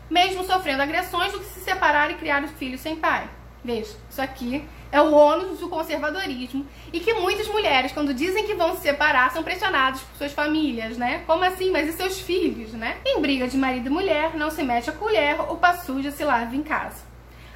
mesmo 0.10 0.46
sofrendo 0.46 0.84
agressões, 0.84 1.34
do 1.34 1.40
que 1.40 1.46
se 1.46 1.60
separar 1.60 2.10
e 2.12 2.16
criar 2.16 2.42
os 2.42 2.52
filhos 2.52 2.80
sem 2.80 2.96
pai. 2.96 3.30
Veja, 3.62 3.98
isso 4.10 4.22
aqui 4.22 4.66
é 4.96 5.02
o 5.02 5.12
ônus 5.12 5.60
do 5.60 5.68
conservadorismo 5.68 6.66
e 6.94 7.02
que 7.02 7.14
muitas 7.16 7.50
mulheres, 7.50 7.92
quando 7.92 8.14
dizem 8.14 8.48
que 8.48 8.54
vão 8.54 8.78
se 8.78 8.84
separar, 8.84 9.30
são 9.30 9.44
pressionadas 9.44 10.00
por 10.00 10.16
suas 10.16 10.32
famílias, 10.32 10.98
né? 10.98 11.22
Como 11.28 11.44
assim? 11.44 11.70
Mas 11.70 11.90
e 11.90 11.92
seus 11.92 12.22
filhos, 12.22 12.72
né? 12.72 12.96
Em 13.06 13.20
briga 13.20 13.46
de 13.46 13.58
marido 13.58 13.88
e 13.88 13.90
mulher, 13.90 14.36
não 14.36 14.50
se 14.50 14.64
mete 14.64 14.90
a 14.90 14.94
colher, 14.94 15.36
o 15.42 15.60
suja 15.86 16.12
se 16.12 16.24
lava 16.24 16.56
em 16.56 16.64
casa. 16.64 17.04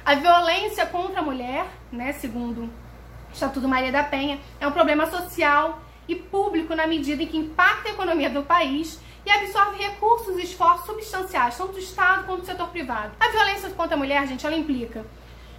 A 0.04 0.14
violência 0.16 0.84
contra 0.84 1.20
a 1.20 1.22
mulher, 1.22 1.64
né, 1.90 2.12
segundo 2.12 2.64
o 2.64 2.70
Estatuto 3.32 3.66
Maria 3.66 3.90
da 3.90 4.02
Penha, 4.02 4.38
é 4.60 4.66
um 4.66 4.72
problema 4.72 5.06
social 5.06 5.80
e 6.06 6.14
público 6.14 6.74
na 6.74 6.86
medida 6.86 7.22
em 7.22 7.26
que 7.26 7.38
impacta 7.38 7.88
a 7.88 7.92
economia 7.92 8.28
do 8.28 8.42
país 8.42 9.00
e 9.24 9.30
absorve 9.30 9.82
recursos 9.82 10.36
e 10.38 10.42
esforços 10.42 10.84
substanciais, 10.84 11.56
tanto 11.56 11.72
do 11.72 11.78
Estado 11.78 12.24
quanto 12.24 12.40
do 12.40 12.46
setor 12.46 12.68
privado. 12.68 13.12
A 13.18 13.28
violência 13.30 13.70
contra 13.70 13.94
a 13.94 13.98
mulher, 13.98 14.26
gente, 14.26 14.44
ela 14.44 14.56
implica 14.56 15.06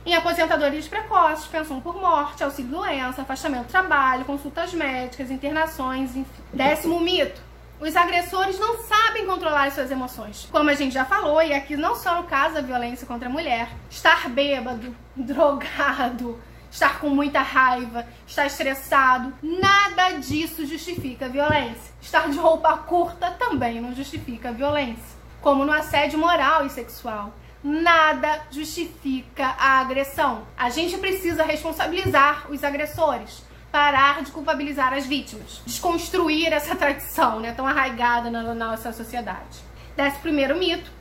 em 0.06 0.16
aposentadorias 0.16 0.88
precoces, 0.88 1.48
pensão 1.48 1.80
por 1.80 1.96
morte, 1.96 2.44
auxílio 2.44 2.72
doença, 2.72 3.22
afastamento 3.22 3.68
do 3.68 3.72
trabalho, 3.72 4.26
consultas 4.26 4.74
médicas, 4.74 5.30
internações, 5.30 6.16
enfim. 6.16 6.44
Décimo 6.54 7.00
mito 7.00 7.52
os 7.82 7.96
agressores 7.96 8.60
não 8.60 8.78
sabem 8.84 9.26
controlar 9.26 9.66
as 9.66 9.74
suas 9.74 9.90
emoções. 9.90 10.48
Como 10.52 10.70
a 10.70 10.76
gente 10.76 10.94
já 10.94 11.04
falou, 11.04 11.42
e 11.42 11.52
aqui 11.52 11.76
não 11.76 11.96
só 11.96 12.22
no 12.22 12.28
caso 12.28 12.54
da 12.54 12.62
violência 12.62 13.08
contra 13.08 13.28
a 13.28 13.32
mulher, 13.32 13.70
estar 13.90 14.30
bêbado, 14.30 14.96
drogado, 15.18 16.40
estar 16.70 17.00
com 17.00 17.10
muita 17.10 17.42
raiva, 17.42 18.06
estar 18.28 18.46
estressado, 18.46 19.34
nada 19.42 20.20
disso 20.20 20.64
justifica 20.64 21.26
a 21.26 21.30
violência. 21.30 21.92
Estar 22.00 22.30
de 22.30 22.38
roupa 22.38 22.78
curta 22.78 23.32
também 23.32 23.82
não 23.82 23.96
justifica 23.96 24.50
a 24.50 24.54
violência. 24.54 25.20
Como 25.42 25.66
no 25.66 25.74
assédio 25.74 26.20
moral 26.20 26.68
e 26.68 26.70
sexual. 26.70 27.34
Nada 27.64 28.42
justifica 28.50 29.46
a 29.58 29.80
agressão. 29.82 30.48
A 30.58 30.70
gente 30.70 30.98
precisa 30.98 31.44
responsabilizar 31.44 32.52
os 32.52 32.64
agressores 32.64 33.44
parar 33.72 34.22
de 34.22 34.32
culpabilizar 34.32 34.94
as 34.94 35.06
vítimas, 35.06 35.62
desconstruir 35.66 36.52
essa 36.52 36.76
tradição 36.76 37.40
né, 37.40 37.54
tão 37.54 37.66
arraigada 37.66 38.30
na 38.30 38.54
nossa 38.54 38.92
sociedade. 38.92 39.60
Desse 39.96 40.20
primeiro 40.20 40.58
mito, 40.58 40.92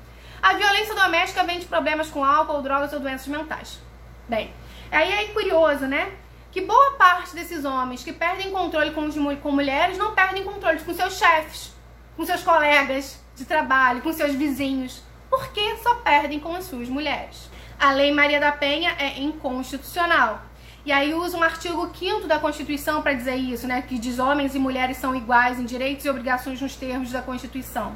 a 0.41 0.55
violência 0.55 0.95
doméstica 0.95 1.43
vem 1.43 1.59
de 1.59 1.67
problemas 1.67 2.09
com 2.09 2.25
álcool, 2.25 2.63
drogas 2.63 2.93
ou 2.93 3.01
doenças 3.01 3.27
mentais. 3.27 3.81
Bem, 4.29 4.55
aí 4.91 5.13
é 5.13 5.25
curioso, 5.29 5.87
né? 5.87 6.13
Que 6.53 6.61
boa 6.61 6.93
parte 6.93 7.35
desses 7.35 7.65
homens 7.65 8.03
que 8.03 8.13
perdem 8.13 8.51
controle 8.51 8.93
com, 8.93 9.11
com 9.37 9.51
mulheres 9.51 9.99
não 9.99 10.15
perdem 10.15 10.45
controle 10.45 10.79
com 10.81 10.95
seus 10.95 11.19
chefes, 11.19 11.73
com 12.17 12.25
seus 12.25 12.43
colegas 12.43 13.21
de 13.37 13.45
trabalho, 13.45 14.01
com 14.01 14.13
seus 14.13 14.35
vizinhos. 14.35 15.03
Porque 15.31 15.77
só 15.77 15.95
perdem 15.95 16.41
com 16.41 16.55
as 16.55 16.65
suas 16.65 16.89
mulheres. 16.89 17.49
A 17.79 17.93
Lei 17.93 18.13
Maria 18.13 18.39
da 18.39 18.53
Penha 18.53 18.95
é 18.99 19.21
inconstitucional 19.21 20.43
e 20.85 20.93
aí 20.93 21.13
usa 21.13 21.37
um 21.37 21.43
artigo 21.43 21.91
5 21.95 22.27
da 22.27 22.39
Constituição 22.39 23.03
para 23.03 23.13
dizer 23.13 23.37
isso, 23.37 23.67
né? 23.67 23.83
Que 23.83 23.99
diz 23.99 24.19
homens 24.19 24.55
e 24.55 24.59
mulheres 24.59 24.97
são 24.97 25.15
iguais 25.15 25.61
em 25.61 25.65
direitos 25.65 26.05
e 26.05 26.11
obrigações 26.11 26.61
nos 26.61 26.75
termos 26.75 27.13
da 27.13 27.21
Constituição. 27.21 27.95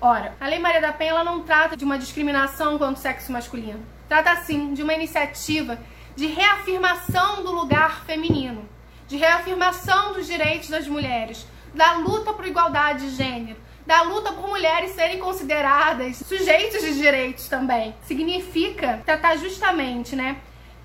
Ora, 0.00 0.34
a 0.40 0.48
Lei 0.48 0.58
Maria 0.58 0.80
da 0.80 0.92
Penha 0.92 1.10
ela 1.10 1.24
não 1.24 1.42
trata 1.42 1.76
de 1.76 1.84
uma 1.84 1.98
discriminação 1.98 2.78
contra 2.78 2.94
o 2.94 2.96
sexo 2.96 3.30
masculino. 3.30 3.80
Trata 4.08 4.34
sim 4.42 4.74
de 4.74 4.82
uma 4.82 4.92
iniciativa 4.92 5.78
de 6.16 6.26
reafirmação 6.26 7.44
do 7.44 7.52
lugar 7.52 8.04
feminino, 8.04 8.68
de 9.06 9.16
reafirmação 9.16 10.12
dos 10.12 10.26
direitos 10.26 10.68
das 10.68 10.88
mulheres, 10.88 11.46
da 11.72 11.92
luta 11.92 12.32
por 12.32 12.44
igualdade 12.44 13.08
de 13.08 13.14
gênero, 13.14 13.58
da 13.86 14.02
luta 14.02 14.32
por 14.32 14.48
mulheres 14.48 14.92
serem 14.92 15.18
consideradas 15.18 16.16
sujeitos 16.18 16.80
de 16.80 16.94
direitos 16.94 17.48
também. 17.48 17.94
Significa 18.02 19.02
tratar 19.04 19.36
justamente, 19.36 20.14
né, 20.14 20.36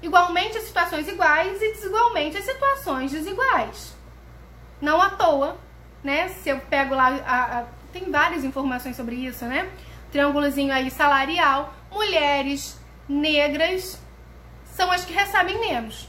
igualmente 0.01 0.57
a 0.57 0.61
situações 0.61 1.07
iguais 1.07 1.61
e 1.61 1.73
desigualmente 1.73 2.37
a 2.37 2.41
situações 2.41 3.11
desiguais. 3.11 3.95
Não 4.81 5.01
à 5.01 5.09
toa, 5.09 5.57
né? 6.03 6.29
Se 6.29 6.49
eu 6.49 6.59
pego 6.59 6.93
lá, 6.93 7.07
a, 7.25 7.59
a, 7.59 7.63
tem 7.91 8.11
várias 8.11 8.43
informações 8.43 8.95
sobre 8.95 9.15
isso, 9.15 9.45
né? 9.45 9.69
Triângulozinho 10.11 10.73
aí 10.73 10.91
salarial, 10.91 11.73
mulheres 11.91 12.79
negras 13.07 13.99
são 14.65 14.91
as 14.91 15.05
que 15.05 15.13
recebem 15.13 15.59
menos. 15.59 16.07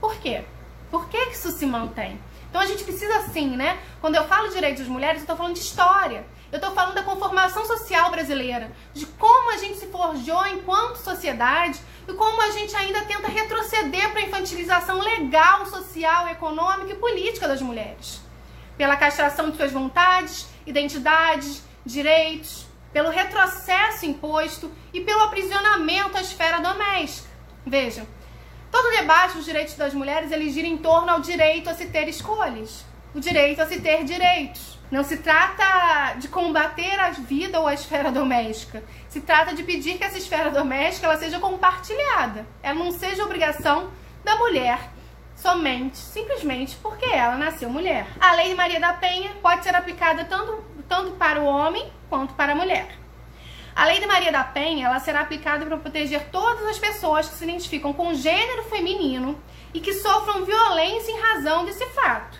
Por 0.00 0.16
quê? 0.16 0.44
Por 0.90 1.08
que 1.08 1.16
isso 1.30 1.50
se 1.52 1.64
mantém? 1.66 2.18
Então 2.52 2.60
a 2.60 2.66
gente 2.66 2.84
precisa 2.84 3.18
sim, 3.32 3.56
né? 3.56 3.78
Quando 3.98 4.14
eu 4.14 4.28
falo 4.28 4.50
direitos 4.50 4.80
das 4.80 4.88
mulheres, 4.88 5.16
eu 5.16 5.22
estou 5.22 5.36
falando 5.38 5.54
de 5.54 5.60
história. 5.60 6.22
Eu 6.52 6.58
estou 6.58 6.74
falando 6.74 6.94
da 6.94 7.02
conformação 7.02 7.64
social 7.64 8.10
brasileira, 8.10 8.70
de 8.92 9.06
como 9.06 9.54
a 9.54 9.56
gente 9.56 9.78
se 9.78 9.86
forjou 9.86 10.46
enquanto 10.48 10.96
sociedade 10.96 11.80
e 12.06 12.12
como 12.12 12.42
a 12.42 12.50
gente 12.50 12.76
ainda 12.76 13.00
tenta 13.06 13.26
retroceder 13.26 14.10
para 14.10 14.20
a 14.20 14.24
infantilização 14.24 15.00
legal, 15.00 15.64
social, 15.64 16.28
econômica 16.28 16.92
e 16.92 16.96
política 16.96 17.48
das 17.48 17.62
mulheres. 17.62 18.20
Pela 18.76 18.98
castração 18.98 19.48
de 19.48 19.56
suas 19.56 19.72
vontades, 19.72 20.46
identidades, 20.66 21.62
direitos, 21.86 22.66
pelo 22.92 23.08
retrocesso 23.08 24.04
imposto 24.04 24.70
e 24.92 25.00
pelo 25.00 25.22
aprisionamento 25.22 26.18
à 26.18 26.20
esfera 26.20 26.60
doméstica. 26.60 27.30
Veja, 27.64 28.06
todo 28.72 28.90
debate 28.90 29.36
dos 29.36 29.44
direitos 29.44 29.74
das 29.74 29.92
mulheres 29.92 30.32
ele 30.32 30.50
gira 30.50 30.66
em 30.66 30.78
torno 30.78 31.10
ao 31.10 31.20
direito 31.20 31.68
a 31.68 31.74
se 31.74 31.86
ter 31.86 32.08
escolhas, 32.08 32.84
o 33.14 33.20
direito 33.20 33.60
a 33.60 33.66
se 33.66 33.78
ter 33.80 34.02
direitos. 34.02 34.80
Não 34.90 35.04
se 35.04 35.18
trata 35.18 36.14
de 36.18 36.28
combater 36.28 36.98
a 36.98 37.10
vida 37.10 37.60
ou 37.60 37.66
a 37.66 37.74
esfera 37.74 38.10
doméstica. 38.10 38.82
Se 39.08 39.20
trata 39.20 39.54
de 39.54 39.62
pedir 39.62 39.96
que 39.96 40.04
essa 40.04 40.18
esfera 40.18 40.50
doméstica 40.50 41.06
ela 41.06 41.16
seja 41.16 41.38
compartilhada. 41.38 42.46
Ela 42.62 42.78
não 42.78 42.90
seja 42.90 43.24
obrigação 43.24 43.90
da 44.24 44.36
mulher 44.36 44.78
somente, 45.34 45.96
simplesmente 45.96 46.76
porque 46.82 47.06
ela 47.06 47.36
nasceu 47.36 47.68
mulher. 47.68 48.06
A 48.20 48.34
Lei 48.34 48.50
de 48.50 48.54
Maria 48.54 48.80
da 48.80 48.92
Penha 48.92 49.30
pode 49.42 49.64
ser 49.64 49.74
aplicada 49.74 50.24
tanto, 50.24 50.62
tanto 50.88 51.12
para 51.12 51.40
o 51.40 51.46
homem 51.46 51.90
quanto 52.08 52.34
para 52.34 52.52
a 52.52 52.54
mulher. 52.54 53.01
A 53.74 53.86
Lei 53.86 54.00
de 54.00 54.06
Maria 54.06 54.30
da 54.30 54.44
Penha 54.44 54.86
ela 54.86 55.00
será 55.00 55.20
aplicada 55.20 55.64
para 55.64 55.78
proteger 55.78 56.28
todas 56.30 56.66
as 56.66 56.78
pessoas 56.78 57.28
que 57.28 57.34
se 57.34 57.44
identificam 57.44 57.92
com 57.92 58.12
gênero 58.12 58.64
feminino 58.64 59.40
e 59.72 59.80
que 59.80 59.94
sofram 59.94 60.44
violência 60.44 61.10
em 61.10 61.20
razão 61.20 61.64
desse 61.64 61.86
fato. 61.86 62.38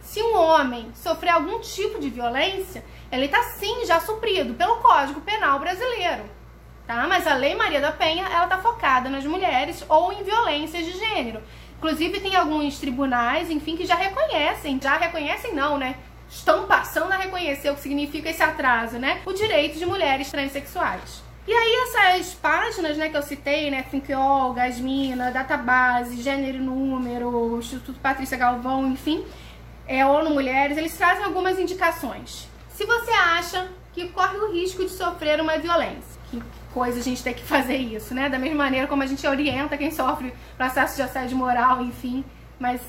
Se 0.00 0.20
um 0.20 0.36
homem 0.36 0.90
sofrer 0.94 1.30
algum 1.30 1.60
tipo 1.60 2.00
de 2.00 2.10
violência, 2.10 2.84
ele 3.12 3.26
está 3.26 3.42
sim 3.42 3.84
já 3.86 4.00
suprido 4.00 4.54
pelo 4.54 4.76
Código 4.76 5.20
Penal 5.20 5.58
brasileiro. 5.60 6.24
Tá? 6.86 7.06
Mas 7.06 7.26
a 7.26 7.34
Lei 7.34 7.54
Maria 7.54 7.80
da 7.80 7.92
Penha, 7.92 8.26
ela 8.26 8.44
está 8.44 8.58
focada 8.58 9.08
nas 9.08 9.24
mulheres 9.24 9.84
ou 9.88 10.12
em 10.12 10.22
violências 10.22 10.84
de 10.84 10.92
gênero. 10.92 11.42
Inclusive 11.78 12.20
tem 12.20 12.34
alguns 12.34 12.78
tribunais, 12.78 13.50
enfim, 13.50 13.76
que 13.76 13.84
já 13.84 13.94
reconhecem, 13.94 14.80
já 14.80 14.96
reconhecem 14.96 15.54
não, 15.54 15.76
né? 15.76 15.96
Estão 16.28 16.66
passando 16.66 17.12
a 17.12 17.16
reconhecer 17.16 17.70
o 17.70 17.74
que 17.74 17.80
significa 17.80 18.30
esse 18.30 18.42
atraso, 18.42 18.98
né? 18.98 19.22
O 19.24 19.32
direito 19.32 19.78
de 19.78 19.86
mulheres 19.86 20.30
transexuais. 20.30 21.22
E 21.46 21.52
aí 21.52 21.74
essas 21.84 22.34
páginas, 22.34 22.96
né, 22.96 23.08
que 23.08 23.16
eu 23.16 23.22
citei, 23.22 23.70
né, 23.70 23.84
Thinkall, 23.88 24.52
Gasmina, 24.52 25.30
Database, 25.30 26.20
Gênero 26.20 26.58
e 26.58 26.60
Número, 26.60 27.56
Instituto 27.58 28.00
Patrícia 28.00 28.36
Galvão, 28.36 28.90
enfim, 28.90 29.24
é, 29.86 30.04
ONU 30.04 30.30
Mulheres, 30.30 30.76
eles 30.76 30.96
trazem 30.96 31.24
algumas 31.24 31.56
indicações. 31.56 32.48
Se 32.68 32.84
você 32.84 33.12
acha 33.12 33.68
que 33.94 34.08
corre 34.08 34.36
o 34.38 34.52
risco 34.52 34.82
de 34.84 34.90
sofrer 34.90 35.40
uma 35.40 35.56
violência, 35.56 36.20
que 36.32 36.42
coisa 36.74 36.98
a 36.98 37.02
gente 37.02 37.22
tem 37.22 37.32
que 37.32 37.44
fazer 37.44 37.76
isso, 37.76 38.12
né? 38.12 38.28
Da 38.28 38.40
mesma 38.40 38.64
maneira 38.64 38.88
como 38.88 39.04
a 39.04 39.06
gente 39.06 39.24
orienta 39.24 39.76
quem 39.78 39.92
sofre 39.92 40.34
processo 40.56 40.96
de 40.96 41.02
assédio 41.02 41.36
moral, 41.36 41.80
enfim, 41.80 42.24
mas 42.58 42.80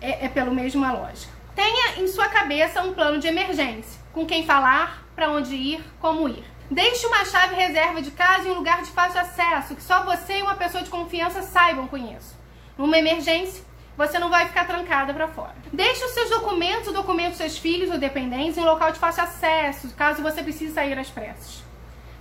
é, 0.00 0.26
é 0.26 0.28
pelo 0.28 0.52
mesma 0.52 0.92
lógica. 0.92 1.37
Tenha 1.58 1.98
em 1.98 2.06
sua 2.06 2.28
cabeça 2.28 2.84
um 2.84 2.94
plano 2.94 3.18
de 3.18 3.26
emergência, 3.26 4.00
com 4.12 4.24
quem 4.24 4.46
falar, 4.46 5.02
para 5.16 5.28
onde 5.28 5.56
ir, 5.56 5.84
como 5.98 6.28
ir. 6.28 6.44
Deixe 6.70 7.04
uma 7.04 7.24
chave 7.24 7.56
reserva 7.56 8.00
de 8.00 8.12
casa 8.12 8.46
em 8.46 8.52
um 8.52 8.54
lugar 8.54 8.80
de 8.80 8.92
fácil 8.92 9.20
acesso, 9.20 9.74
que 9.74 9.82
só 9.82 10.04
você 10.04 10.38
e 10.38 10.42
uma 10.42 10.54
pessoa 10.54 10.84
de 10.84 10.88
confiança 10.88 11.42
saibam 11.42 11.88
com 11.88 11.96
isso. 11.96 12.38
Numa 12.78 12.96
emergência, 12.96 13.64
você 13.96 14.20
não 14.20 14.30
vai 14.30 14.46
ficar 14.46 14.68
trancada 14.68 15.12
para 15.12 15.26
fora. 15.26 15.56
Deixe 15.72 16.04
os 16.04 16.12
seus 16.12 16.30
documentos, 16.30 16.86
o 16.86 16.92
documento 16.92 17.30
dos 17.30 17.38
seus 17.38 17.58
filhos 17.58 17.90
ou 17.90 17.98
dependentes 17.98 18.56
em 18.56 18.60
um 18.60 18.64
local 18.64 18.92
de 18.92 19.00
fácil 19.00 19.24
acesso, 19.24 19.92
caso 19.96 20.22
você 20.22 20.44
precise 20.44 20.72
sair 20.72 20.96
às 20.96 21.10
pressas. 21.10 21.64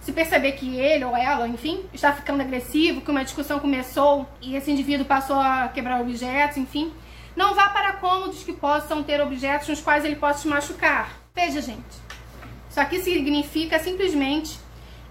Se 0.02 0.12
perceber 0.12 0.54
que 0.54 0.80
ele 0.80 1.06
ou 1.06 1.16
ela, 1.16 1.48
enfim, 1.48 1.86
está 1.94 2.12
ficando 2.12 2.42
agressivo, 2.42 3.02
que 3.02 3.12
uma 3.12 3.24
discussão 3.24 3.60
começou 3.60 4.28
e 4.42 4.56
esse 4.56 4.72
indivíduo 4.72 5.06
passou 5.06 5.40
a 5.40 5.68
quebrar 5.68 6.02
objetos, 6.02 6.58
enfim, 6.58 6.92
não 7.38 7.54
vá 7.54 7.70
para 7.70 7.94
cômodos 7.94 8.44
que 8.44 8.52
possam 8.52 9.04
ter 9.04 9.22
objetos 9.22 9.68
nos 9.68 9.80
quais 9.80 10.04
ele 10.04 10.16
possa 10.16 10.42
te 10.42 10.48
machucar. 10.48 11.12
Veja, 11.36 11.62
gente, 11.62 11.86
isso 12.68 12.80
aqui 12.80 13.00
significa 13.00 13.78
simplesmente 13.78 14.60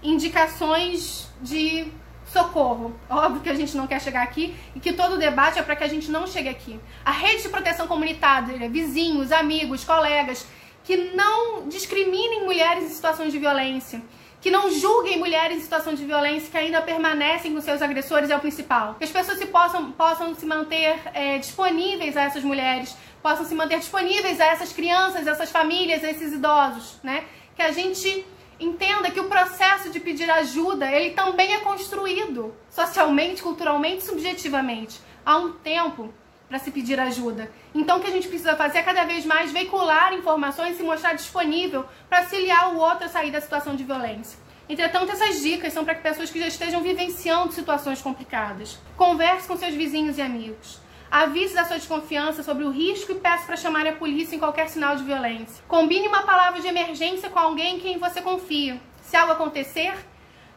indicações 0.03 1.29
de 1.41 1.87
socorro. 2.25 2.93
Óbvio 3.09 3.41
que 3.41 3.49
a 3.49 3.53
gente 3.53 3.77
não 3.77 3.87
quer 3.87 4.01
chegar 4.01 4.23
aqui 4.23 4.53
e 4.75 4.79
que 4.81 4.91
todo 4.91 5.13
o 5.13 5.17
debate 5.17 5.57
é 5.57 5.63
para 5.63 5.77
que 5.77 5.85
a 5.85 5.87
gente 5.87 6.11
não 6.11 6.27
chegue 6.27 6.49
aqui. 6.49 6.77
A 7.05 7.11
rede 7.11 7.43
de 7.43 7.49
proteção 7.49 7.87
comunitária, 7.87 8.69
vizinhos, 8.69 9.31
amigos, 9.31 9.85
colegas, 9.85 10.45
que 10.83 10.97
não 11.15 11.69
discriminem 11.69 12.43
mulheres 12.43 12.83
em 12.83 12.89
situações 12.89 13.31
de 13.31 13.39
violência, 13.39 14.01
que 14.39 14.51
não 14.51 14.69
julguem 14.71 15.17
mulheres 15.17 15.57
em 15.57 15.61
situação 15.61 15.93
de 15.93 16.05
violência 16.05 16.49
que 16.49 16.57
ainda 16.57 16.81
permanecem 16.81 17.53
com 17.53 17.61
seus 17.61 17.81
agressores 17.81 18.29
é 18.29 18.35
o 18.35 18.39
principal. 18.39 18.95
Que 18.95 19.03
as 19.03 19.11
pessoas 19.11 19.37
se 19.37 19.47
possam, 19.47 19.91
possam 19.91 20.35
se 20.35 20.45
manter 20.45 20.99
é, 21.13 21.37
disponíveis 21.37 22.15
a 22.15 22.23
essas 22.23 22.43
mulheres, 22.43 22.95
possam 23.21 23.45
se 23.45 23.55
manter 23.55 23.79
disponíveis 23.79 24.39
a 24.39 24.45
essas 24.45 24.71
crianças, 24.71 25.27
a 25.27 25.31
essas 25.31 25.49
famílias, 25.49 26.03
a 26.03 26.11
esses 26.11 26.33
idosos, 26.33 26.99
né? 27.03 27.25
Que 27.55 27.61
a 27.61 27.71
gente 27.71 28.25
Entenda 28.59 29.11
que 29.11 29.19
o 29.19 29.25
processo 29.25 29.91
de 29.91 29.99
pedir 29.99 30.29
ajuda, 30.31 30.91
ele 30.91 31.11
também 31.11 31.53
é 31.53 31.59
construído 31.59 32.55
socialmente, 32.71 33.43
culturalmente, 33.43 34.03
subjetivamente. 34.03 34.99
Há 35.23 35.37
um 35.37 35.51
tempo 35.51 36.11
para 36.47 36.59
se 36.59 36.71
pedir 36.71 36.99
ajuda. 36.99 37.51
Então 37.73 37.97
o 37.97 38.01
que 38.01 38.07
a 38.07 38.11
gente 38.11 38.27
precisa 38.27 38.55
fazer 38.55 38.79
é 38.79 38.83
cada 38.83 39.03
vez 39.03 39.25
mais 39.25 39.51
veicular 39.51 40.13
informações 40.13 40.75
e 40.75 40.77
se 40.77 40.83
mostrar 40.83 41.13
disponível 41.13 41.85
para 42.09 42.19
auxiliar 42.19 42.73
o 42.73 42.77
outro 42.77 43.05
a 43.05 43.09
sair 43.09 43.31
da 43.31 43.41
situação 43.41 43.75
de 43.75 43.83
violência. 43.83 44.39
Entretanto, 44.69 45.11
essas 45.11 45.41
dicas 45.41 45.71
são 45.71 45.85
para 45.85 45.95
pessoas 45.95 46.29
que 46.29 46.39
já 46.39 46.47
estejam 46.47 46.81
vivenciando 46.81 47.53
situações 47.53 48.01
complicadas. 48.01 48.77
Converse 48.97 49.47
com 49.47 49.55
seus 49.55 49.73
vizinhos 49.73 50.17
e 50.17 50.21
amigos. 50.21 50.79
Avise 51.09 51.55
da 51.55 51.63
sua 51.63 51.77
desconfiança 51.77 52.43
sobre 52.43 52.65
o 52.65 52.69
risco 52.69 53.13
e 53.13 53.15
peça 53.15 53.45
para 53.45 53.55
chamar 53.55 53.87
a 53.87 53.93
polícia 53.93 54.35
em 54.35 54.39
qualquer 54.39 54.67
sinal 54.67 54.97
de 54.97 55.03
violência. 55.03 55.63
Combine 55.69 56.09
uma 56.09 56.23
palavra 56.23 56.59
de 56.59 56.67
emergência 56.67 57.29
com 57.29 57.39
alguém 57.39 57.77
em 57.77 57.79
quem 57.79 57.97
você 57.97 58.21
confia. 58.21 58.77
Se 59.01 59.15
algo 59.15 59.31
acontecer, 59.31 59.93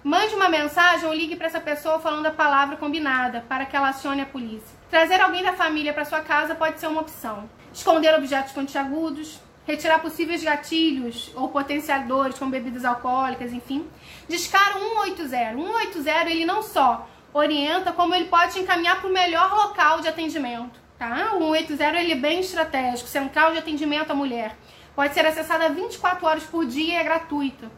mande 0.02 0.34
uma 0.34 0.48
mensagem 0.48 1.06
ou 1.06 1.14
ligue 1.14 1.36
para 1.36 1.46
essa 1.46 1.60
pessoa 1.60 1.98
falando 1.98 2.26
a 2.26 2.30
palavra 2.30 2.76
combinada 2.76 3.44
para 3.48 3.66
que 3.66 3.76
ela 3.76 3.90
acione 3.90 4.22
a 4.22 4.26
polícia. 4.26 4.78
Trazer 4.88 5.20
alguém 5.20 5.42
da 5.42 5.52
família 5.52 5.92
para 5.92 6.04
sua 6.04 6.20
casa 6.20 6.54
pode 6.54 6.80
ser 6.80 6.86
uma 6.86 7.02
opção. 7.02 7.48
Esconder 7.72 8.14
objetos 8.14 8.52
pontiagudos, 8.52 9.40
retirar 9.66 10.00
possíveis 10.00 10.42
gatilhos 10.42 11.30
ou 11.34 11.48
potenciadores 11.48 12.38
como 12.38 12.50
bebidas 12.50 12.84
alcoólicas, 12.84 13.52
enfim. 13.52 13.86
Discar 14.28 14.72
180. 14.72 15.54
180 15.56 16.30
ele 16.30 16.44
não 16.44 16.62
só 16.62 17.08
orienta 17.32 17.92
como 17.92 18.14
ele 18.14 18.26
pode 18.26 18.58
encaminhar 18.58 19.00
para 19.00 19.08
o 19.08 19.12
melhor 19.12 19.54
local 19.54 20.00
de 20.00 20.08
atendimento. 20.08 20.80
Tá? 20.98 21.34
O 21.34 21.54
180 21.54 22.00
ele 22.00 22.12
é 22.12 22.16
bem 22.16 22.40
estratégico, 22.40 23.08
central 23.08 23.52
de 23.52 23.58
atendimento 23.58 24.10
à 24.10 24.14
mulher. 24.14 24.56
Pode 24.94 25.14
ser 25.14 25.24
acessada 25.24 25.68
24 25.68 26.26
horas 26.26 26.42
por 26.44 26.66
dia 26.66 26.94
e 26.94 26.96
é 26.96 27.04
gratuita. 27.04 27.70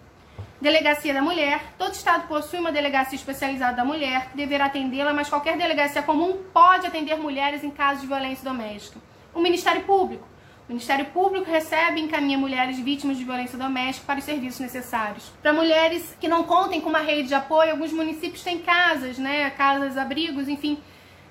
Delegacia 0.62 1.12
da 1.12 1.20
Mulher. 1.20 1.74
Todo 1.76 1.92
estado 1.92 2.28
possui 2.28 2.60
uma 2.60 2.70
delegacia 2.70 3.16
especializada 3.16 3.78
da 3.78 3.84
mulher, 3.84 4.30
deverá 4.32 4.66
atendê-la, 4.66 5.12
mas 5.12 5.28
qualquer 5.28 5.58
delegacia 5.58 6.04
comum 6.04 6.38
pode 6.54 6.86
atender 6.86 7.16
mulheres 7.16 7.64
em 7.64 7.70
casos 7.70 8.02
de 8.02 8.06
violência 8.06 8.44
doméstica. 8.44 9.00
O 9.34 9.40
Ministério 9.40 9.82
Público. 9.82 10.24
O 10.68 10.72
Ministério 10.72 11.06
Público 11.06 11.50
recebe 11.50 11.98
e 11.98 12.04
encaminha 12.04 12.38
mulheres 12.38 12.78
vítimas 12.78 13.16
de 13.18 13.24
violência 13.24 13.58
doméstica 13.58 14.06
para 14.06 14.20
os 14.20 14.24
serviços 14.24 14.60
necessários. 14.60 15.32
Para 15.42 15.52
mulheres 15.52 16.16
que 16.20 16.28
não 16.28 16.44
contem 16.44 16.80
com 16.80 16.90
uma 16.90 17.00
rede 17.00 17.26
de 17.26 17.34
apoio, 17.34 17.72
alguns 17.72 17.92
municípios 17.92 18.44
têm 18.44 18.60
casas, 18.60 19.18
né, 19.18 19.50
casas, 19.50 19.98
abrigos, 19.98 20.48
enfim, 20.48 20.78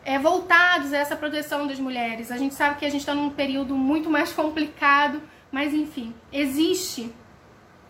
é, 0.03 0.19
voltados 0.19 0.91
a 0.91 0.97
essa 0.97 1.15
proteção 1.15 1.65
das 1.65 1.79
mulheres. 1.79 2.33
A 2.33 2.37
gente 2.37 2.53
sabe 2.53 2.79
que 2.79 2.85
a 2.85 2.89
gente 2.89 2.99
está 2.99 3.15
num 3.15 3.29
período 3.29 3.77
muito 3.77 4.09
mais 4.09 4.33
complicado, 4.33 5.21
mas 5.49 5.73
enfim, 5.73 6.13
existe 6.33 7.13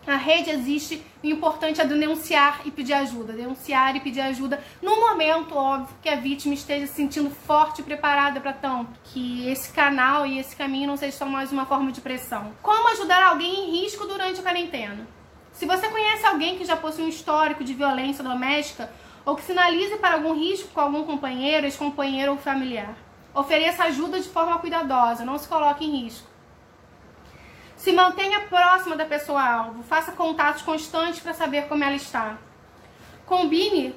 a 0.06 0.16
rede 0.16 0.50
existe, 0.50 1.02
o 1.22 1.26
importante 1.26 1.80
é 1.80 1.84
denunciar 1.84 2.62
e 2.64 2.70
pedir 2.70 2.92
ajuda. 2.94 3.32
Denunciar 3.32 3.94
e 3.94 4.00
pedir 4.00 4.20
ajuda 4.20 4.62
no 4.80 4.98
momento, 4.98 5.56
óbvio, 5.56 5.94
que 6.02 6.08
a 6.08 6.16
vítima 6.16 6.54
esteja 6.54 6.86
se 6.86 6.94
sentindo 6.94 7.30
forte 7.30 7.80
e 7.80 7.84
preparada 7.84 8.40
para 8.40 8.52
tanto. 8.52 8.90
Que 9.04 9.48
esse 9.48 9.72
canal 9.72 10.26
e 10.26 10.38
esse 10.38 10.56
caminho 10.56 10.88
não 10.88 10.96
seja 10.96 11.16
só 11.16 11.26
mais 11.26 11.52
uma 11.52 11.66
forma 11.66 11.92
de 11.92 12.00
pressão. 12.00 12.52
Como 12.60 12.88
ajudar 12.90 13.22
alguém 13.28 13.68
em 13.68 13.82
risco 13.82 14.06
durante 14.06 14.40
a 14.40 14.42
quarentena? 14.42 15.06
Se 15.52 15.66
você 15.66 15.88
conhece 15.88 16.26
alguém 16.26 16.58
que 16.58 16.64
já 16.64 16.76
possui 16.76 17.04
um 17.04 17.08
histórico 17.08 17.62
de 17.62 17.74
violência 17.74 18.24
doméstica 18.24 18.90
ou 19.24 19.36
que 19.36 19.42
sinalize 19.42 19.96
para 19.98 20.14
algum 20.14 20.34
risco 20.34 20.68
com 20.74 20.80
algum 20.80 21.04
companheiro, 21.04 21.66
ex-companheiro 21.66 22.32
ou 22.32 22.38
familiar, 22.38 22.96
ofereça 23.32 23.84
ajuda 23.84 24.18
de 24.18 24.28
forma 24.28 24.58
cuidadosa, 24.58 25.24
não 25.24 25.38
se 25.38 25.46
coloque 25.46 25.84
em 25.84 26.04
risco. 26.04 26.31
Se 27.82 27.90
mantenha 27.90 28.42
próxima 28.42 28.94
da 28.94 29.04
pessoa-alvo, 29.04 29.82
faça 29.82 30.12
contatos 30.12 30.62
constantes 30.62 31.18
para 31.18 31.34
saber 31.34 31.66
como 31.66 31.82
ela 31.82 31.96
está. 31.96 32.38
Combine 33.26 33.92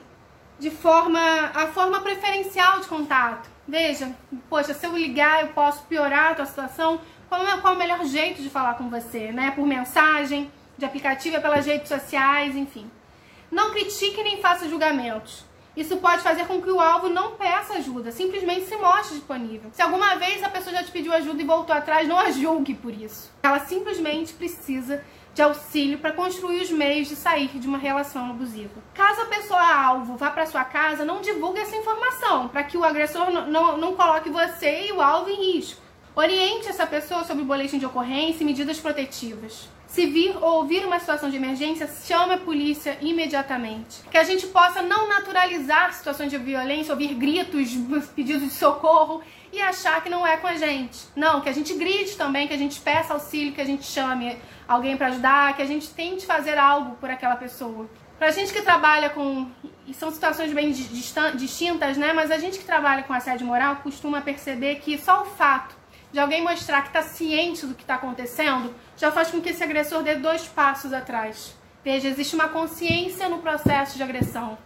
de 0.57 0.71
forma 0.71 1.19
a 1.53 1.67
forma 1.67 2.01
preferencial 2.01 2.79
de 2.79 2.87
contato. 2.87 3.47
Veja, 3.67 4.11
poxa, 4.49 4.73
se 4.73 4.87
eu 4.87 4.97
ligar 4.97 5.43
eu 5.43 5.49
posso 5.49 5.83
piorar 5.83 6.31
a 6.31 6.33
tua 6.33 6.47
situação. 6.47 6.99
Qual 7.29 7.47
é, 7.47 7.57
qual 7.57 7.73
é 7.73 7.75
o 7.75 7.79
melhor 7.79 8.03
jeito 8.05 8.41
de 8.41 8.49
falar 8.49 8.73
com 8.73 8.89
você, 8.89 9.31
né? 9.31 9.51
Por 9.51 9.67
mensagem, 9.67 10.51
de 10.75 10.83
aplicativo, 10.83 11.35
é 11.35 11.39
pelas 11.39 11.67
redes 11.67 11.87
sociais, 11.87 12.55
enfim. 12.55 12.89
Não 13.51 13.69
critique 13.69 14.23
nem 14.23 14.41
faça 14.41 14.67
julgamentos. 14.67 15.45
Isso 15.75 15.97
pode 15.97 16.21
fazer 16.21 16.45
com 16.45 16.61
que 16.61 16.69
o 16.69 16.79
alvo 16.79 17.09
não 17.09 17.31
peça 17.31 17.73
ajuda, 17.73 18.11
simplesmente 18.11 18.65
se 18.65 18.75
mostre 18.77 19.17
disponível. 19.17 19.69
Se 19.73 19.81
alguma 19.81 20.15
vez 20.15 20.41
a 20.41 20.49
pessoa 20.49 20.75
já 20.75 20.83
te 20.83 20.91
pediu 20.91 21.13
ajuda 21.13 21.41
e 21.41 21.45
voltou 21.45 21.75
atrás, 21.75 22.07
não 22.07 22.17
a 22.17 22.31
julgue 22.31 22.73
por 22.73 22.93
isso. 22.93 23.31
Ela 23.43 23.59
simplesmente 23.59 24.33
precisa 24.33 25.03
de 25.33 25.41
auxílio 25.41 25.97
para 25.97 26.13
construir 26.13 26.61
os 26.61 26.71
meios 26.71 27.09
de 27.09 27.15
sair 27.15 27.49
de 27.49 27.67
uma 27.67 27.77
relação 27.77 28.29
abusiva. 28.29 28.81
Caso 28.93 29.21
a 29.21 29.25
pessoa 29.25 29.59
alvo 29.61 30.15
vá 30.15 30.31
para 30.31 30.45
sua 30.45 30.63
casa, 30.63 31.03
não 31.03 31.19
divulgue 31.19 31.59
essa 31.59 31.75
informação 31.75 32.47
para 32.47 32.63
que 32.63 32.77
o 32.77 32.85
agressor 32.85 33.29
não, 33.29 33.45
não, 33.47 33.77
não 33.77 33.95
coloque 33.95 34.29
você 34.29 34.87
e 34.87 34.93
o 34.93 35.01
alvo 35.01 35.29
em 35.29 35.51
risco. 35.51 35.81
Oriente 36.15 36.69
essa 36.69 36.87
pessoa 36.87 37.25
sobre 37.25 37.43
o 37.43 37.45
boletim 37.45 37.77
de 37.77 37.85
ocorrência 37.85 38.43
e 38.43 38.45
medidas 38.45 38.79
protetivas. 38.79 39.67
Se 39.87 40.05
vir 40.05 40.35
ou 40.37 40.59
ouvir 40.59 40.85
uma 40.85 40.99
situação 40.99 41.29
de 41.29 41.37
emergência, 41.37 41.89
chame 42.05 42.33
a 42.33 42.37
polícia 42.37 42.97
imediatamente. 43.01 44.01
Que 44.11 44.17
a 44.17 44.23
gente 44.23 44.47
possa 44.47 44.81
não 44.81 45.07
naturalizar 45.07 45.93
situações 45.93 46.29
de 46.29 46.37
violência, 46.37 46.93
ouvir 46.93 47.13
gritos, 47.13 47.69
pedidos 48.15 48.43
de 48.43 48.49
socorro 48.49 49.21
e 49.53 49.61
achar 49.61 50.03
que 50.03 50.09
não 50.09 50.25
é 50.27 50.37
com 50.37 50.47
a 50.47 50.55
gente. 50.55 50.99
Não, 51.15 51.39
que 51.39 51.49
a 51.49 51.53
gente 51.53 51.73
grite 51.75 52.17
também, 52.17 52.47
que 52.47 52.53
a 52.53 52.57
gente 52.57 52.79
peça 52.81 53.13
auxílio, 53.13 53.53
que 53.53 53.61
a 53.61 53.65
gente 53.65 53.85
chame 53.85 54.37
alguém 54.67 54.97
para 54.97 55.07
ajudar, 55.07 55.55
que 55.55 55.61
a 55.61 55.65
gente 55.65 55.89
tente 55.89 56.25
fazer 56.25 56.57
algo 56.57 56.95
por 56.97 57.09
aquela 57.09 57.35
pessoa. 57.35 57.89
Pra 58.17 58.31
gente 58.31 58.51
que 58.51 58.61
trabalha 58.61 59.09
com. 59.09 59.49
E 59.87 59.93
são 59.93 60.11
situações 60.11 60.51
bem 60.51 60.71
distintas, 60.71 61.95
né? 61.95 62.11
Mas 62.11 62.31
a 62.31 62.37
gente 62.37 62.57
que 62.57 62.65
trabalha 62.65 63.03
com 63.03 63.13
assédio 63.13 63.45
moral 63.45 63.77
costuma 63.77 64.19
perceber 64.19 64.75
que 64.77 64.97
só 64.97 65.21
o 65.21 65.25
fato 65.25 65.75
de 66.15 66.19
alguém 66.21 66.41
mostrar 66.41 66.81
que 66.81 66.87
está 66.87 67.01
ciente 67.01 67.65
do 67.65 67.75
que 67.75 67.81
está 67.81 67.95
acontecendo 67.95 68.73
já 68.95 69.11
faz 69.11 69.29
com 69.29 69.41
que 69.41 69.49
esse 69.49 69.61
agressor 69.61 70.01
dê 70.01 70.15
dois 70.15 70.47
passos 70.47 70.93
atrás. 70.93 71.53
Veja, 71.83 72.07
existe 72.07 72.35
uma 72.35 72.47
consciência 72.47 73.27
no 73.27 73.39
processo 73.39 73.97
de 73.97 74.03
agressão. 74.03 74.57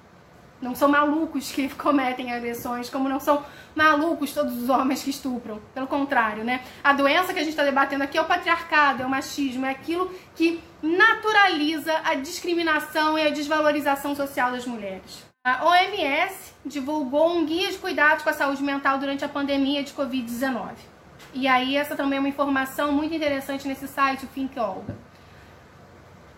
Não 0.61 0.75
são 0.75 0.87
malucos 0.87 1.51
que 1.51 1.67
cometem 1.73 2.31
agressões, 2.31 2.87
como 2.87 3.09
não 3.09 3.19
são 3.19 3.43
malucos 3.73 4.31
todos 4.31 4.61
os 4.61 4.69
homens 4.69 5.01
que 5.01 5.09
estupram. 5.09 5.59
Pelo 5.73 5.87
contrário, 5.87 6.43
né? 6.43 6.61
A 6.83 6.93
doença 6.93 7.33
que 7.33 7.39
a 7.39 7.43
gente 7.43 7.53
está 7.53 7.63
debatendo 7.63 8.03
aqui 8.03 8.19
é 8.19 8.21
o 8.21 8.25
patriarcado, 8.25 9.01
é 9.01 9.05
o 9.07 9.09
machismo, 9.09 9.65
é 9.65 9.71
aquilo 9.71 10.13
que 10.35 10.61
naturaliza 10.83 11.99
a 12.03 12.13
discriminação 12.13 13.17
e 13.17 13.25
a 13.25 13.31
desvalorização 13.31 14.15
social 14.15 14.51
das 14.51 14.67
mulheres. 14.67 15.25
A 15.43 15.65
OMS 15.65 16.53
divulgou 16.63 17.35
um 17.35 17.43
guia 17.43 17.71
de 17.71 17.79
cuidados 17.79 18.23
com 18.23 18.29
a 18.29 18.33
saúde 18.33 18.61
mental 18.61 18.99
durante 18.99 19.25
a 19.25 19.27
pandemia 19.27 19.83
de 19.83 19.93
Covid-19. 19.93 20.98
E 21.33 21.47
aí, 21.47 21.75
essa 21.75 21.95
também 21.95 22.17
é 22.17 22.19
uma 22.19 22.29
informação 22.29 22.91
muito 22.91 23.13
interessante 23.13 23.67
nesse 23.67 23.87
site, 23.87 24.25
o 24.25 24.27
Think 24.27 24.59
Olga. 24.59 24.97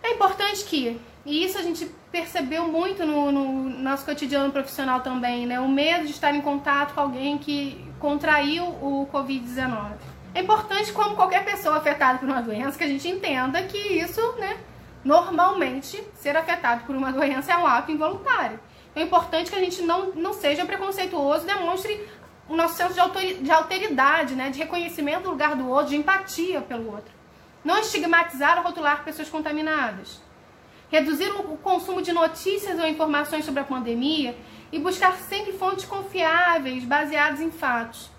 É 0.02 0.10
importante 0.10 0.64
que 0.64 1.00
e 1.24 1.44
isso 1.44 1.56
a 1.56 1.62
gente 1.62 1.86
percebeu 2.10 2.66
muito 2.66 3.06
no, 3.06 3.30
no, 3.30 3.70
nosso 3.70 4.04
cotidiano 4.04 4.52
profissional 4.52 5.00
também, 5.00 5.46
né? 5.46 5.60
O 5.60 5.68
medo 5.68 6.04
de 6.04 6.10
estar 6.10 6.34
em 6.34 6.40
contato 6.40 6.94
com 6.94 7.00
alguém 7.00 7.38
que 7.38 7.82
contraiu 8.00 8.64
o 8.64 9.08
Covid-19. 9.12 9.92
É 10.34 10.40
importante, 10.40 10.92
como 10.92 11.14
qualquer 11.14 11.44
pessoa 11.44 11.76
afetada 11.76 12.18
por 12.18 12.28
uma 12.28 12.42
doença, 12.42 12.76
que 12.76 12.84
a 12.84 12.88
gente 12.88 13.06
entenda 13.06 13.62
que 13.62 13.78
isso, 13.78 14.20
né, 14.38 14.56
normalmente, 15.04 16.02
ser 16.14 16.36
afetado 16.36 16.84
por 16.84 16.96
uma 16.96 17.12
doença 17.12 17.52
é 17.52 17.56
um 17.56 17.66
ato 17.66 17.92
involuntário. 17.92 18.58
Então, 18.90 19.02
é 19.02 19.06
importante 19.06 19.50
que 19.50 19.56
a 19.56 19.60
gente 19.60 19.82
não, 19.82 20.12
não 20.12 20.32
seja 20.32 20.64
preconceituoso, 20.64 21.46
demonstre 21.46 22.00
o 22.52 22.56
nosso 22.56 22.76
senso 22.76 22.94
de 22.94 23.50
alteridade, 23.50 24.34
né, 24.34 24.50
de 24.50 24.58
reconhecimento 24.58 25.24
do 25.24 25.30
lugar 25.30 25.56
do 25.56 25.68
outro, 25.68 25.90
de 25.90 25.96
empatia 25.96 26.60
pelo 26.60 26.92
outro. 26.92 27.12
Não 27.64 27.78
estigmatizar 27.78 28.58
ou 28.58 28.64
rotular 28.64 29.04
pessoas 29.04 29.28
contaminadas 29.28 30.20
reduzir 30.92 31.30
o 31.30 31.56
consumo 31.56 32.02
de 32.02 32.12
notícias 32.12 32.78
ou 32.78 32.86
informações 32.86 33.46
sobre 33.46 33.60
a 33.62 33.64
pandemia 33.64 34.36
e 34.70 34.78
buscar 34.78 35.16
sempre 35.16 35.52
fontes 35.54 35.86
confiáveis, 35.86 36.84
baseadas 36.84 37.40
em 37.40 37.50
fatos. 37.50 38.10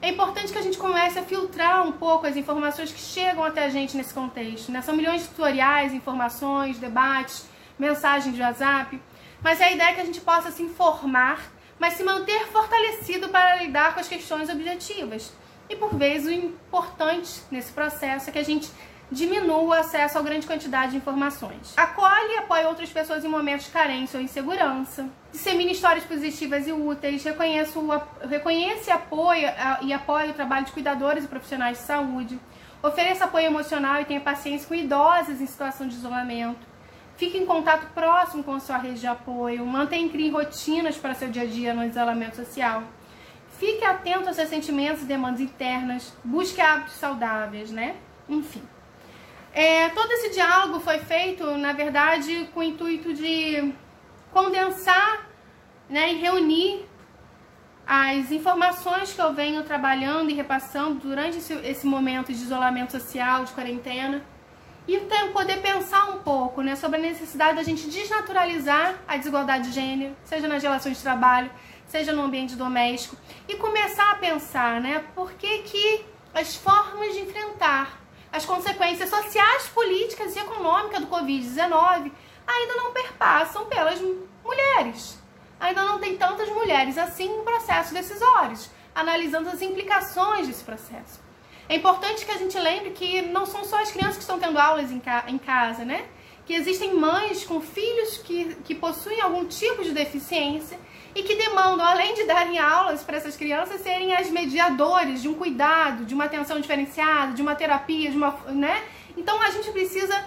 É 0.00 0.08
importante 0.08 0.50
que 0.50 0.58
a 0.58 0.62
gente 0.62 0.78
comece 0.78 1.18
a 1.18 1.22
filtrar 1.22 1.86
um 1.86 1.92
pouco 1.92 2.26
as 2.26 2.34
informações 2.34 2.90
que 2.90 2.98
chegam 2.98 3.44
até 3.44 3.66
a 3.66 3.68
gente 3.68 3.96
nesse 3.96 4.14
contexto. 4.14 4.72
Né? 4.72 4.80
São 4.80 4.96
milhões 4.96 5.22
de 5.22 5.28
tutoriais, 5.28 5.92
informações, 5.92 6.78
debates, 6.78 7.46
mensagens 7.78 8.34
de 8.34 8.40
WhatsApp. 8.40 9.00
Mas 9.42 9.60
a 9.60 9.70
ideia 9.70 9.90
é 9.90 9.94
que 9.94 10.00
a 10.00 10.04
gente 10.04 10.20
possa 10.22 10.50
se 10.50 10.62
informar, 10.62 11.38
mas 11.82 11.94
se 11.94 12.04
manter 12.04 12.46
fortalecido 12.46 13.28
para 13.30 13.56
lidar 13.56 13.92
com 13.92 13.98
as 13.98 14.06
questões 14.06 14.48
objetivas. 14.48 15.32
E 15.68 15.74
por 15.74 15.92
vezes 15.96 16.28
o 16.28 16.30
importante 16.30 17.42
nesse 17.50 17.72
processo 17.72 18.30
é 18.30 18.32
que 18.32 18.38
a 18.38 18.44
gente 18.44 18.70
diminua 19.10 19.58
o 19.58 19.72
acesso 19.72 20.16
a 20.16 20.22
grande 20.22 20.46
quantidade 20.46 20.92
de 20.92 20.98
informações. 20.98 21.74
Acolhe 21.76 22.34
e 22.34 22.36
apoia 22.36 22.68
outras 22.68 22.88
pessoas 22.88 23.24
em 23.24 23.28
momentos 23.28 23.66
de 23.66 23.72
carência 23.72 24.16
ou 24.16 24.24
insegurança. 24.24 25.08
Dissemina 25.32 25.72
histórias 25.72 26.04
positivas 26.04 26.68
e 26.68 26.72
úteis. 26.72 27.24
Reconhece, 27.24 27.76
o, 27.76 27.88
reconhece 28.28 28.88
e 28.88 28.92
apoia, 28.92 29.78
e 29.82 29.92
apoia 29.92 30.30
o 30.30 30.34
trabalho 30.34 30.64
de 30.64 30.70
cuidadores 30.70 31.24
e 31.24 31.26
profissionais 31.26 31.78
de 31.78 31.82
saúde. 31.82 32.38
Ofereça 32.80 33.24
apoio 33.24 33.46
emocional 33.46 34.00
e 34.00 34.04
tenha 34.04 34.20
paciência 34.20 34.68
com 34.68 34.74
idosas 34.76 35.40
em 35.40 35.46
situação 35.46 35.88
de 35.88 35.96
isolamento. 35.96 36.71
Fique 37.22 37.38
em 37.38 37.46
contato 37.46 37.86
próximo 37.94 38.42
com 38.42 38.54
a 38.54 38.58
sua 38.58 38.78
rede 38.78 38.98
de 38.98 39.06
apoio. 39.06 39.64
Mantenha 39.64 40.08
crie 40.08 40.28
rotinas 40.28 40.96
para 40.96 41.14
seu 41.14 41.28
dia 41.28 41.42
a 41.42 41.46
dia 41.46 41.72
no 41.72 41.84
isolamento 41.84 42.34
social. 42.34 42.82
Fique 43.60 43.84
atento 43.84 44.26
aos 44.26 44.34
seus 44.34 44.48
sentimentos 44.48 45.02
e 45.02 45.04
demandas 45.04 45.40
internas. 45.40 46.12
Busque 46.24 46.60
hábitos 46.60 46.94
saudáveis, 46.94 47.70
né? 47.70 47.94
Enfim. 48.28 48.60
É, 49.54 49.88
todo 49.90 50.10
esse 50.10 50.30
diálogo 50.30 50.80
foi 50.80 50.98
feito, 50.98 51.46
na 51.58 51.72
verdade, 51.72 52.48
com 52.52 52.58
o 52.58 52.64
intuito 52.64 53.14
de 53.14 53.72
condensar 54.32 55.30
né, 55.88 56.14
e 56.14 56.16
reunir 56.16 56.84
as 57.86 58.32
informações 58.32 59.12
que 59.12 59.22
eu 59.22 59.32
venho 59.32 59.62
trabalhando 59.62 60.28
e 60.28 60.34
repassando 60.34 60.96
durante 60.96 61.38
esse, 61.38 61.54
esse 61.54 61.86
momento 61.86 62.32
de 62.32 62.42
isolamento 62.42 62.90
social, 62.90 63.44
de 63.44 63.52
quarentena, 63.52 64.24
e 64.92 64.96
então, 64.96 65.32
poder 65.32 65.62
pensar 65.62 66.10
um 66.10 66.18
pouco 66.18 66.60
né, 66.60 66.76
sobre 66.76 66.98
a 66.98 67.00
necessidade 67.00 67.56
da 67.56 67.62
gente 67.62 67.88
desnaturalizar 67.88 68.96
a 69.08 69.16
desigualdade 69.16 69.70
de 69.70 69.74
gênero, 69.74 70.14
seja 70.22 70.46
nas 70.46 70.62
relações 70.62 70.98
de 70.98 71.02
trabalho, 71.02 71.50
seja 71.86 72.12
no 72.12 72.22
ambiente 72.22 72.54
doméstico, 72.56 73.16
e 73.48 73.56
começar 73.56 74.10
a 74.10 74.16
pensar 74.16 74.82
né, 74.82 75.02
por 75.14 75.32
que, 75.32 75.60
que 75.60 76.04
as 76.34 76.56
formas 76.56 77.14
de 77.14 77.20
enfrentar 77.20 78.02
as 78.30 78.44
consequências 78.44 79.08
sociais, 79.08 79.66
políticas 79.68 80.36
e 80.36 80.40
econômicas 80.40 81.00
do 81.00 81.06
Covid-19 81.06 82.12
ainda 82.46 82.74
não 82.76 82.92
perpassam 82.92 83.64
pelas 83.64 83.98
mulheres. 84.44 85.18
Ainda 85.58 85.84
não 85.84 86.00
tem 86.00 86.18
tantas 86.18 86.50
mulheres 86.50 86.98
assim 86.98 87.34
em 87.34 87.44
processos 87.44 87.92
decisórios, 87.92 88.70
analisando 88.94 89.48
as 89.48 89.62
implicações 89.62 90.48
desse 90.48 90.62
processo. 90.62 91.21
É 91.72 91.76
importante 91.76 92.26
que 92.26 92.30
a 92.30 92.36
gente 92.36 92.58
lembre 92.58 92.90
que 92.90 93.22
não 93.22 93.46
são 93.46 93.64
só 93.64 93.80
as 93.80 93.90
crianças 93.90 94.16
que 94.16 94.20
estão 94.20 94.38
tendo 94.38 94.58
aulas 94.58 94.92
em, 94.92 95.00
ca 95.00 95.24
em 95.26 95.38
casa, 95.38 95.86
né? 95.86 96.04
Que 96.44 96.52
existem 96.52 96.92
mães 96.92 97.46
com 97.46 97.62
filhos 97.62 98.18
que, 98.18 98.56
que 98.56 98.74
possuem 98.74 99.22
algum 99.22 99.46
tipo 99.46 99.82
de 99.82 99.92
deficiência 99.92 100.78
e 101.14 101.22
que 101.22 101.34
demandam, 101.34 101.86
além 101.86 102.12
de 102.12 102.24
darem 102.24 102.58
aulas 102.58 103.02
para 103.02 103.16
essas 103.16 103.38
crianças, 103.38 103.80
serem 103.80 104.14
as 104.14 104.28
mediadores 104.28 105.22
de 105.22 105.30
um 105.30 105.32
cuidado, 105.32 106.04
de 106.04 106.12
uma 106.12 106.26
atenção 106.26 106.60
diferenciada, 106.60 107.32
de 107.32 107.40
uma 107.40 107.54
terapia, 107.54 108.10
de 108.10 108.18
uma, 108.18 108.32
né? 108.48 108.84
Então 109.16 109.40
a 109.40 109.48
gente 109.48 109.70
precisa 109.70 110.22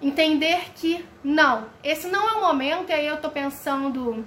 entender 0.00 0.70
que 0.76 1.04
não, 1.24 1.66
esse 1.82 2.06
não 2.06 2.28
é 2.28 2.32
o 2.34 2.40
momento, 2.42 2.90
e 2.90 2.92
aí 2.92 3.06
eu 3.08 3.20
tô 3.20 3.30
pensando 3.30 4.24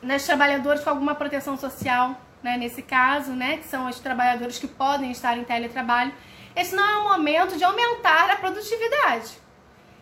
nas 0.00 0.24
trabalhadoras 0.24 0.84
com 0.84 0.90
alguma 0.90 1.16
proteção 1.16 1.58
social, 1.58 2.16
né, 2.42 2.56
nesse 2.56 2.82
caso, 2.82 3.32
né, 3.32 3.58
que 3.58 3.66
são 3.66 3.88
os 3.88 3.98
trabalhadores 3.98 4.58
que 4.58 4.66
podem 4.66 5.10
estar 5.10 5.36
em 5.36 5.44
teletrabalho. 5.44 6.12
Esse 6.54 6.74
não 6.74 6.84
é 6.84 6.98
o 6.98 7.08
momento 7.10 7.56
de 7.56 7.64
aumentar 7.64 8.30
a 8.30 8.36
produtividade. 8.36 9.38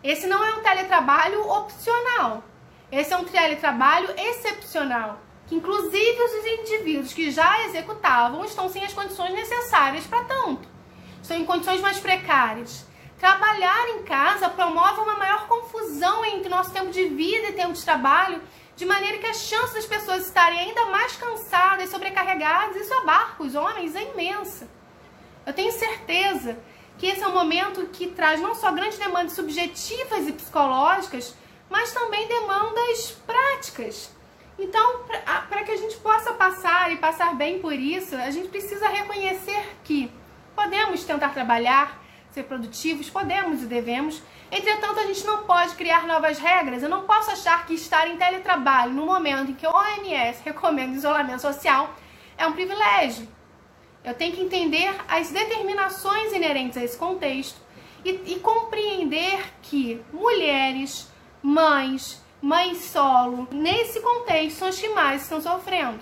Esse 0.03 0.27
não 0.27 0.45
é 0.45 0.55
um 0.55 0.63
teletrabalho 0.63 1.49
opcional. 1.49 2.43
Esse 2.91 3.13
é 3.13 3.17
um 3.17 3.25
teletrabalho 3.25 4.09
excepcional, 4.17 5.21
que 5.47 5.57
inclusive 5.57 6.23
os 6.23 6.47
indivíduos 6.61 7.13
que 7.13 7.31
já 7.31 7.65
executavam 7.65 8.45
estão 8.45 8.69
sem 8.69 8.85
as 8.85 8.93
condições 8.93 9.33
necessárias 9.33 10.07
para 10.07 10.25
tanto. 10.25 10.69
Estão 11.21 11.37
em 11.37 11.45
condições 11.45 11.81
mais 11.81 11.99
precárias. 11.99 12.87
Trabalhar 13.19 13.89
em 13.89 14.03
casa 14.05 14.49
promove 14.49 15.01
uma 15.01 15.17
maior 15.17 15.49
confusão 15.49 16.25
entre 16.25 16.49
nosso 16.49 16.71
tempo 16.71 16.91
de 16.91 17.09
vida 17.09 17.49
e 17.49 17.53
tempo 17.53 17.73
de 17.73 17.85
trabalho, 17.85 18.41
de 18.77 18.85
maneira 18.85 19.19
que 19.19 19.27
a 19.27 19.33
chance 19.33 19.73
das 19.75 19.87
pessoas 19.87 20.27
estarem 20.27 20.61
ainda 20.61 20.87
mais 20.87 21.17
cansadas 21.17 21.89
sobrecarregadas, 21.89 22.77
isso 22.77 22.93
abarca 22.93 23.43
os 23.43 23.55
homens, 23.55 23.97
é 23.97 24.13
imensa. 24.13 24.69
Eu 25.47 25.53
tenho 25.55 25.73
certeza 25.73 26.59
que 26.99 27.07
esse 27.07 27.23
é 27.23 27.27
um 27.27 27.33
momento 27.33 27.87
que 27.87 28.09
traz 28.09 28.41
não 28.41 28.55
só 28.55 28.71
grandes 28.73 28.99
demandas 28.99 29.33
subjetivas 29.33 30.29
e 30.29 30.33
psicológicas, 30.33 31.35
mas 31.71 31.93
também 31.93 32.29
demandas 32.29 33.13
práticas. 33.27 34.11
Então, 34.59 35.05
para 35.49 35.65
que 35.65 35.73
a 35.73 35.77
gente 35.77 35.97
possa 35.97 36.33
passar 36.35 36.93
e 36.93 36.97
passar 36.97 37.35
bem 37.35 37.59
por 37.59 37.75
isso, 37.75 38.15
a 38.15 38.31
gente 38.31 38.49
precisa 38.49 38.89
reconhecer 38.89 39.77
que 39.85 40.11
podemos 40.55 41.05
tentar 41.05 41.31
trabalhar 41.31 42.03
ser 42.31 42.45
produtivos, 42.45 43.09
podemos 43.09 43.63
e 43.63 43.67
devemos. 43.67 44.23
Entretanto, 44.51 45.01
a 45.01 45.07
gente 45.07 45.25
não 45.27 45.45
pode 45.45 45.75
criar 45.75 46.07
novas 46.07 46.39
regras. 46.39 46.83
Eu 46.83 46.89
não 46.89 47.03
posso 47.03 47.31
achar 47.31 47.67
que 47.67 47.75
estar 47.75 48.09
em 48.09 48.17
teletrabalho 48.17 48.93
no 48.93 49.05
momento 49.05 49.51
em 49.51 49.55
que 49.55 49.67
o 49.67 49.71
OMS 49.71 50.43
recomenda 50.45 50.95
isolamento 50.95 51.43
social 51.43 51.95
é 52.39 52.47
um 52.47 52.53
privilégio. 52.53 53.29
Eu 54.05 54.15
tenho 54.15 54.35
que 54.35 54.41
entender 54.41 54.95
as 55.09 55.31
determinações 55.31 56.33
inerentes 56.33 56.77
a 56.77 56.85
esse 56.85 56.97
contexto 56.97 57.61
e, 58.05 58.35
e 58.35 58.39
compreender 58.39 59.53
que 59.63 60.01
mulheres, 60.13 61.11
mães, 61.43 62.23
mães 62.41 62.79
solo, 62.79 63.49
nesse 63.51 64.01
contexto, 64.01 64.59
são 64.59 64.69
as 64.69 64.79
que 64.79 64.89
mais 64.91 65.23
estão 65.23 65.41
sofrendo. 65.41 65.99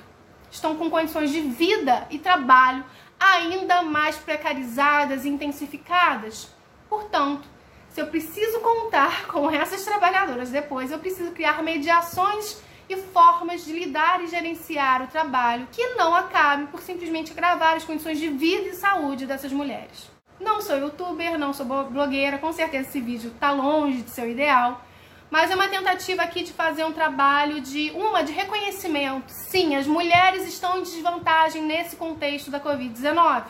Estão 0.51 0.76
com 0.76 0.90
condições 0.90 1.30
de 1.30 1.40
vida 1.40 2.07
e 2.11 2.18
trabalho 2.18 2.84
ainda 3.18 3.82
mais 3.82 4.16
precarizadas 4.16 5.24
e 5.24 5.30
intensificadas. 5.30 6.49
Portanto, 6.90 7.49
se 7.95 8.01
eu 8.01 8.09
preciso 8.09 8.59
contar 8.59 9.28
com 9.28 9.49
essas 9.49 9.84
trabalhadoras 9.84 10.51
depois, 10.51 10.90
eu 10.90 10.99
preciso 10.99 11.30
criar 11.30 11.62
mediações 11.62 12.61
e 12.88 12.97
formas 12.97 13.64
de 13.64 13.72
lidar 13.72 14.20
e 14.20 14.26
gerenciar 14.26 15.01
o 15.01 15.07
trabalho 15.07 15.68
que 15.70 15.95
não 15.95 16.12
acabe 16.12 16.66
por 16.66 16.80
simplesmente 16.80 17.30
agravar 17.30 17.76
as 17.76 17.84
condições 17.84 18.18
de 18.18 18.28
vida 18.28 18.70
e 18.70 18.74
saúde 18.74 19.26
dessas 19.26 19.53
mulheres. 19.53 20.11
Não 20.40 20.61
sou 20.61 20.76
youtuber, 20.76 21.38
não 21.38 21.55
sou 21.55 21.64
blogueira, 21.64 22.36
com 22.38 22.53
certeza 22.53 22.88
esse 22.88 23.01
vídeo 23.01 23.30
está 23.32 23.53
longe 23.53 24.03
de 24.03 24.11
ser 24.11 24.22
o 24.22 24.28
ideal, 24.28 24.84
mas 25.30 25.53
é 25.53 25.55
uma 25.55 25.68
tentativa 25.68 26.22
aqui 26.22 26.42
de 26.42 26.53
fazer 26.53 26.82
um 26.82 26.92
trabalho 26.92 27.61
de 27.61 27.92
uma 27.92 28.24
de 28.24 28.32
reconhecimento. 28.32 29.28
Sim, 29.28 29.76
as 29.76 29.86
mulheres 29.86 30.49
estão 30.49 30.80
em 30.80 30.82
desvantagem 30.82 31.62
nesse 31.62 31.95
contexto 31.95 32.51
da 32.51 32.59
Covid-19. 32.59 33.45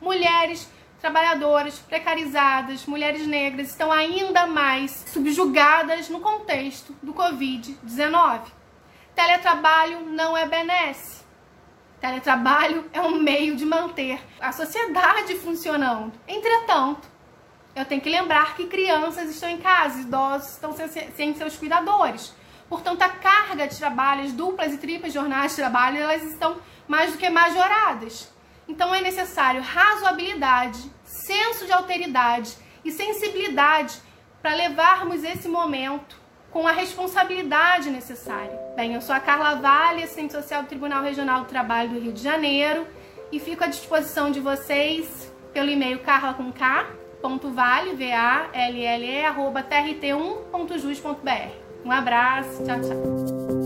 Mulheres 0.00 0.68
trabalhadoras, 1.00 1.78
precarizadas, 1.78 2.86
mulheres 2.86 3.26
negras 3.26 3.68
estão 3.68 3.90
ainda 3.90 4.46
mais 4.46 5.04
subjugadas 5.08 6.08
no 6.08 6.20
contexto 6.20 6.94
do 7.02 7.14
Covid-19. 7.14 8.42
Teletrabalho 9.14 10.02
não 10.02 10.36
é 10.36 10.46
benesse. 10.46 11.20
Teletrabalho 12.00 12.88
é 12.92 13.00
um 13.00 13.20
meio 13.20 13.56
de 13.56 13.64
manter 13.64 14.20
a 14.40 14.52
sociedade 14.52 15.34
funcionando. 15.36 16.12
Entretanto, 16.26 17.08
eu 17.74 17.84
tenho 17.84 18.00
que 18.00 18.08
lembrar 18.08 18.56
que 18.56 18.66
crianças 18.66 19.30
estão 19.30 19.48
em 19.48 19.58
casa, 19.58 20.00
idosos 20.00 20.52
estão 20.52 20.74
sem 21.14 21.34
seus 21.34 21.56
cuidadores. 21.56 22.34
Portanto, 22.68 23.02
a 23.02 23.08
carga 23.08 23.66
de 23.66 23.76
trabalho, 23.76 24.22
as 24.22 24.32
duplas 24.32 24.72
e 24.72 24.78
triplas 24.78 25.12
jornadas 25.12 25.52
de 25.52 25.56
trabalho, 25.56 25.98
elas 25.98 26.22
estão 26.22 26.56
mais 26.86 27.12
do 27.12 27.18
que 27.18 27.28
majoradas. 27.28 28.30
Então 28.70 28.94
é 28.94 29.00
necessário 29.00 29.60
razoabilidade, 29.60 30.80
senso 31.02 31.66
de 31.66 31.72
alteridade 31.72 32.56
e 32.84 32.92
sensibilidade 32.92 33.98
para 34.40 34.54
levarmos 34.54 35.24
esse 35.24 35.48
momento 35.48 36.16
com 36.52 36.66
a 36.68 36.70
responsabilidade 36.70 37.90
necessária. 37.90 38.56
Bem, 38.76 38.94
eu 38.94 39.00
sou 39.00 39.12
a 39.14 39.18
Carla 39.18 39.56
Vale, 39.56 40.04
assistente 40.04 40.32
social 40.32 40.62
do 40.62 40.68
Tribunal 40.68 41.02
Regional 41.02 41.40
do 41.40 41.46
Trabalho 41.46 41.90
do 41.90 41.98
Rio 41.98 42.12
de 42.12 42.22
Janeiro 42.22 42.86
e 43.32 43.40
fico 43.40 43.64
à 43.64 43.66
disposição 43.66 44.30
de 44.30 44.38
vocês 44.38 45.32
pelo 45.52 45.68
e-mail 45.68 45.98
carla 45.98 46.32
com 46.34 46.52
k, 46.52 46.86
ponto 47.20 47.50
vale, 47.50 47.94
v 47.96 48.12
a 48.12 48.50
l 48.52 48.84
l 48.84 49.04
e 49.04 49.24
arroba 49.24 49.64
trt1.jus.br. 49.64 51.50
Um 51.84 51.90
abraço, 51.90 52.64
tchau, 52.64 52.80
tchau. 52.80 53.59